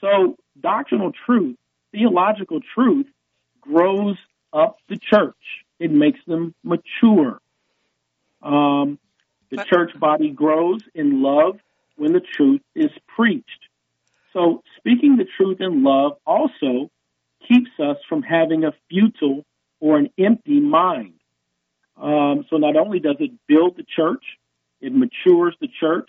So 0.00 0.36
doctrinal 0.60 1.12
truth, 1.26 1.56
theological 1.92 2.60
truth 2.74 3.06
grows 3.60 4.16
up 4.52 4.76
the 4.88 4.96
church. 4.96 5.34
It 5.78 5.90
makes 5.90 6.20
them 6.26 6.54
mature. 6.62 7.40
Um, 8.42 8.98
the 9.50 9.64
church 9.64 9.90
body 9.98 10.30
grows 10.30 10.80
in 10.94 11.22
love 11.22 11.58
when 11.96 12.12
the 12.12 12.20
truth 12.20 12.62
is 12.74 12.90
preached. 13.08 13.48
So 14.32 14.62
speaking 14.76 15.16
the 15.16 15.26
truth 15.36 15.60
in 15.60 15.82
love 15.82 16.12
also 16.24 16.90
keeps 17.46 17.70
us 17.78 17.96
from 18.08 18.22
having 18.22 18.64
a 18.64 18.72
futile 18.88 19.44
or 19.80 19.98
an 19.98 20.10
empty 20.18 20.60
mind. 20.60 21.14
Um, 21.96 22.46
so 22.48 22.56
not 22.56 22.76
only 22.76 22.98
does 22.98 23.16
it 23.20 23.32
build 23.46 23.76
the 23.76 23.84
church, 23.84 24.24
it 24.80 24.92
matures 24.92 25.54
the 25.60 25.68
church, 25.68 26.08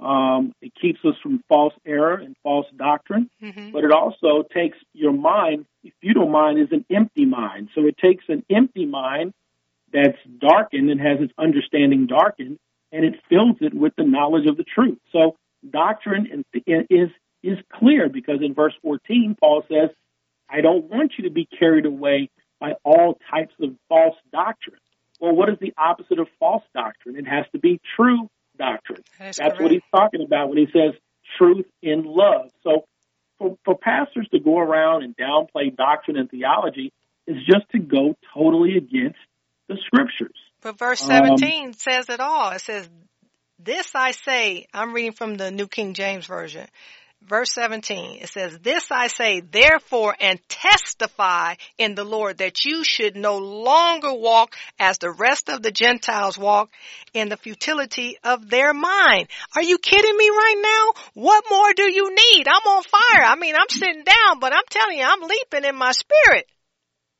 um, 0.00 0.54
it 0.62 0.72
keeps 0.80 1.00
us 1.04 1.14
from 1.22 1.44
false 1.48 1.74
error 1.86 2.14
and 2.14 2.34
false 2.42 2.66
doctrine, 2.76 3.28
mm-hmm. 3.42 3.70
but 3.70 3.84
it 3.84 3.92
also 3.92 4.42
takes 4.54 4.78
your 4.94 5.12
mind. 5.12 5.66
The 5.84 5.92
futile 6.00 6.28
mind 6.28 6.58
is 6.58 6.68
an 6.72 6.86
empty 6.90 7.26
mind, 7.26 7.68
so 7.74 7.86
it 7.86 7.98
takes 7.98 8.24
an 8.28 8.44
empty 8.50 8.86
mind 8.86 9.34
that's 9.92 10.18
darkened 10.38 10.90
and 10.90 11.00
has 11.00 11.20
its 11.20 11.32
understanding 11.38 12.06
darkened, 12.06 12.58
and 12.92 13.04
it 13.04 13.14
fills 13.28 13.56
it 13.60 13.74
with 13.74 13.92
the 13.96 14.04
knowledge 14.04 14.46
of 14.48 14.56
the 14.56 14.64
truth. 14.64 14.98
So 15.12 15.36
doctrine 15.68 16.44
is 16.54 17.10
is 17.42 17.58
clear 17.72 18.08
because 18.08 18.40
in 18.42 18.54
verse 18.54 18.74
14 18.82 19.36
Paul 19.38 19.64
says, 19.68 19.90
I 20.50 20.60
don't 20.60 20.84
want 20.84 21.12
you 21.18 21.24
to 21.24 21.30
be 21.30 21.46
carried 21.58 21.86
away 21.86 22.30
by 22.60 22.72
all 22.84 23.18
types 23.30 23.54
of 23.60 23.70
false 23.88 24.16
doctrine. 24.32 24.80
Well, 25.20 25.34
what 25.34 25.48
is 25.48 25.56
the 25.60 25.72
opposite 25.76 26.18
of 26.18 26.28
false 26.38 26.64
doctrine? 26.74 27.16
It 27.16 27.26
has 27.26 27.44
to 27.52 27.58
be 27.58 27.80
true 27.96 28.28
doctrine. 28.58 29.02
That 29.18 29.36
That's 29.36 29.38
correct. 29.38 29.60
what 29.60 29.70
he's 29.72 29.82
talking 29.94 30.22
about 30.22 30.48
when 30.48 30.58
he 30.58 30.66
says 30.66 30.94
truth 31.38 31.66
in 31.82 32.04
love. 32.04 32.50
So 32.62 32.84
for, 33.38 33.56
for 33.64 33.76
pastors 33.76 34.28
to 34.32 34.40
go 34.40 34.58
around 34.58 35.02
and 35.02 35.16
downplay 35.16 35.74
doctrine 35.74 36.16
and 36.16 36.30
theology 36.30 36.92
is 37.26 37.36
just 37.46 37.68
to 37.72 37.78
go 37.78 38.16
totally 38.34 38.76
against 38.76 39.18
the 39.68 39.76
scriptures. 39.86 40.36
But 40.62 40.78
verse 40.78 41.02
Um, 41.02 41.38
17 41.38 41.74
says 41.74 42.08
it 42.08 42.20
all. 42.20 42.50
It 42.50 42.60
says, 42.60 42.88
This 43.58 43.94
I 43.94 44.12
say, 44.12 44.66
I'm 44.72 44.92
reading 44.92 45.12
from 45.12 45.36
the 45.36 45.50
New 45.50 45.68
King 45.68 45.94
James 45.94 46.26
Version. 46.26 46.66
Verse 47.22 47.52
17, 47.52 48.22
it 48.22 48.28
says, 48.30 48.58
This 48.60 48.90
I 48.90 49.08
say, 49.08 49.40
therefore, 49.40 50.16
and 50.18 50.40
testify 50.48 51.54
in 51.76 51.94
the 51.94 52.04
Lord 52.04 52.38
that 52.38 52.64
you 52.64 52.82
should 52.82 53.14
no 53.14 53.36
longer 53.36 54.12
walk 54.12 54.56
as 54.78 54.98
the 54.98 55.10
rest 55.10 55.50
of 55.50 55.62
the 55.62 55.70
Gentiles 55.70 56.38
walk 56.38 56.70
in 57.12 57.28
the 57.28 57.36
futility 57.36 58.16
of 58.24 58.48
their 58.48 58.72
mind. 58.72 59.28
Are 59.54 59.62
you 59.62 59.76
kidding 59.76 60.16
me 60.16 60.30
right 60.30 60.62
now? 60.62 61.02
What 61.14 61.44
more 61.50 61.74
do 61.74 61.92
you 61.92 62.08
need? 62.08 62.48
I'm 62.48 62.66
on 62.66 62.82
fire. 62.84 63.24
I 63.24 63.36
mean, 63.36 63.54
I'm 63.54 63.68
sitting 63.68 64.02
down, 64.02 64.40
but 64.40 64.54
I'm 64.54 64.64
telling 64.70 64.98
you, 64.98 65.04
I'm 65.04 65.20
leaping 65.20 65.68
in 65.68 65.76
my 65.76 65.92
spirit. 65.92 66.46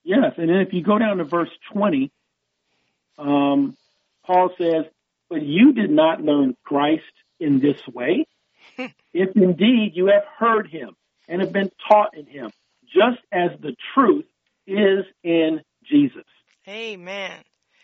Yes, 0.02 0.32
and 0.38 0.48
then 0.48 0.56
if 0.66 0.72
you 0.72 0.82
go 0.82 0.98
down 0.98 1.18
to 1.18 1.24
verse 1.24 1.50
20, 1.74 2.10
um, 3.18 3.76
Paul 4.24 4.50
says, 4.56 4.86
But 5.28 5.42
you 5.42 5.74
did 5.74 5.90
not 5.90 6.22
learn 6.22 6.56
Christ 6.64 7.02
in 7.38 7.60
this 7.60 7.80
way, 7.92 8.26
if 9.12 9.36
indeed 9.36 9.92
you 9.94 10.06
have 10.06 10.24
heard 10.38 10.68
him 10.68 10.96
and 11.28 11.40
have 11.40 11.52
been 11.52 11.70
taught 11.88 12.16
in 12.16 12.26
him, 12.26 12.50
just 12.84 13.20
as 13.32 13.50
the 13.60 13.74
truth 13.94 14.24
is 14.66 15.04
in 15.22 15.60
Jesus. 15.84 16.24
Amen. 16.68 17.32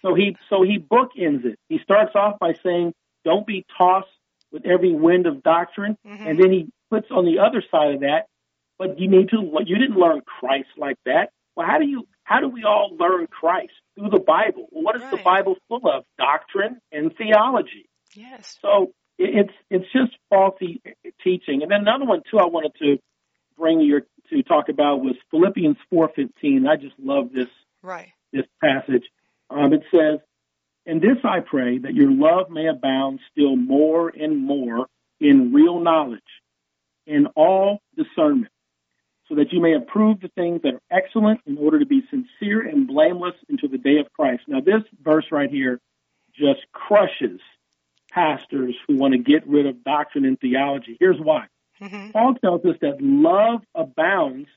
So 0.02 0.14
he 0.14 0.36
so 0.48 0.62
he 0.62 0.78
bookends 0.78 1.44
it. 1.44 1.58
He 1.68 1.78
starts 1.82 2.14
off 2.14 2.38
by 2.38 2.52
saying, 2.62 2.94
"Don't 3.24 3.46
be 3.46 3.64
tossed 3.76 4.08
with 4.52 4.66
every 4.66 4.92
wind 4.92 5.26
of 5.26 5.42
doctrine," 5.42 5.96
Mhm. 6.06 6.26
and 6.26 6.38
then 6.38 6.52
he 6.52 6.68
puts 6.90 7.10
on 7.10 7.24
the 7.24 7.38
other 7.40 7.62
side 7.70 7.94
of 7.94 8.00
that, 8.00 8.26
"But 8.78 8.98
you 9.00 9.08
need 9.08 9.30
to 9.30 9.38
you 9.64 9.78
didn't 9.78 9.98
learn 9.98 10.20
Christ 10.20 10.68
like 10.76 10.98
that." 11.06 11.30
Well, 11.56 11.66
how 11.66 11.78
do 11.78 11.86
you 11.86 12.06
how 12.24 12.40
do 12.40 12.48
we 12.48 12.64
all 12.64 12.94
learn 12.96 13.26
Christ 13.28 13.72
through 13.94 14.10
the 14.10 14.20
Bible? 14.20 14.68
Well, 14.70 14.84
what 14.84 14.96
is 14.96 15.02
the 15.10 15.16
Bible 15.24 15.56
full 15.68 15.88
of? 15.88 16.04
Doctrine 16.18 16.80
and 16.92 17.16
theology. 17.16 17.88
Yes. 18.14 18.58
So 18.60 18.92
it's 19.18 19.52
it's 19.70 19.90
just 19.92 20.12
faulty 20.28 20.82
teaching. 21.22 21.62
And 21.62 21.70
then 21.70 21.80
another 21.80 22.04
one 22.04 22.22
too, 22.30 22.38
I 22.38 22.46
wanted 22.46 22.72
to 22.80 22.98
bring 23.56 23.80
your 23.80 24.02
to 24.30 24.42
talk 24.42 24.68
about 24.68 25.02
was 25.02 25.16
Philippians 25.30 25.76
four 25.90 26.10
fifteen. 26.14 26.66
I 26.66 26.76
just 26.76 26.98
love 26.98 27.32
this 27.32 27.48
Right. 27.82 28.12
this 28.32 28.46
passage. 28.62 29.04
Um, 29.48 29.72
it 29.72 29.84
says, 29.90 30.20
"And 30.86 31.00
this 31.00 31.18
I 31.24 31.40
pray 31.40 31.78
that 31.78 31.94
your 31.94 32.10
love 32.10 32.50
may 32.50 32.66
abound 32.66 33.20
still 33.30 33.56
more 33.56 34.08
and 34.08 34.38
more 34.38 34.88
in 35.20 35.52
real 35.52 35.80
knowledge, 35.80 36.20
in 37.06 37.26
all 37.36 37.80
discernment, 37.96 38.52
so 39.28 39.36
that 39.36 39.52
you 39.52 39.60
may 39.60 39.74
approve 39.74 40.20
the 40.20 40.28
things 40.28 40.62
that 40.62 40.74
are 40.74 40.82
excellent, 40.90 41.40
in 41.46 41.56
order 41.56 41.78
to 41.78 41.86
be 41.86 42.02
sincere 42.10 42.60
and 42.68 42.86
blameless 42.86 43.36
until 43.48 43.68
the 43.68 43.78
day 43.78 43.98
of 43.98 44.12
Christ." 44.12 44.42
Now, 44.48 44.60
this 44.60 44.82
verse 45.00 45.30
right 45.30 45.50
here 45.50 45.80
just 46.34 46.60
crushes 46.72 47.40
pastors 48.16 48.74
who 48.88 48.96
want 48.96 49.12
to 49.12 49.18
get 49.18 49.46
rid 49.46 49.66
of 49.66 49.84
doctrine 49.84 50.24
and 50.24 50.40
theology. 50.40 50.96
Here's 50.98 51.20
why. 51.20 51.46
hmm 51.78 52.10
Paul 52.10 52.34
tells 52.36 52.64
us 52.64 52.76
that 52.80 53.00
love 53.00 53.60
abounds 53.74 54.48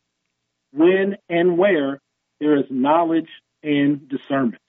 when 0.72 1.18
and 1.28 1.58
where 1.58 2.00
there 2.40 2.58
is 2.58 2.66
knowledge 2.70 3.30
and 3.62 4.08
discernment. 4.08 4.62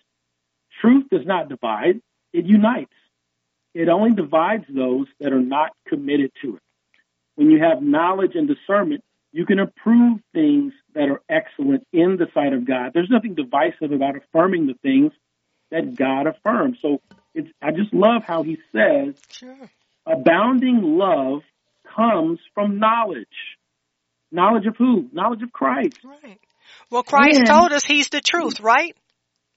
Truth 0.80 1.04
does 1.10 1.24
not 1.24 1.48
divide, 1.48 2.00
it 2.32 2.46
unites. 2.46 2.92
It 3.74 3.88
only 3.88 4.12
divides 4.12 4.64
those 4.68 5.06
that 5.20 5.32
are 5.32 5.40
not 5.40 5.70
committed 5.86 6.32
to 6.42 6.56
it. 6.56 6.62
When 7.36 7.50
you 7.50 7.60
have 7.60 7.82
knowledge 7.82 8.32
and 8.34 8.48
discernment, 8.48 9.04
you 9.32 9.46
can 9.46 9.60
approve 9.60 10.18
things 10.34 10.72
that 10.94 11.08
are 11.08 11.22
excellent 11.28 11.86
in 11.92 12.16
the 12.16 12.26
sight 12.34 12.52
of 12.52 12.66
God. 12.66 12.90
There's 12.92 13.08
nothing 13.08 13.34
divisive 13.36 13.92
about 13.92 14.16
affirming 14.16 14.66
the 14.66 14.74
things 14.82 15.12
that 15.70 15.94
God 15.94 16.26
affirms. 16.26 16.78
So 16.82 17.00
it's, 17.34 17.48
I 17.62 17.70
just 17.72 17.92
love 17.94 18.22
how 18.24 18.42
he 18.42 18.58
says 18.72 19.14
Sure. 19.30 19.70
abounding 20.06 20.80
love 20.82 21.42
comes 21.96 22.38
from 22.54 22.78
knowledge. 22.78 23.26
Knowledge 24.32 24.66
of 24.66 24.76
who? 24.76 25.08
Knowledge 25.12 25.42
of 25.42 25.52
Christ. 25.52 25.98
Right. 26.04 26.38
Well, 26.90 27.02
Christ 27.02 27.38
And- 27.38 27.46
told 27.46 27.72
us 27.72 27.84
he's 27.84 28.08
the 28.08 28.20
truth, 28.20 28.60
right? 28.60 28.96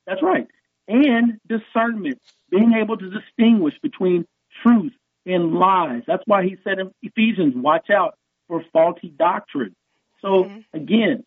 That's 0.05 0.21
right. 0.21 0.47
And 0.87 1.39
discernment, 1.47 2.19
being 2.49 2.73
able 2.81 2.97
to 2.97 3.09
distinguish 3.09 3.73
between 3.81 4.25
truth 4.63 4.93
and 5.25 5.53
lies. 5.53 6.03
That's 6.07 6.23
why 6.25 6.43
he 6.43 6.57
said 6.63 6.79
in 6.79 6.91
Ephesians, 7.01 7.53
watch 7.55 7.89
out 7.89 8.17
for 8.47 8.63
faulty 8.73 9.09
doctrine. 9.17 9.75
So 10.21 10.45
Mhm. 10.45 10.65
again, 10.73 11.23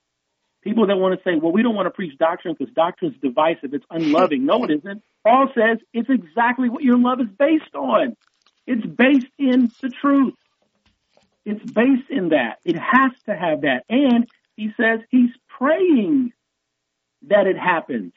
people 0.66 0.86
that 0.88 0.96
want 0.96 1.16
to 1.16 1.22
say, 1.22 1.36
well, 1.40 1.52
we 1.52 1.62
don't 1.62 1.76
want 1.76 1.86
to 1.86 1.90
preach 1.90 2.18
doctrine 2.18 2.56
because 2.58 2.74
doctrine's 2.74 3.16
divisive, 3.22 3.72
it's 3.72 3.86
unloving. 3.90 4.44
no, 4.44 4.64
it 4.64 4.70
isn't. 4.72 5.02
Paul 5.24 5.48
says 5.54 5.78
it's 5.92 6.10
exactly 6.10 6.68
what 6.68 6.82
your 6.82 6.98
love 6.98 7.20
is 7.20 7.28
based 7.38 7.74
on. 7.74 8.16
It's 8.66 8.84
based 8.84 9.28
in 9.38 9.70
the 9.80 9.90
truth. 9.90 10.34
It's 11.44 11.62
based 11.70 12.10
in 12.10 12.30
that. 12.30 12.58
It 12.64 12.76
has 12.76 13.12
to 13.26 13.36
have 13.36 13.60
that. 13.60 13.84
And 13.88 14.26
he 14.56 14.70
says 14.76 15.00
he's 15.10 15.30
praying 15.48 16.32
that 17.28 17.46
it 17.46 17.56
happens. 17.56 18.12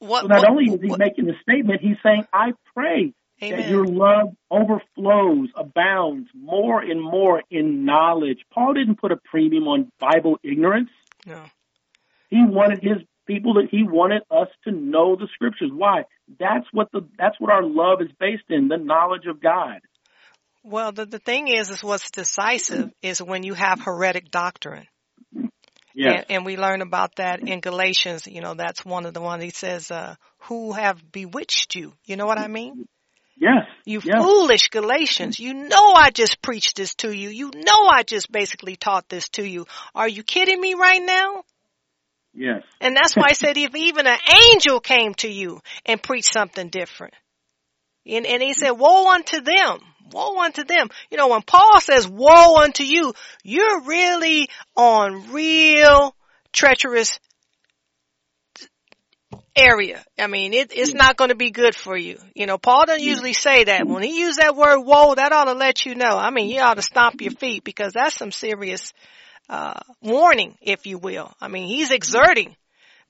What, 0.00 0.22
So 0.22 0.26
not 0.26 0.38
what- 0.40 0.50
only 0.50 0.64
is 0.64 0.80
he 0.80 0.88
what- 0.88 0.98
making 0.98 1.26
the 1.26 1.36
statement, 1.42 1.80
he's 1.80 1.96
saying, 2.02 2.26
I 2.32 2.54
pray 2.74 3.12
that 3.40 3.68
your 3.70 3.84
love 3.84 4.34
overflows, 4.50 5.50
abounds 5.54 6.28
more 6.34 6.80
and 6.80 7.00
more 7.00 7.42
in 7.50 7.84
knowledge. 7.84 8.38
Paul 8.52 8.72
didn't 8.74 8.96
put 8.96 9.12
a 9.12 9.16
premium 9.16 9.68
on 9.68 9.92
Bible 10.00 10.38
ignorance. 10.42 10.90
No. 11.26 11.42
He 12.30 12.38
wanted 12.42 12.82
his 12.82 12.98
people 13.26 13.54
that 13.54 13.68
he 13.70 13.82
wanted 13.82 14.22
us 14.30 14.48
to 14.64 14.70
know 14.70 15.16
the 15.16 15.28
scriptures. 15.34 15.70
Why? 15.72 16.04
That's 16.38 16.66
what 16.72 16.88
the 16.92 17.06
that's 17.18 17.38
what 17.38 17.52
our 17.52 17.62
love 17.62 18.00
is 18.00 18.08
based 18.18 18.44
in, 18.48 18.68
the 18.68 18.78
knowledge 18.78 19.26
of 19.28 19.42
God. 19.42 19.80
Well, 20.64 20.92
the, 20.92 21.06
the 21.06 21.18
thing 21.18 21.48
is, 21.48 21.70
is 21.70 21.84
what's 21.84 22.10
decisive 22.10 22.90
is 23.02 23.22
when 23.22 23.44
you 23.44 23.54
have 23.54 23.80
heretic 23.80 24.30
doctrine. 24.30 24.86
Yes. 25.94 26.24
And, 26.28 26.38
and 26.38 26.46
we 26.46 26.56
learn 26.56 26.82
about 26.82 27.16
that 27.16 27.40
in 27.40 27.60
Galatians. 27.60 28.26
You 28.26 28.40
know, 28.40 28.54
that's 28.54 28.84
one 28.84 29.06
of 29.06 29.14
the 29.14 29.20
ones 29.20 29.42
he 29.42 29.50
says, 29.50 29.90
uh, 29.90 30.16
who 30.40 30.72
have 30.72 31.00
bewitched 31.12 31.76
you. 31.76 31.94
You 32.04 32.16
know 32.16 32.26
what 32.26 32.38
I 32.38 32.48
mean? 32.48 32.86
Yes. 33.36 33.66
You 33.84 34.00
yes. 34.02 34.22
foolish 34.22 34.68
Galatians. 34.68 35.38
You 35.38 35.52
know 35.52 35.92
I 35.92 36.10
just 36.10 36.40
preached 36.40 36.76
this 36.76 36.94
to 36.96 37.14
you. 37.14 37.28
You 37.28 37.50
know 37.54 37.86
I 37.86 38.02
just 38.02 38.32
basically 38.32 38.76
taught 38.76 39.08
this 39.08 39.28
to 39.30 39.44
you. 39.44 39.66
Are 39.94 40.08
you 40.08 40.22
kidding 40.22 40.60
me 40.60 40.74
right 40.74 41.02
now? 41.02 41.44
Yes. 42.32 42.62
And 42.80 42.96
that's 42.96 43.14
why 43.14 43.26
I 43.30 43.32
said 43.32 43.56
if 43.56 43.74
even 43.74 44.06
an 44.06 44.18
angel 44.52 44.80
came 44.80 45.14
to 45.14 45.28
you 45.28 45.60
and 45.84 46.02
preached 46.02 46.32
something 46.32 46.68
different. 46.68 47.14
And, 48.06 48.26
and 48.26 48.42
he 48.42 48.54
said, 48.54 48.72
woe 48.72 49.10
unto 49.10 49.40
them. 49.40 49.78
Woe 50.12 50.38
unto 50.40 50.64
them. 50.64 50.88
You 51.10 51.16
know, 51.16 51.28
when 51.28 51.42
Paul 51.42 51.80
says 51.80 52.08
woe 52.08 52.56
unto 52.62 52.84
you, 52.84 53.12
you're 53.42 53.82
really 53.82 54.48
on 54.76 55.32
real 55.32 56.14
treacherous 56.52 57.18
area. 59.56 60.04
I 60.18 60.26
mean, 60.26 60.52
it, 60.52 60.72
it's 60.74 60.92
not 60.94 61.16
going 61.16 61.30
to 61.30 61.36
be 61.36 61.50
good 61.50 61.74
for 61.74 61.96
you. 61.96 62.18
You 62.34 62.46
know, 62.46 62.58
Paul 62.58 62.86
doesn't 62.86 63.02
usually 63.02 63.32
say 63.32 63.64
that. 63.64 63.86
When 63.86 64.02
he 64.02 64.20
used 64.20 64.38
that 64.38 64.54
word 64.54 64.80
woe, 64.80 65.14
that 65.14 65.32
ought 65.32 65.46
to 65.46 65.54
let 65.54 65.86
you 65.86 65.94
know. 65.94 66.16
I 66.18 66.30
mean, 66.30 66.48
you 66.50 66.60
ought 66.60 66.74
to 66.74 66.82
stomp 66.82 67.20
your 67.20 67.32
feet 67.32 67.64
because 67.64 67.92
that's 67.94 68.14
some 68.14 68.32
serious, 68.32 68.92
uh, 69.48 69.80
warning, 70.02 70.56
if 70.60 70.86
you 70.86 70.98
will. 70.98 71.32
I 71.40 71.48
mean, 71.48 71.66
he's 71.66 71.90
exerting, 71.90 72.54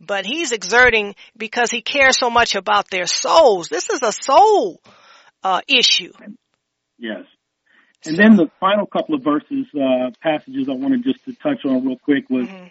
but 0.00 0.24
he's 0.24 0.52
exerting 0.52 1.14
because 1.36 1.70
he 1.70 1.82
cares 1.82 2.18
so 2.18 2.30
much 2.30 2.54
about 2.54 2.90
their 2.90 3.06
souls. 3.06 3.68
This 3.68 3.90
is 3.90 4.02
a 4.02 4.12
soul, 4.12 4.80
uh, 5.42 5.60
issue. 5.66 6.12
Yes. 6.98 7.24
And 8.04 8.16
then 8.16 8.36
the 8.36 8.46
final 8.60 8.86
couple 8.86 9.16
of 9.16 9.24
verses, 9.24 9.66
uh, 9.74 10.10
passages 10.22 10.68
I 10.68 10.74
wanted 10.74 11.02
just 11.02 11.24
to 11.24 11.34
touch 11.34 11.64
on 11.64 11.84
real 11.84 11.98
quick 11.98 12.30
was 12.30 12.46
Mhm. 12.46 12.70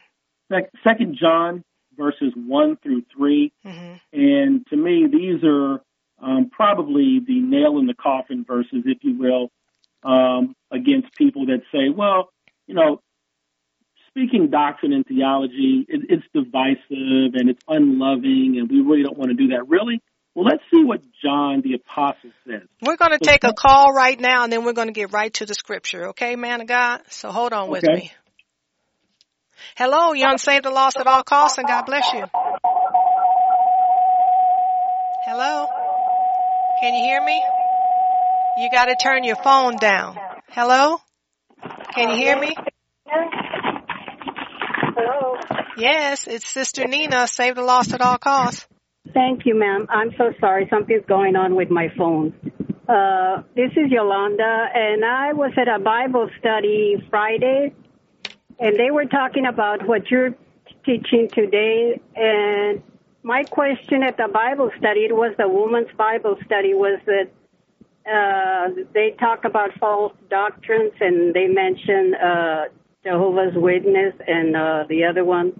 Second 0.83 1.17
John 1.19 1.63
verses 1.97 2.33
one 2.35 2.77
through 2.77 3.03
three. 3.15 3.51
Mhm. 3.65 3.99
And 4.13 4.67
to 4.67 4.75
me, 4.75 5.07
these 5.07 5.43
are 5.43 5.81
um, 6.19 6.49
probably 6.49 7.19
the 7.25 7.39
nail 7.39 7.77
in 7.77 7.87
the 7.87 7.93
coffin 7.93 8.45
verses, 8.45 8.83
if 8.85 9.03
you 9.03 9.17
will, 9.17 9.51
um, 10.03 10.55
against 10.71 11.13
people 11.15 11.47
that 11.47 11.61
say, 11.71 11.89
well, 11.89 12.29
you 12.67 12.73
know, 12.73 13.01
speaking 14.09 14.49
doctrine 14.49 14.93
and 14.93 15.05
theology, 15.05 15.85
it, 15.89 16.01
it's 16.09 16.23
divisive 16.33 17.35
and 17.35 17.49
it's 17.49 17.61
unloving, 17.67 18.55
and 18.57 18.69
we 18.69 18.79
really 18.79 19.03
don't 19.03 19.17
want 19.17 19.29
to 19.29 19.35
do 19.35 19.49
that. 19.49 19.67
Really? 19.67 20.01
Well, 20.33 20.45
let's 20.45 20.63
see 20.73 20.83
what 20.83 21.01
John 21.23 21.61
the 21.61 21.75
Apostle 21.75 22.31
says. 22.45 22.67
We're 22.81 22.97
going 22.97 23.17
to 23.17 23.19
take 23.19 23.45
a 23.45 23.53
call 23.53 23.93
right 23.93 24.19
now 24.19 24.43
and 24.43 24.51
then 24.51 24.65
we're 24.65 24.73
going 24.73 24.89
to 24.89 24.93
get 24.93 25.13
right 25.13 25.33
to 25.35 25.45
the 25.45 25.53
scripture. 25.53 26.09
Okay, 26.09 26.35
man 26.35 26.59
of 26.59 26.67
God? 26.67 27.01
So 27.09 27.31
hold 27.31 27.53
on 27.53 27.69
with 27.69 27.83
me. 27.83 28.11
Hello, 29.75 30.13
you 30.13 30.25
unsaved 30.27 30.65
the 30.65 30.69
lost 30.69 30.97
at 30.97 31.07
all 31.07 31.23
costs, 31.23 31.57
and 31.57 31.67
God 31.67 31.85
bless 31.85 32.11
you. 32.13 32.23
Hello? 35.25 35.67
Can 36.81 36.93
you 36.93 37.03
hear 37.03 37.23
me? 37.23 37.43
You 38.57 38.69
got 38.71 38.85
to 38.85 38.95
turn 38.95 39.23
your 39.23 39.35
phone 39.37 39.75
down. 39.77 40.17
Hello? 40.49 40.97
Can 41.93 42.11
you 42.11 42.15
hear 42.15 42.39
me? 42.39 42.55
Hello. 44.95 45.37
Yes, 45.77 46.27
it's 46.27 46.47
Sister 46.47 46.87
Nina, 46.87 47.27
Save 47.27 47.55
the 47.55 47.63
Lost 47.63 47.93
at 47.93 48.01
all 48.01 48.17
costs. 48.17 48.67
Thank 49.13 49.45
you, 49.45 49.57
ma'am. 49.57 49.87
I'm 49.89 50.11
so 50.17 50.31
sorry. 50.39 50.67
Something's 50.69 51.05
going 51.07 51.35
on 51.35 51.55
with 51.55 51.69
my 51.69 51.87
phone. 51.97 52.33
Uh, 52.87 53.41
this 53.55 53.71
is 53.71 53.89
Yolanda, 53.89 54.65
and 54.73 55.03
I 55.03 55.33
was 55.33 55.51
at 55.57 55.67
a 55.67 55.79
Bible 55.83 56.29
study 56.39 56.95
Friday, 57.09 57.73
and 58.59 58.79
they 58.79 58.91
were 58.91 59.05
talking 59.05 59.45
about 59.45 59.87
what 59.87 60.09
you're 60.09 60.33
teaching 60.85 61.29
today. 61.33 61.99
And 62.15 62.81
my 63.23 63.43
question 63.43 64.03
at 64.03 64.17
the 64.17 64.27
Bible 64.27 64.71
study, 64.77 65.01
it 65.01 65.15
was 65.15 65.33
the 65.37 65.47
woman's 65.47 65.91
Bible 65.97 66.37
study, 66.45 66.73
was 66.73 66.99
that 67.05 67.29
uh, 68.07 68.83
they 68.93 69.11
talk 69.19 69.45
about 69.45 69.71
false 69.79 70.13
doctrines, 70.29 70.93
and 71.01 71.33
they 71.33 71.47
mention 71.47 72.13
uh, 72.15 72.65
Jehovah's 73.03 73.55
Witness 73.55 74.13
and 74.27 74.55
uh, 74.55 74.85
the 74.87 75.03
other 75.03 75.23
one, 75.23 75.59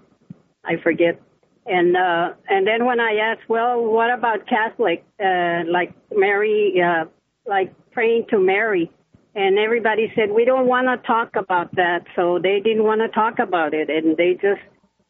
I 0.64 0.78
forget. 0.78 1.20
And 1.66 1.98
uh, 1.98 2.34
and 2.48 2.68
then 2.68 2.86
when 2.86 3.00
I 3.00 3.16
asked, 3.16 3.50
well, 3.50 3.84
what 3.84 4.12
about 4.12 4.48
Catholic, 4.48 5.04
uh, 5.20 5.64
like 5.68 5.93
Mary, 6.16 6.80
uh, 6.80 7.06
like 7.48 7.74
praying 7.91 8.28
to 8.30 8.39
Mary? 8.39 8.91
And 9.36 9.60
everybody 9.60 10.12
said 10.16 10.32
we 10.34 10.46
don't 10.46 10.68
want 10.68 10.88
to 10.88 11.06
talk 11.06 11.36
about 11.36 11.76
that, 11.76 12.06
so 12.16 12.40
they 12.42 12.62
didn't 12.64 12.84
want 12.84 13.02
to 13.02 13.10
talk 13.10 13.40
about 13.40 13.74
it, 13.74 13.90
and 13.90 14.16
they 14.16 14.34
just 14.34 14.62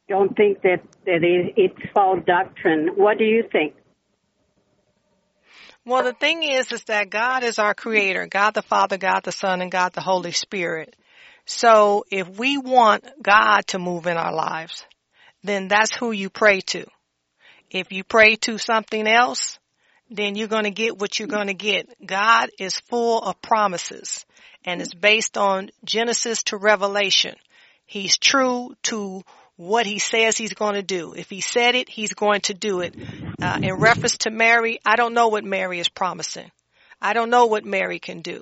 don't 0.09 0.35
think 0.35 0.61
that 0.63 0.81
that 1.05 1.23
it, 1.23 1.53
it's 1.55 1.91
false 1.93 2.19
doctrine. 2.25 2.89
What 2.95 3.19
do 3.19 3.23
you 3.23 3.43
think? 3.51 3.75
Well, 5.85 6.03
the 6.03 6.13
thing 6.13 6.41
is, 6.41 6.71
is 6.71 6.83
that 6.85 7.11
God 7.11 7.43
is 7.43 7.59
our 7.59 7.75
creator, 7.75 8.25
God 8.25 8.55
the 8.55 8.63
Father, 8.63 8.97
God 8.97 9.21
the 9.23 9.31
Son, 9.31 9.61
and 9.61 9.71
God 9.71 9.93
the 9.93 10.01
Holy 10.01 10.31
Spirit. 10.31 10.95
So 11.45 12.05
if 12.09 12.27
we 12.27 12.57
want 12.57 13.05
God 13.21 13.67
to 13.67 13.79
move 13.79 14.07
in 14.07 14.17
our 14.17 14.33
lives, 14.33 14.83
then 15.43 15.67
that's 15.67 15.95
who 15.95 16.11
you 16.11 16.31
pray 16.31 16.61
to. 16.61 16.87
If 17.69 17.91
you 17.91 18.03
pray 18.03 18.35
to 18.37 18.57
something 18.57 19.07
else, 19.07 19.59
then 20.09 20.35
you're 20.35 20.47
going 20.47 20.65
to 20.65 20.71
get 20.71 20.97
what 20.97 21.17
you're 21.17 21.27
going 21.27 21.47
to 21.47 21.53
get. 21.53 21.87
God 22.05 22.49
is 22.59 22.79
full 22.79 23.21
of 23.21 23.41
promises 23.41 24.25
and 24.65 24.81
it's 24.81 24.93
based 24.93 25.37
on 25.37 25.69
Genesis 25.83 26.43
to 26.43 26.57
Revelation. 26.57 27.35
He's 27.85 28.17
true 28.17 28.75
to 28.83 29.23
what 29.57 29.85
he 29.85 29.99
says 29.99 30.37
he's 30.37 30.53
going 30.53 30.75
to 30.75 30.83
do. 30.83 31.13
If 31.13 31.29
he 31.29 31.41
said 31.41 31.75
it, 31.75 31.87
he's 31.89 32.13
going 32.13 32.41
to 32.41 32.53
do 32.53 32.81
it. 32.81 32.95
Uh, 33.41 33.59
in 33.61 33.75
reference 33.75 34.17
to 34.19 34.31
Mary, 34.31 34.79
I 34.85 34.95
don't 34.95 35.13
know 35.13 35.27
what 35.27 35.43
Mary 35.43 35.79
is 35.79 35.89
promising. 35.89 36.51
I 37.01 37.13
don't 37.13 37.29
know 37.29 37.45
what 37.45 37.65
Mary 37.65 37.99
can 37.99 38.21
do. 38.21 38.41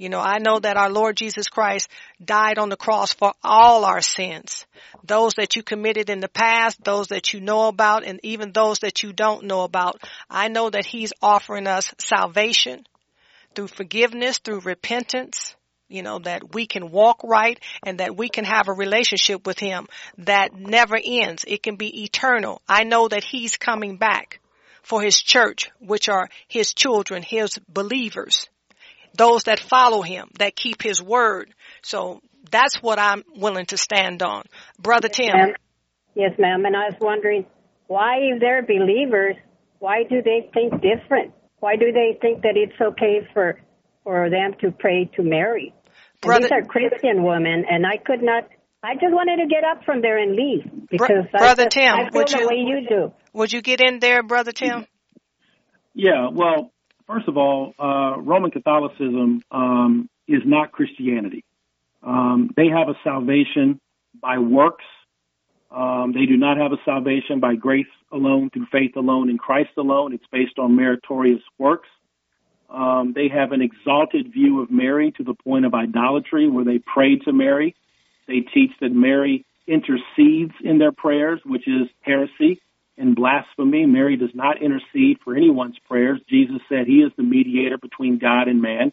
You 0.00 0.08
know, 0.08 0.18
I 0.18 0.38
know 0.38 0.58
that 0.58 0.78
our 0.78 0.88
Lord 0.88 1.18
Jesus 1.18 1.48
Christ 1.48 1.90
died 2.24 2.56
on 2.56 2.70
the 2.70 2.76
cross 2.76 3.12
for 3.12 3.34
all 3.44 3.84
our 3.84 4.00
sins. 4.00 4.64
Those 5.04 5.34
that 5.34 5.56
you 5.56 5.62
committed 5.62 6.08
in 6.08 6.20
the 6.20 6.28
past, 6.28 6.82
those 6.82 7.08
that 7.08 7.34
you 7.34 7.40
know 7.42 7.68
about, 7.68 8.06
and 8.06 8.18
even 8.22 8.50
those 8.50 8.78
that 8.78 9.02
you 9.02 9.12
don't 9.12 9.44
know 9.44 9.60
about. 9.60 10.02
I 10.30 10.48
know 10.48 10.70
that 10.70 10.86
He's 10.86 11.12
offering 11.20 11.66
us 11.66 11.94
salvation 11.98 12.86
through 13.54 13.66
forgiveness, 13.66 14.38
through 14.38 14.60
repentance, 14.60 15.54
you 15.86 16.00
know, 16.02 16.18
that 16.20 16.54
we 16.54 16.66
can 16.66 16.90
walk 16.90 17.20
right 17.22 17.60
and 17.82 18.00
that 18.00 18.16
we 18.16 18.30
can 18.30 18.46
have 18.46 18.68
a 18.68 18.72
relationship 18.72 19.46
with 19.46 19.58
Him 19.58 19.86
that 20.16 20.54
never 20.54 20.98
ends. 20.98 21.44
It 21.46 21.62
can 21.62 21.76
be 21.76 22.04
eternal. 22.04 22.62
I 22.66 22.84
know 22.84 23.06
that 23.08 23.22
He's 23.22 23.58
coming 23.58 23.98
back 23.98 24.40
for 24.82 25.02
His 25.02 25.20
church, 25.20 25.70
which 25.78 26.08
are 26.08 26.30
His 26.48 26.72
children, 26.72 27.22
His 27.22 27.58
believers 27.68 28.48
those 29.14 29.44
that 29.44 29.60
follow 29.60 30.02
him, 30.02 30.28
that 30.38 30.56
keep 30.56 30.82
his 30.82 31.02
word. 31.02 31.52
So 31.82 32.20
that's 32.50 32.82
what 32.82 32.98
I'm 32.98 33.22
willing 33.36 33.66
to 33.66 33.76
stand 33.76 34.22
on. 34.22 34.44
Brother 34.78 35.08
yes, 35.08 35.16
Tim. 35.16 35.36
Ma'am. 35.36 35.54
Yes, 36.14 36.32
ma'am. 36.38 36.64
And 36.64 36.76
I 36.76 36.90
was 36.90 36.96
wondering, 37.00 37.46
why, 37.86 38.18
if 38.20 38.40
they're 38.40 38.62
believers, 38.62 39.36
why 39.78 40.04
do 40.08 40.22
they 40.22 40.50
think 40.52 40.74
different? 40.82 41.32
Why 41.58 41.76
do 41.76 41.92
they 41.92 42.18
think 42.20 42.42
that 42.42 42.56
it's 42.56 42.80
okay 42.80 43.26
for 43.34 43.60
for 44.04 44.30
them 44.30 44.54
to 44.60 44.70
pray 44.70 45.10
to 45.16 45.22
Mary? 45.22 45.74
Brother, 46.22 46.42
these 46.42 46.52
are 46.52 46.62
Christian 46.62 47.22
women, 47.22 47.64
and 47.70 47.86
I 47.86 47.96
could 47.96 48.22
not. 48.22 48.48
I 48.82 48.94
just 48.94 49.12
wanted 49.12 49.42
to 49.42 49.48
get 49.48 49.62
up 49.64 49.84
from 49.84 50.00
there 50.00 50.18
and 50.18 50.34
leave 50.34 50.88
because 50.90 51.26
Brother 51.32 51.64
I, 51.64 51.68
Tim, 51.68 51.94
I 51.94 52.10
feel 52.10 52.20
would 52.20 52.28
the 52.28 52.38
you, 52.38 52.48
way 52.48 52.56
you 52.56 52.88
do. 52.88 53.12
Would 53.34 53.52
you 53.52 53.60
get 53.60 53.80
in 53.80 53.98
there, 53.98 54.22
Brother 54.22 54.52
Tim? 54.52 54.86
Yeah. 55.94 56.28
Well, 56.32 56.72
First 57.10 57.26
of 57.26 57.36
all, 57.36 57.74
uh, 57.76 58.20
Roman 58.20 58.52
Catholicism 58.52 59.42
um, 59.50 60.08
is 60.28 60.42
not 60.44 60.70
Christianity. 60.70 61.44
Um, 62.04 62.50
they 62.56 62.68
have 62.68 62.88
a 62.88 62.94
salvation 63.02 63.80
by 64.22 64.38
works. 64.38 64.84
Um, 65.72 66.12
they 66.14 66.26
do 66.26 66.36
not 66.36 66.56
have 66.56 66.70
a 66.70 66.76
salvation 66.84 67.40
by 67.40 67.56
grace 67.56 67.90
alone, 68.12 68.50
through 68.50 68.66
faith 68.70 68.94
alone, 68.94 69.28
in 69.28 69.38
Christ 69.38 69.70
alone. 69.76 70.12
It's 70.12 70.24
based 70.30 70.56
on 70.60 70.76
meritorious 70.76 71.42
works. 71.58 71.88
Um, 72.68 73.12
they 73.12 73.26
have 73.26 73.50
an 73.50 73.60
exalted 73.60 74.32
view 74.32 74.62
of 74.62 74.70
Mary 74.70 75.10
to 75.16 75.24
the 75.24 75.34
point 75.34 75.64
of 75.64 75.74
idolatry, 75.74 76.48
where 76.48 76.64
they 76.64 76.78
pray 76.78 77.16
to 77.24 77.32
Mary. 77.32 77.74
They 78.28 78.42
teach 78.54 78.70
that 78.80 78.92
Mary 78.92 79.44
intercedes 79.66 80.54
in 80.62 80.78
their 80.78 80.92
prayers, 80.92 81.40
which 81.44 81.66
is 81.66 81.88
heresy 82.02 82.60
in 83.00 83.14
blasphemy. 83.14 83.86
Mary 83.86 84.16
does 84.16 84.34
not 84.34 84.62
intercede 84.62 85.18
for 85.24 85.34
anyone's 85.34 85.78
prayers. 85.88 86.20
Jesus 86.28 86.60
said 86.68 86.86
he 86.86 86.98
is 86.98 87.10
the 87.16 87.22
mediator 87.22 87.78
between 87.78 88.18
God 88.18 88.46
and 88.46 88.60
man. 88.60 88.92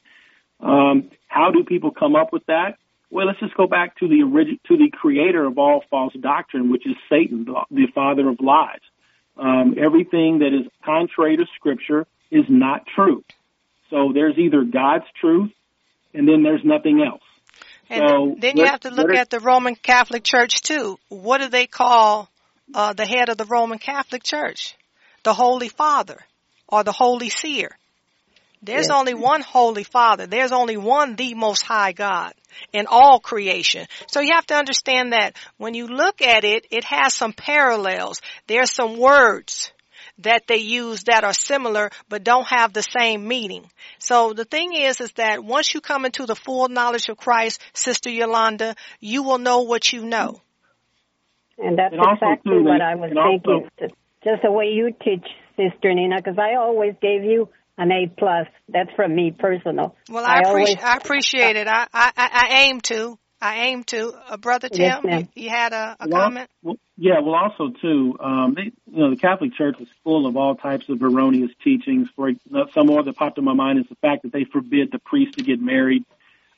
Um, 0.59 1.11
how 1.27 1.51
do 1.51 1.63
people 1.63 1.91
come 1.91 2.15
up 2.15 2.33
with 2.33 2.45
that? 2.47 2.77
Well, 3.09 3.27
let's 3.27 3.39
just 3.39 3.55
go 3.55 3.67
back 3.67 3.97
to 3.97 4.07
the 4.07 4.23
origin, 4.23 4.59
to 4.67 4.77
the 4.77 4.89
creator 4.91 5.45
of 5.45 5.57
all 5.57 5.83
false 5.89 6.13
doctrine, 6.19 6.71
which 6.71 6.85
is 6.85 6.95
Satan, 7.09 7.45
the, 7.45 7.53
the 7.69 7.87
father 7.93 8.27
of 8.27 8.39
lies. 8.41 8.79
Um, 9.37 9.75
everything 9.77 10.39
that 10.39 10.47
is 10.47 10.67
contrary 10.83 11.37
to 11.37 11.45
Scripture 11.55 12.07
is 12.31 12.45
not 12.49 12.85
true. 12.95 13.23
So 13.89 14.11
there's 14.13 14.37
either 14.37 14.63
God's 14.63 15.05
truth, 15.21 15.51
and 16.13 16.27
then 16.27 16.43
there's 16.43 16.63
nothing 16.65 17.01
else. 17.01 17.21
And 17.89 18.01
so 18.01 18.35
then 18.39 18.57
you 18.57 18.65
have 18.65 18.81
to 18.81 18.89
look 18.89 19.13
at 19.13 19.29
the 19.29 19.39
Roman 19.39 19.75
Catholic 19.75 20.23
Church 20.23 20.61
too. 20.61 20.97
What 21.07 21.37
do 21.37 21.47
they 21.47 21.67
call 21.67 22.29
uh, 22.73 22.93
the 22.93 23.05
head 23.05 23.29
of 23.29 23.37
the 23.37 23.45
Roman 23.45 23.79
Catholic 23.79 24.23
Church, 24.23 24.75
the 25.23 25.33
Holy 25.33 25.69
Father, 25.69 26.19
or 26.67 26.83
the 26.83 26.91
Holy 26.91 27.29
See. 27.29 27.65
There's 28.61 28.87
yes. 28.87 28.91
only 28.91 29.13
one 29.13 29.41
Holy 29.41 29.83
Father. 29.83 30.25
There's 30.25 30.51
only 30.51 30.77
one 30.77 31.15
the 31.15 31.35
Most 31.35 31.61
High 31.61 31.91
God 31.91 32.33
in 32.73 32.87
all 32.87 33.19
creation. 33.19 33.87
So 34.07 34.19
you 34.19 34.33
have 34.33 34.47
to 34.47 34.55
understand 34.55 35.13
that 35.13 35.37
when 35.57 35.73
you 35.73 35.87
look 35.87 36.21
at 36.21 36.43
it, 36.43 36.65
it 36.71 36.83
has 36.85 37.13
some 37.13 37.33
parallels. 37.33 38.21
There's 38.47 38.71
some 38.71 38.97
words 38.97 39.71
that 40.19 40.47
they 40.47 40.57
use 40.57 41.03
that 41.03 41.23
are 41.23 41.33
similar 41.33 41.91
but 42.09 42.23
don't 42.23 42.47
have 42.47 42.73
the 42.73 42.81
same 42.81 43.27
meaning. 43.27 43.69
So 43.99 44.33
the 44.33 44.45
thing 44.45 44.73
is, 44.73 44.99
is 44.99 45.11
that 45.13 45.43
once 45.43 45.73
you 45.73 45.81
come 45.81 46.05
into 46.05 46.25
the 46.25 46.35
full 46.35 46.67
knowledge 46.67 47.09
of 47.09 47.17
Christ, 47.17 47.61
Sister 47.73 48.09
Yolanda, 48.09 48.75
you 48.99 49.23
will 49.23 49.37
know 49.37 49.61
what 49.61 49.93
you 49.93 50.03
know. 50.03 50.41
And 51.57 51.77
that's 51.77 51.93
and 51.93 52.01
exactly 52.01 52.51
too, 52.51 52.63
what 52.63 52.81
I 52.81 52.95
was 52.95 53.09
thinking. 53.09 53.69
Also, 53.79 53.95
just 54.23 54.43
the 54.43 54.51
way 54.51 54.65
you 54.65 54.93
teach, 55.03 55.25
Sister 55.55 55.93
Nina, 55.93 56.17
because 56.17 56.37
I 56.37 56.55
always 56.55 56.93
gave 57.01 57.23
you 57.23 57.49
an 57.77 57.91
A 57.91 58.07
plus. 58.07 58.47
That's 58.69 58.91
from 58.95 59.15
me 59.15 59.31
personal. 59.37 59.95
Well, 60.09 60.25
I, 60.25 60.35
I 60.35 60.49
appreciate 60.49 60.79
always, 60.79 60.83
I 60.83 60.97
appreciate 60.97 61.55
it. 61.55 61.67
I, 61.67 61.87
I 61.93 62.11
I 62.15 62.47
aim 62.65 62.81
to. 62.81 63.17
I 63.39 63.65
aim 63.67 63.83
to. 63.85 64.13
Uh, 64.29 64.37
Brother 64.37 64.67
Tim, 64.69 65.01
yes, 65.03 65.27
you, 65.35 65.43
you, 65.43 65.49
had 65.49 65.71
a, 65.71 65.95
a 65.99 66.07
well, 66.07 66.21
comment. 66.23 66.49
Well, 66.63 66.77
yeah. 66.97 67.19
Well, 67.21 67.35
also 67.35 67.71
too, 67.79 68.17
um, 68.19 68.55
they, 68.55 68.71
you 68.91 68.99
know, 68.99 69.11
the 69.11 69.15
Catholic 69.15 69.53
Church 69.53 69.79
is 69.79 69.87
full 70.03 70.25
of 70.25 70.35
all 70.35 70.55
types 70.55 70.89
of 70.89 71.01
erroneous 71.01 71.51
teachings. 71.63 72.09
For 72.15 72.31
some 72.73 72.87
more 72.87 73.03
that 73.03 73.15
popped 73.15 73.37
in 73.37 73.43
my 73.43 73.53
mind 73.53 73.79
is 73.79 73.85
the 73.89 73.95
fact 73.95 74.23
that 74.23 74.31
they 74.31 74.45
forbid 74.45 74.91
the 74.91 74.99
priest 74.99 75.37
to 75.37 75.43
get 75.43 75.61
married. 75.61 76.03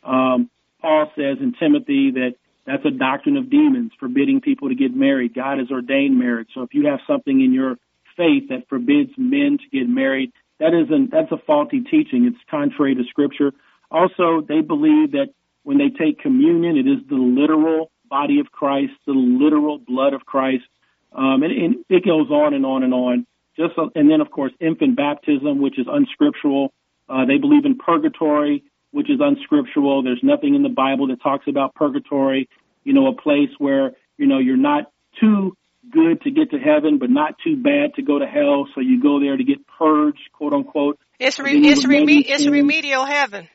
Um, 0.04 0.50
Paul 0.82 1.12
says 1.16 1.40
in 1.42 1.54
Timothy 1.60 2.12
that 2.12 2.36
that's 2.70 2.86
a 2.86 2.92
doctrine 2.92 3.36
of 3.36 3.50
demons, 3.50 3.92
forbidding 4.00 4.42
people 4.42 4.70
to 4.70 4.76
get 4.76 4.96
married. 4.96 5.34
God 5.34 5.58
has 5.58 5.72
ordained 5.72 6.20
marriage. 6.20 6.50
So 6.54 6.62
if 6.62 6.76
you 6.76 6.86
have 6.86 7.00
something 7.08 7.42
in 7.42 7.52
your 7.52 7.78
faith 8.16 8.50
that 8.50 8.70
forbids 8.70 9.10
men 9.18 9.58
to 9.58 9.76
get 9.76 9.90
married, 9.90 10.32
that 10.60 10.76
isn't 10.76 11.10
that's 11.10 11.32
a 11.32 11.40
faulty 11.48 11.82
teaching. 11.82 12.26
It's 12.26 12.38
contrary 12.52 12.94
to 12.94 13.04
scripture. 13.10 13.54
Also, 13.90 14.46
they 14.48 14.62
believe 14.62 15.14
that 15.14 15.30
when 15.64 15.80
they 15.80 15.90
take 15.90 16.20
communion, 16.20 16.78
it 16.78 16.86
is 16.86 17.00
the 17.10 17.16
literal 17.16 17.90
body 18.08 18.40
of 18.40 18.52
Christ, 18.52 18.94
the 19.08 19.14
literal 19.14 19.80
blood 19.80 20.14
of 20.14 20.26
Christ. 20.28 20.66
Um, 21.12 21.42
and, 21.42 21.52
and 21.52 21.76
it 21.90 22.06
goes 22.06 22.30
on 22.30 22.54
and 22.54 22.68
on 22.68 22.84
and 22.84 22.94
on. 22.94 23.26
Just 23.58 23.74
and 23.96 24.12
then 24.12 24.22
of 24.22 24.30
course 24.30 24.52
infant 24.60 24.96
baptism, 24.96 25.60
which 25.60 25.80
is 25.80 25.88
unscriptural. 25.90 26.72
Uh, 27.10 27.26
they 27.26 27.40
believe 27.40 27.66
in 27.66 27.80
purgatory, 27.80 28.64
which 28.92 29.10
is 29.10 29.20
unscriptural. 29.20 30.04
There's 30.04 30.24
nothing 30.24 30.56
in 30.56 30.64
the 30.64 30.70
Bible 30.70 31.08
that 31.08 31.22
talks 31.22 31.46
about 31.48 31.76
purgatory 31.76 32.50
you 32.84 32.94
know, 32.94 33.08
a 33.08 33.16
place 33.16 33.50
where 33.58 33.92
You 34.18 34.28
know, 34.28 34.40
you're 34.40 34.58
not 34.58 34.92
too 35.20 35.56
good 35.92 36.22
to 36.24 36.32
get 36.32 36.52
to 36.52 36.58
heaven, 36.58 36.98
but 36.98 37.10
not 37.10 37.36
too 37.44 37.56
bad 37.56 37.94
to 37.96 38.02
go 38.02 38.20
to 38.20 38.26
hell. 38.26 38.68
So 38.76 38.82
you 38.82 39.02
go 39.02 39.20
there 39.20 39.38
to 39.38 39.44
get 39.44 39.60
purged, 39.78 40.20
quote 40.34 40.54
unquote. 40.54 41.00
It's 41.20 41.40
re- 41.40 41.58
it's, 41.68 41.86
reme- 41.86 42.26
it's 42.28 42.48
remedial 42.48 43.06
heaven. 43.06 43.48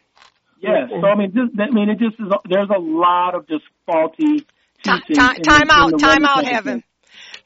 Yes. 0.60 0.88
So 0.88 1.06
I 1.06 1.14
mean, 1.16 1.32
just, 1.34 1.60
I 1.60 1.70
mean, 1.70 1.90
it 1.90 1.98
just 1.98 2.18
is. 2.18 2.32
There's 2.48 2.70
a 2.74 2.78
lot 2.80 3.34
of 3.34 3.46
just 3.46 3.64
faulty 3.86 4.46
teaching. 4.82 5.16
Time, 5.16 5.36
time 5.36 5.70
out. 5.70 5.98
Time 5.98 6.24
out. 6.24 6.46
Heaven. 6.46 6.82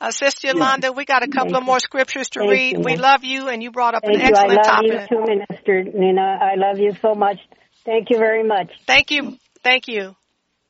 Uh, 0.01 0.13
Sister 0.13 0.49
Yolanda, 0.49 0.89
yeah. 0.89 0.91
we 0.93 1.05
got 1.05 1.25
a 1.25 1.29
couple 1.29 1.55
Thank 1.55 1.63
of 1.63 1.65
more 1.65 1.81
scriptures 1.81 2.29
to 2.31 2.41
read. 2.41 2.77
You. 2.77 2.85
We 2.85 2.97
love 2.97 3.25
you, 3.25 3.49
and 3.49 3.61
you 3.61 3.73
brought 3.73 3.95
up 3.95 4.05
Thank 4.05 4.21
an 4.21 4.23
excellent 4.23 4.53
you. 4.53 4.59
I 4.59 4.63
love 4.63 4.67
topic. 4.67 5.11
you 5.11 5.17
too, 5.17 5.25
Minister 5.27 5.99
Nina. 5.99 6.39
I 6.41 6.55
love 6.55 6.79
you 6.79 6.93
so 7.03 7.17
much. 7.17 7.41
Thank 7.89 8.11
you 8.11 8.19
very 8.19 8.43
much. 8.45 8.71
Thank 8.87 9.11
you. 9.11 9.39
Thank 9.63 9.89
you. 9.89 10.15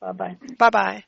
Bye 0.01 0.13
bye. 0.13 0.37
Bye 0.57 0.71
bye. 0.71 1.05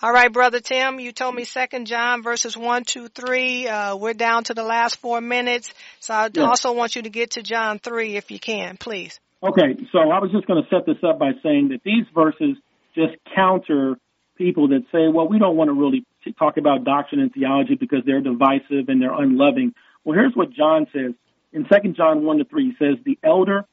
All 0.00 0.12
right, 0.12 0.32
brother 0.32 0.60
Tim, 0.60 1.00
you 1.00 1.10
told 1.10 1.34
me 1.34 1.42
Second 1.42 1.88
John 1.88 2.22
verses 2.22 2.56
one, 2.56 2.84
two, 2.84 3.08
three. 3.08 3.66
Uh, 3.66 3.96
we're 3.96 4.14
down 4.14 4.44
to 4.44 4.54
the 4.54 4.62
last 4.62 5.00
four 5.00 5.20
minutes, 5.20 5.74
so 5.98 6.14
I 6.14 6.30
yes. 6.32 6.46
also 6.46 6.72
want 6.72 6.94
you 6.94 7.02
to 7.02 7.10
get 7.10 7.32
to 7.32 7.42
John 7.42 7.80
three 7.80 8.16
if 8.16 8.30
you 8.30 8.38
can, 8.38 8.76
please. 8.76 9.18
Okay, 9.42 9.74
so 9.90 9.98
I 9.98 10.20
was 10.20 10.30
just 10.30 10.46
going 10.46 10.62
to 10.62 10.68
set 10.70 10.86
this 10.86 11.02
up 11.02 11.18
by 11.18 11.32
saying 11.42 11.70
that 11.70 11.80
these 11.84 12.04
verses 12.14 12.56
just 12.94 13.16
counter 13.34 13.96
people 14.38 14.68
that 14.68 14.84
say, 14.92 15.08
well, 15.12 15.26
we 15.26 15.40
don't 15.40 15.56
want 15.56 15.66
to 15.66 15.74
really 15.74 16.06
talk 16.38 16.58
about 16.58 16.84
doctrine 16.84 17.20
and 17.20 17.32
theology 17.32 17.74
because 17.74 18.04
they're 18.06 18.20
divisive 18.20 18.88
and 18.88 19.02
they're 19.02 19.20
unloving. 19.20 19.74
Well, 20.04 20.16
here's 20.16 20.34
what 20.36 20.52
John 20.52 20.86
says 20.92 21.12
in 21.52 21.66
Second 21.72 21.96
John 21.96 22.24
one 22.24 22.38
to 22.38 22.44
three. 22.44 22.66
He 22.66 22.76
says, 22.78 23.02
"The 23.04 23.18
elder 23.24 23.66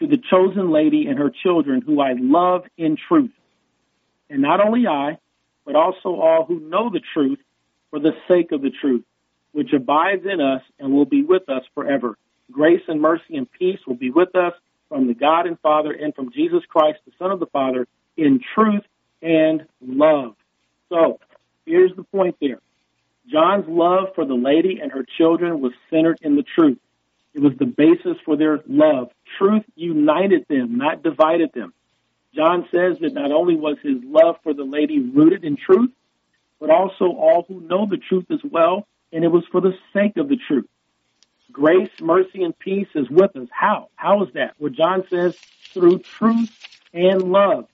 to 0.00 0.06
the 0.06 0.18
chosen 0.30 0.70
lady 0.70 1.06
and 1.06 1.18
her 1.18 1.30
children, 1.30 1.82
who 1.82 2.00
I 2.00 2.14
love 2.18 2.64
in 2.76 2.96
truth, 3.08 3.32
and 4.28 4.42
not 4.42 4.64
only 4.64 4.86
I." 4.86 5.18
but 5.64 5.76
also 5.76 6.20
all 6.20 6.44
who 6.46 6.58
know 6.60 6.90
the 6.90 7.00
truth 7.14 7.38
for 7.90 8.00
the 8.00 8.12
sake 8.26 8.50
of 8.52 8.60
the 8.62 8.70
truth, 8.80 9.04
which 9.52 9.72
abides 9.72 10.24
in 10.24 10.40
us 10.40 10.62
and 10.78 10.92
will 10.92 11.04
be 11.04 11.22
with 11.22 11.48
us 11.48 11.62
forever. 11.74 12.16
Grace 12.50 12.82
and 12.88 13.00
mercy 13.00 13.36
and 13.36 13.50
peace 13.52 13.78
will 13.86 13.94
be 13.94 14.10
with 14.10 14.34
us 14.34 14.52
from 14.88 15.06
the 15.06 15.14
God 15.14 15.46
and 15.46 15.58
Father 15.60 15.92
and 15.92 16.14
from 16.14 16.32
Jesus 16.32 16.62
Christ, 16.68 16.98
the 17.06 17.12
Son 17.18 17.30
of 17.30 17.38
the 17.38 17.46
Father, 17.46 17.86
in 18.16 18.40
truth 18.54 18.82
and 19.22 19.64
love. 19.80 20.34
So, 20.88 21.20
here's 21.66 21.94
the 21.94 22.02
point 22.02 22.36
there. 22.40 22.58
John's 23.30 23.68
love 23.68 24.08
for 24.16 24.24
the 24.24 24.34
lady 24.34 24.80
and 24.82 24.90
her 24.90 25.04
children 25.18 25.60
was 25.60 25.72
centered 25.88 26.18
in 26.22 26.34
the 26.34 26.42
truth. 26.42 26.78
It 27.34 27.40
was 27.40 27.52
the 27.58 27.66
basis 27.66 28.16
for 28.24 28.36
their 28.36 28.60
love. 28.66 29.10
Truth 29.38 29.64
united 29.76 30.46
them, 30.48 30.76
not 30.76 31.02
divided 31.02 31.52
them. 31.54 31.72
John 32.34 32.66
says 32.70 32.98
that 33.00 33.12
not 33.12 33.32
only 33.32 33.56
was 33.56 33.76
his 33.82 34.02
love 34.04 34.36
for 34.42 34.54
the 34.54 34.64
lady 34.64 35.00
rooted 35.00 35.44
in 35.44 35.56
truth, 35.56 35.90
but 36.58 36.70
also 36.70 37.06
all 37.06 37.44
who 37.48 37.60
know 37.60 37.86
the 37.86 37.96
truth 37.96 38.26
as 38.30 38.40
well, 38.44 38.86
and 39.12 39.24
it 39.24 39.28
was 39.28 39.44
for 39.50 39.60
the 39.60 39.74
sake 39.92 40.16
of 40.16 40.28
the 40.28 40.36
truth. 40.36 40.68
Grace, 41.50 41.90
mercy, 42.00 42.44
and 42.44 42.56
peace 42.58 42.88
is 42.94 43.08
with 43.10 43.34
us. 43.36 43.48
How? 43.50 43.88
How 43.96 44.22
is 44.22 44.32
that? 44.34 44.54
Well, 44.58 44.70
John 44.70 45.04
says 45.08 45.36
through 45.72 46.00
truth 46.00 46.50
and 46.92 47.22
love. 47.22 47.66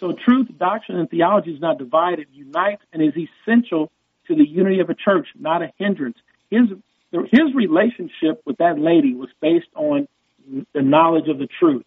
So 0.00 0.12
truth, 0.12 0.48
doctrine, 0.58 0.98
and 0.98 1.08
theology 1.08 1.54
is 1.54 1.60
not 1.60 1.78
divided, 1.78 2.26
unites, 2.32 2.82
and 2.92 3.02
is 3.02 3.14
essential 3.16 3.90
to 4.26 4.34
the 4.34 4.46
unity 4.46 4.80
of 4.80 4.90
a 4.90 4.94
church, 4.94 5.28
not 5.38 5.62
a 5.62 5.72
hindrance. 5.78 6.18
His 6.50 6.68
his 7.12 7.54
relationship 7.54 8.42
with 8.44 8.58
that 8.58 8.78
lady 8.78 9.14
was 9.14 9.28
based 9.40 9.68
on 9.74 10.08
the 10.72 10.82
knowledge 10.82 11.28
of 11.28 11.38
the 11.38 11.48
truth, 11.58 11.84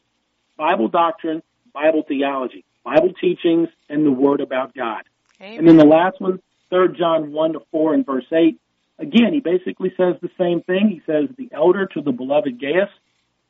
Bible 0.57 0.87
doctrine, 0.87 1.41
Bible 1.73 2.03
theology, 2.07 2.65
Bible 2.83 3.13
teachings, 3.19 3.69
and 3.89 4.05
the 4.05 4.11
Word 4.11 4.41
about 4.41 4.73
God. 4.73 5.03
Amen. 5.41 5.59
And 5.59 5.67
then 5.67 5.77
the 5.77 5.85
last 5.85 6.19
one, 6.19 6.41
Third 6.69 6.97
John 6.97 7.31
1 7.31 7.53
to 7.53 7.61
4 7.71 7.93
and 7.93 8.05
verse 8.05 8.25
8. 8.31 8.59
Again, 8.99 9.33
he 9.33 9.39
basically 9.39 9.93
says 9.95 10.15
the 10.21 10.29
same 10.37 10.61
thing. 10.61 10.89
He 10.89 11.01
says, 11.05 11.29
The 11.37 11.49
elder 11.53 11.85
to 11.87 12.01
the 12.01 12.11
beloved 12.11 12.59
Gaius, 12.59 12.89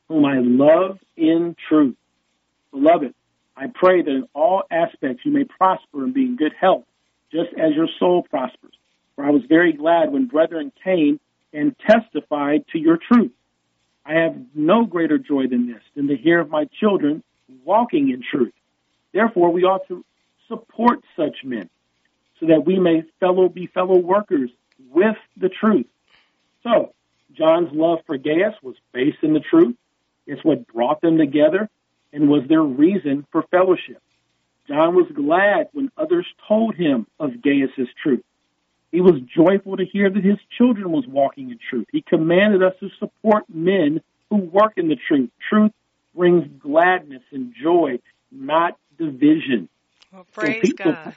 whom 0.07 0.25
I 0.25 0.39
love 0.39 0.99
in 1.17 1.55
truth. 1.67 1.95
Beloved, 2.71 3.13
I 3.57 3.67
pray 3.73 4.01
that 4.01 4.09
in 4.09 4.27
all 4.33 4.63
aspects 4.69 5.25
you 5.25 5.31
may 5.31 5.43
prosper 5.43 6.03
and 6.03 6.13
be 6.13 6.23
in 6.23 6.35
good 6.35 6.53
health, 6.59 6.85
just 7.31 7.49
as 7.57 7.73
your 7.75 7.87
soul 7.99 8.23
prospers. 8.29 8.73
For 9.15 9.25
I 9.25 9.31
was 9.31 9.41
very 9.49 9.73
glad 9.73 10.11
when 10.11 10.27
brethren 10.27 10.71
came 10.83 11.19
and 11.53 11.75
testified 11.79 12.65
to 12.71 12.79
your 12.79 12.97
truth. 12.97 13.31
I 14.05 14.13
have 14.13 14.35
no 14.55 14.85
greater 14.85 15.17
joy 15.17 15.47
than 15.47 15.67
this, 15.67 15.81
than 15.95 16.07
to 16.07 16.17
hear 16.17 16.39
of 16.39 16.49
my 16.49 16.65
children 16.79 17.23
walking 17.63 18.09
in 18.09 18.23
truth. 18.23 18.53
Therefore, 19.13 19.51
we 19.51 19.63
ought 19.63 19.87
to 19.87 20.03
support 20.47 20.99
such 21.15 21.43
men 21.43 21.69
so 22.39 22.47
that 22.47 22.65
we 22.65 22.79
may 22.79 23.03
fellow 23.19 23.49
be 23.49 23.67
fellow 23.67 23.97
workers 23.97 24.49
with 24.91 25.17
the 25.37 25.49
truth. 25.49 25.87
So, 26.63 26.93
John's 27.33 27.71
love 27.71 27.99
for 28.05 28.17
Gaius 28.17 28.55
was 28.61 28.75
based 28.91 29.19
in 29.21 29.33
the 29.33 29.39
truth. 29.39 29.75
It's 30.25 30.43
what 30.43 30.67
brought 30.67 31.01
them 31.01 31.17
together 31.17 31.69
and 32.11 32.29
was 32.29 32.43
their 32.47 32.63
reason 32.63 33.25
for 33.31 33.43
fellowship. 33.43 34.01
John 34.67 34.95
was 34.95 35.07
glad 35.13 35.69
when 35.73 35.91
others 35.97 36.27
told 36.47 36.75
him 36.75 37.07
of 37.19 37.41
Gaius's 37.41 37.89
truth. 38.01 38.23
He 38.91 39.01
was 39.01 39.21
joyful 39.35 39.77
to 39.77 39.85
hear 39.85 40.09
that 40.09 40.23
his 40.23 40.37
children 40.57 40.91
was 40.91 41.05
walking 41.07 41.51
in 41.51 41.59
truth. 41.69 41.87
He 41.91 42.01
commanded 42.01 42.63
us 42.63 42.73
to 42.79 42.89
support 42.99 43.43
men 43.47 44.01
who 44.29 44.37
work 44.37 44.73
in 44.77 44.87
the 44.87 44.97
truth. 45.07 45.29
Truth 45.49 45.71
brings 46.15 46.45
gladness 46.59 47.21
and 47.31 47.53
joy, 47.61 47.99
not 48.31 48.77
division. 48.97 49.69
Well, 50.11 50.25
praise 50.33 50.55
so 50.55 50.61
people, 50.61 50.91
God. 50.93 51.15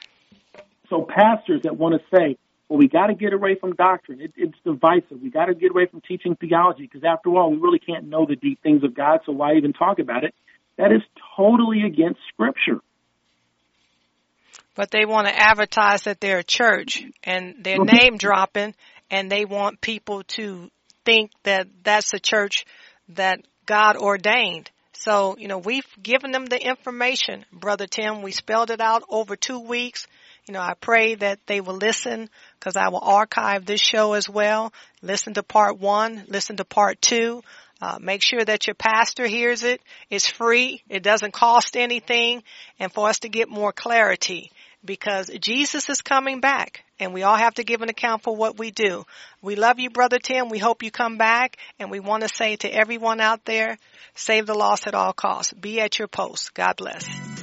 So 0.89 1.01
pastors 1.03 1.61
that 1.63 1.77
want 1.77 1.95
to 1.95 2.15
say, 2.15 2.37
well, 2.69 2.77
we 2.77 2.87
got 2.87 3.07
to 3.07 3.15
get 3.15 3.33
away 3.33 3.55
from 3.55 3.73
doctrine. 3.73 4.21
It, 4.21 4.33
it's 4.35 4.57
divisive. 4.63 5.21
We 5.21 5.29
got 5.29 5.45
to 5.45 5.55
get 5.55 5.71
away 5.71 5.87
from 5.87 6.01
teaching 6.01 6.35
theology 6.35 6.83
because 6.83 7.03
after 7.03 7.29
all, 7.35 7.51
we 7.51 7.57
really 7.57 7.79
can't 7.79 8.07
know 8.07 8.25
the 8.25 8.35
deep 8.35 8.61
things 8.61 8.83
of 8.83 8.93
God, 8.93 9.21
so 9.25 9.31
why 9.31 9.55
even 9.55 9.73
talk 9.73 9.99
about 9.99 10.23
it? 10.23 10.33
That 10.77 10.91
is 10.91 11.01
totally 11.35 11.83
against 11.83 12.19
Scripture. 12.29 12.79
But 14.75 14.91
they 14.91 15.05
want 15.05 15.27
to 15.27 15.39
advertise 15.39 16.03
that 16.03 16.19
they're 16.19 16.39
a 16.39 16.43
church 16.43 17.03
and 17.23 17.55
they're 17.59 17.79
name 17.79 18.17
dropping 18.17 18.73
and 19.11 19.31
they 19.31 19.45
want 19.45 19.81
people 19.81 20.23
to 20.23 20.71
think 21.05 21.31
that 21.43 21.67
that's 21.83 22.13
a 22.13 22.19
church 22.19 22.65
that 23.09 23.39
God 23.65 23.97
ordained. 23.97 24.71
So, 24.93 25.35
you 25.37 25.47
know, 25.47 25.57
we've 25.57 25.87
given 26.01 26.31
them 26.31 26.45
the 26.45 26.59
information, 26.59 27.45
Brother 27.51 27.87
Tim. 27.87 28.21
We 28.21 28.31
spelled 28.31 28.71
it 28.71 28.79
out 28.79 29.03
over 29.09 29.35
two 29.35 29.59
weeks. 29.59 30.07
You 30.47 30.53
know, 30.53 30.61
I 30.61 30.73
pray 30.79 31.15
that 31.15 31.39
they 31.45 31.61
will 31.61 31.75
listen 31.75 32.29
because 32.59 32.75
I 32.75 32.89
will 32.89 33.01
archive 33.01 33.65
this 33.65 33.81
show 33.81 34.13
as 34.13 34.29
well. 34.29 34.73
Listen 35.01 35.33
to 35.35 35.43
part 35.43 35.79
one, 35.79 36.25
listen 36.27 36.57
to 36.57 36.65
part 36.65 37.01
two. 37.01 37.43
Uh, 37.81 37.97
make 37.99 38.21
sure 38.23 38.43
that 38.43 38.65
your 38.65 38.75
pastor 38.75 39.27
hears 39.27 39.63
it. 39.63 39.81
It's 40.09 40.27
free. 40.27 40.81
It 40.87 41.03
doesn't 41.03 41.33
cost 41.33 41.75
anything. 41.75 42.43
And 42.79 42.91
for 42.91 43.09
us 43.09 43.19
to 43.19 43.29
get 43.29 43.49
more 43.49 43.73
clarity 43.73 44.51
because 44.85 45.29
Jesus 45.39 45.89
is 45.89 46.01
coming 46.01 46.39
back 46.39 46.83
and 46.99 47.13
we 47.13 47.23
all 47.23 47.35
have 47.35 47.55
to 47.55 47.63
give 47.63 47.81
an 47.81 47.89
account 47.89 48.23
for 48.23 48.35
what 48.35 48.57
we 48.57 48.71
do. 48.71 49.05
We 49.41 49.55
love 49.55 49.79
you, 49.79 49.89
Brother 49.89 50.19
Tim. 50.19 50.49
We 50.49 50.57
hope 50.57 50.83
you 50.83 50.91
come 50.91 51.17
back 51.17 51.57
and 51.79 51.89
we 51.91 51.99
want 51.99 52.23
to 52.23 52.29
say 52.29 52.55
to 52.57 52.73
everyone 52.73 53.19
out 53.19 53.45
there, 53.45 53.77
save 54.15 54.45
the 54.45 54.53
lost 54.53 54.87
at 54.87 54.95
all 54.95 55.13
costs. 55.13 55.53
Be 55.53 55.79
at 55.81 55.99
your 55.99 56.07
post. 56.07 56.53
God 56.53 56.75
bless. 56.77 57.42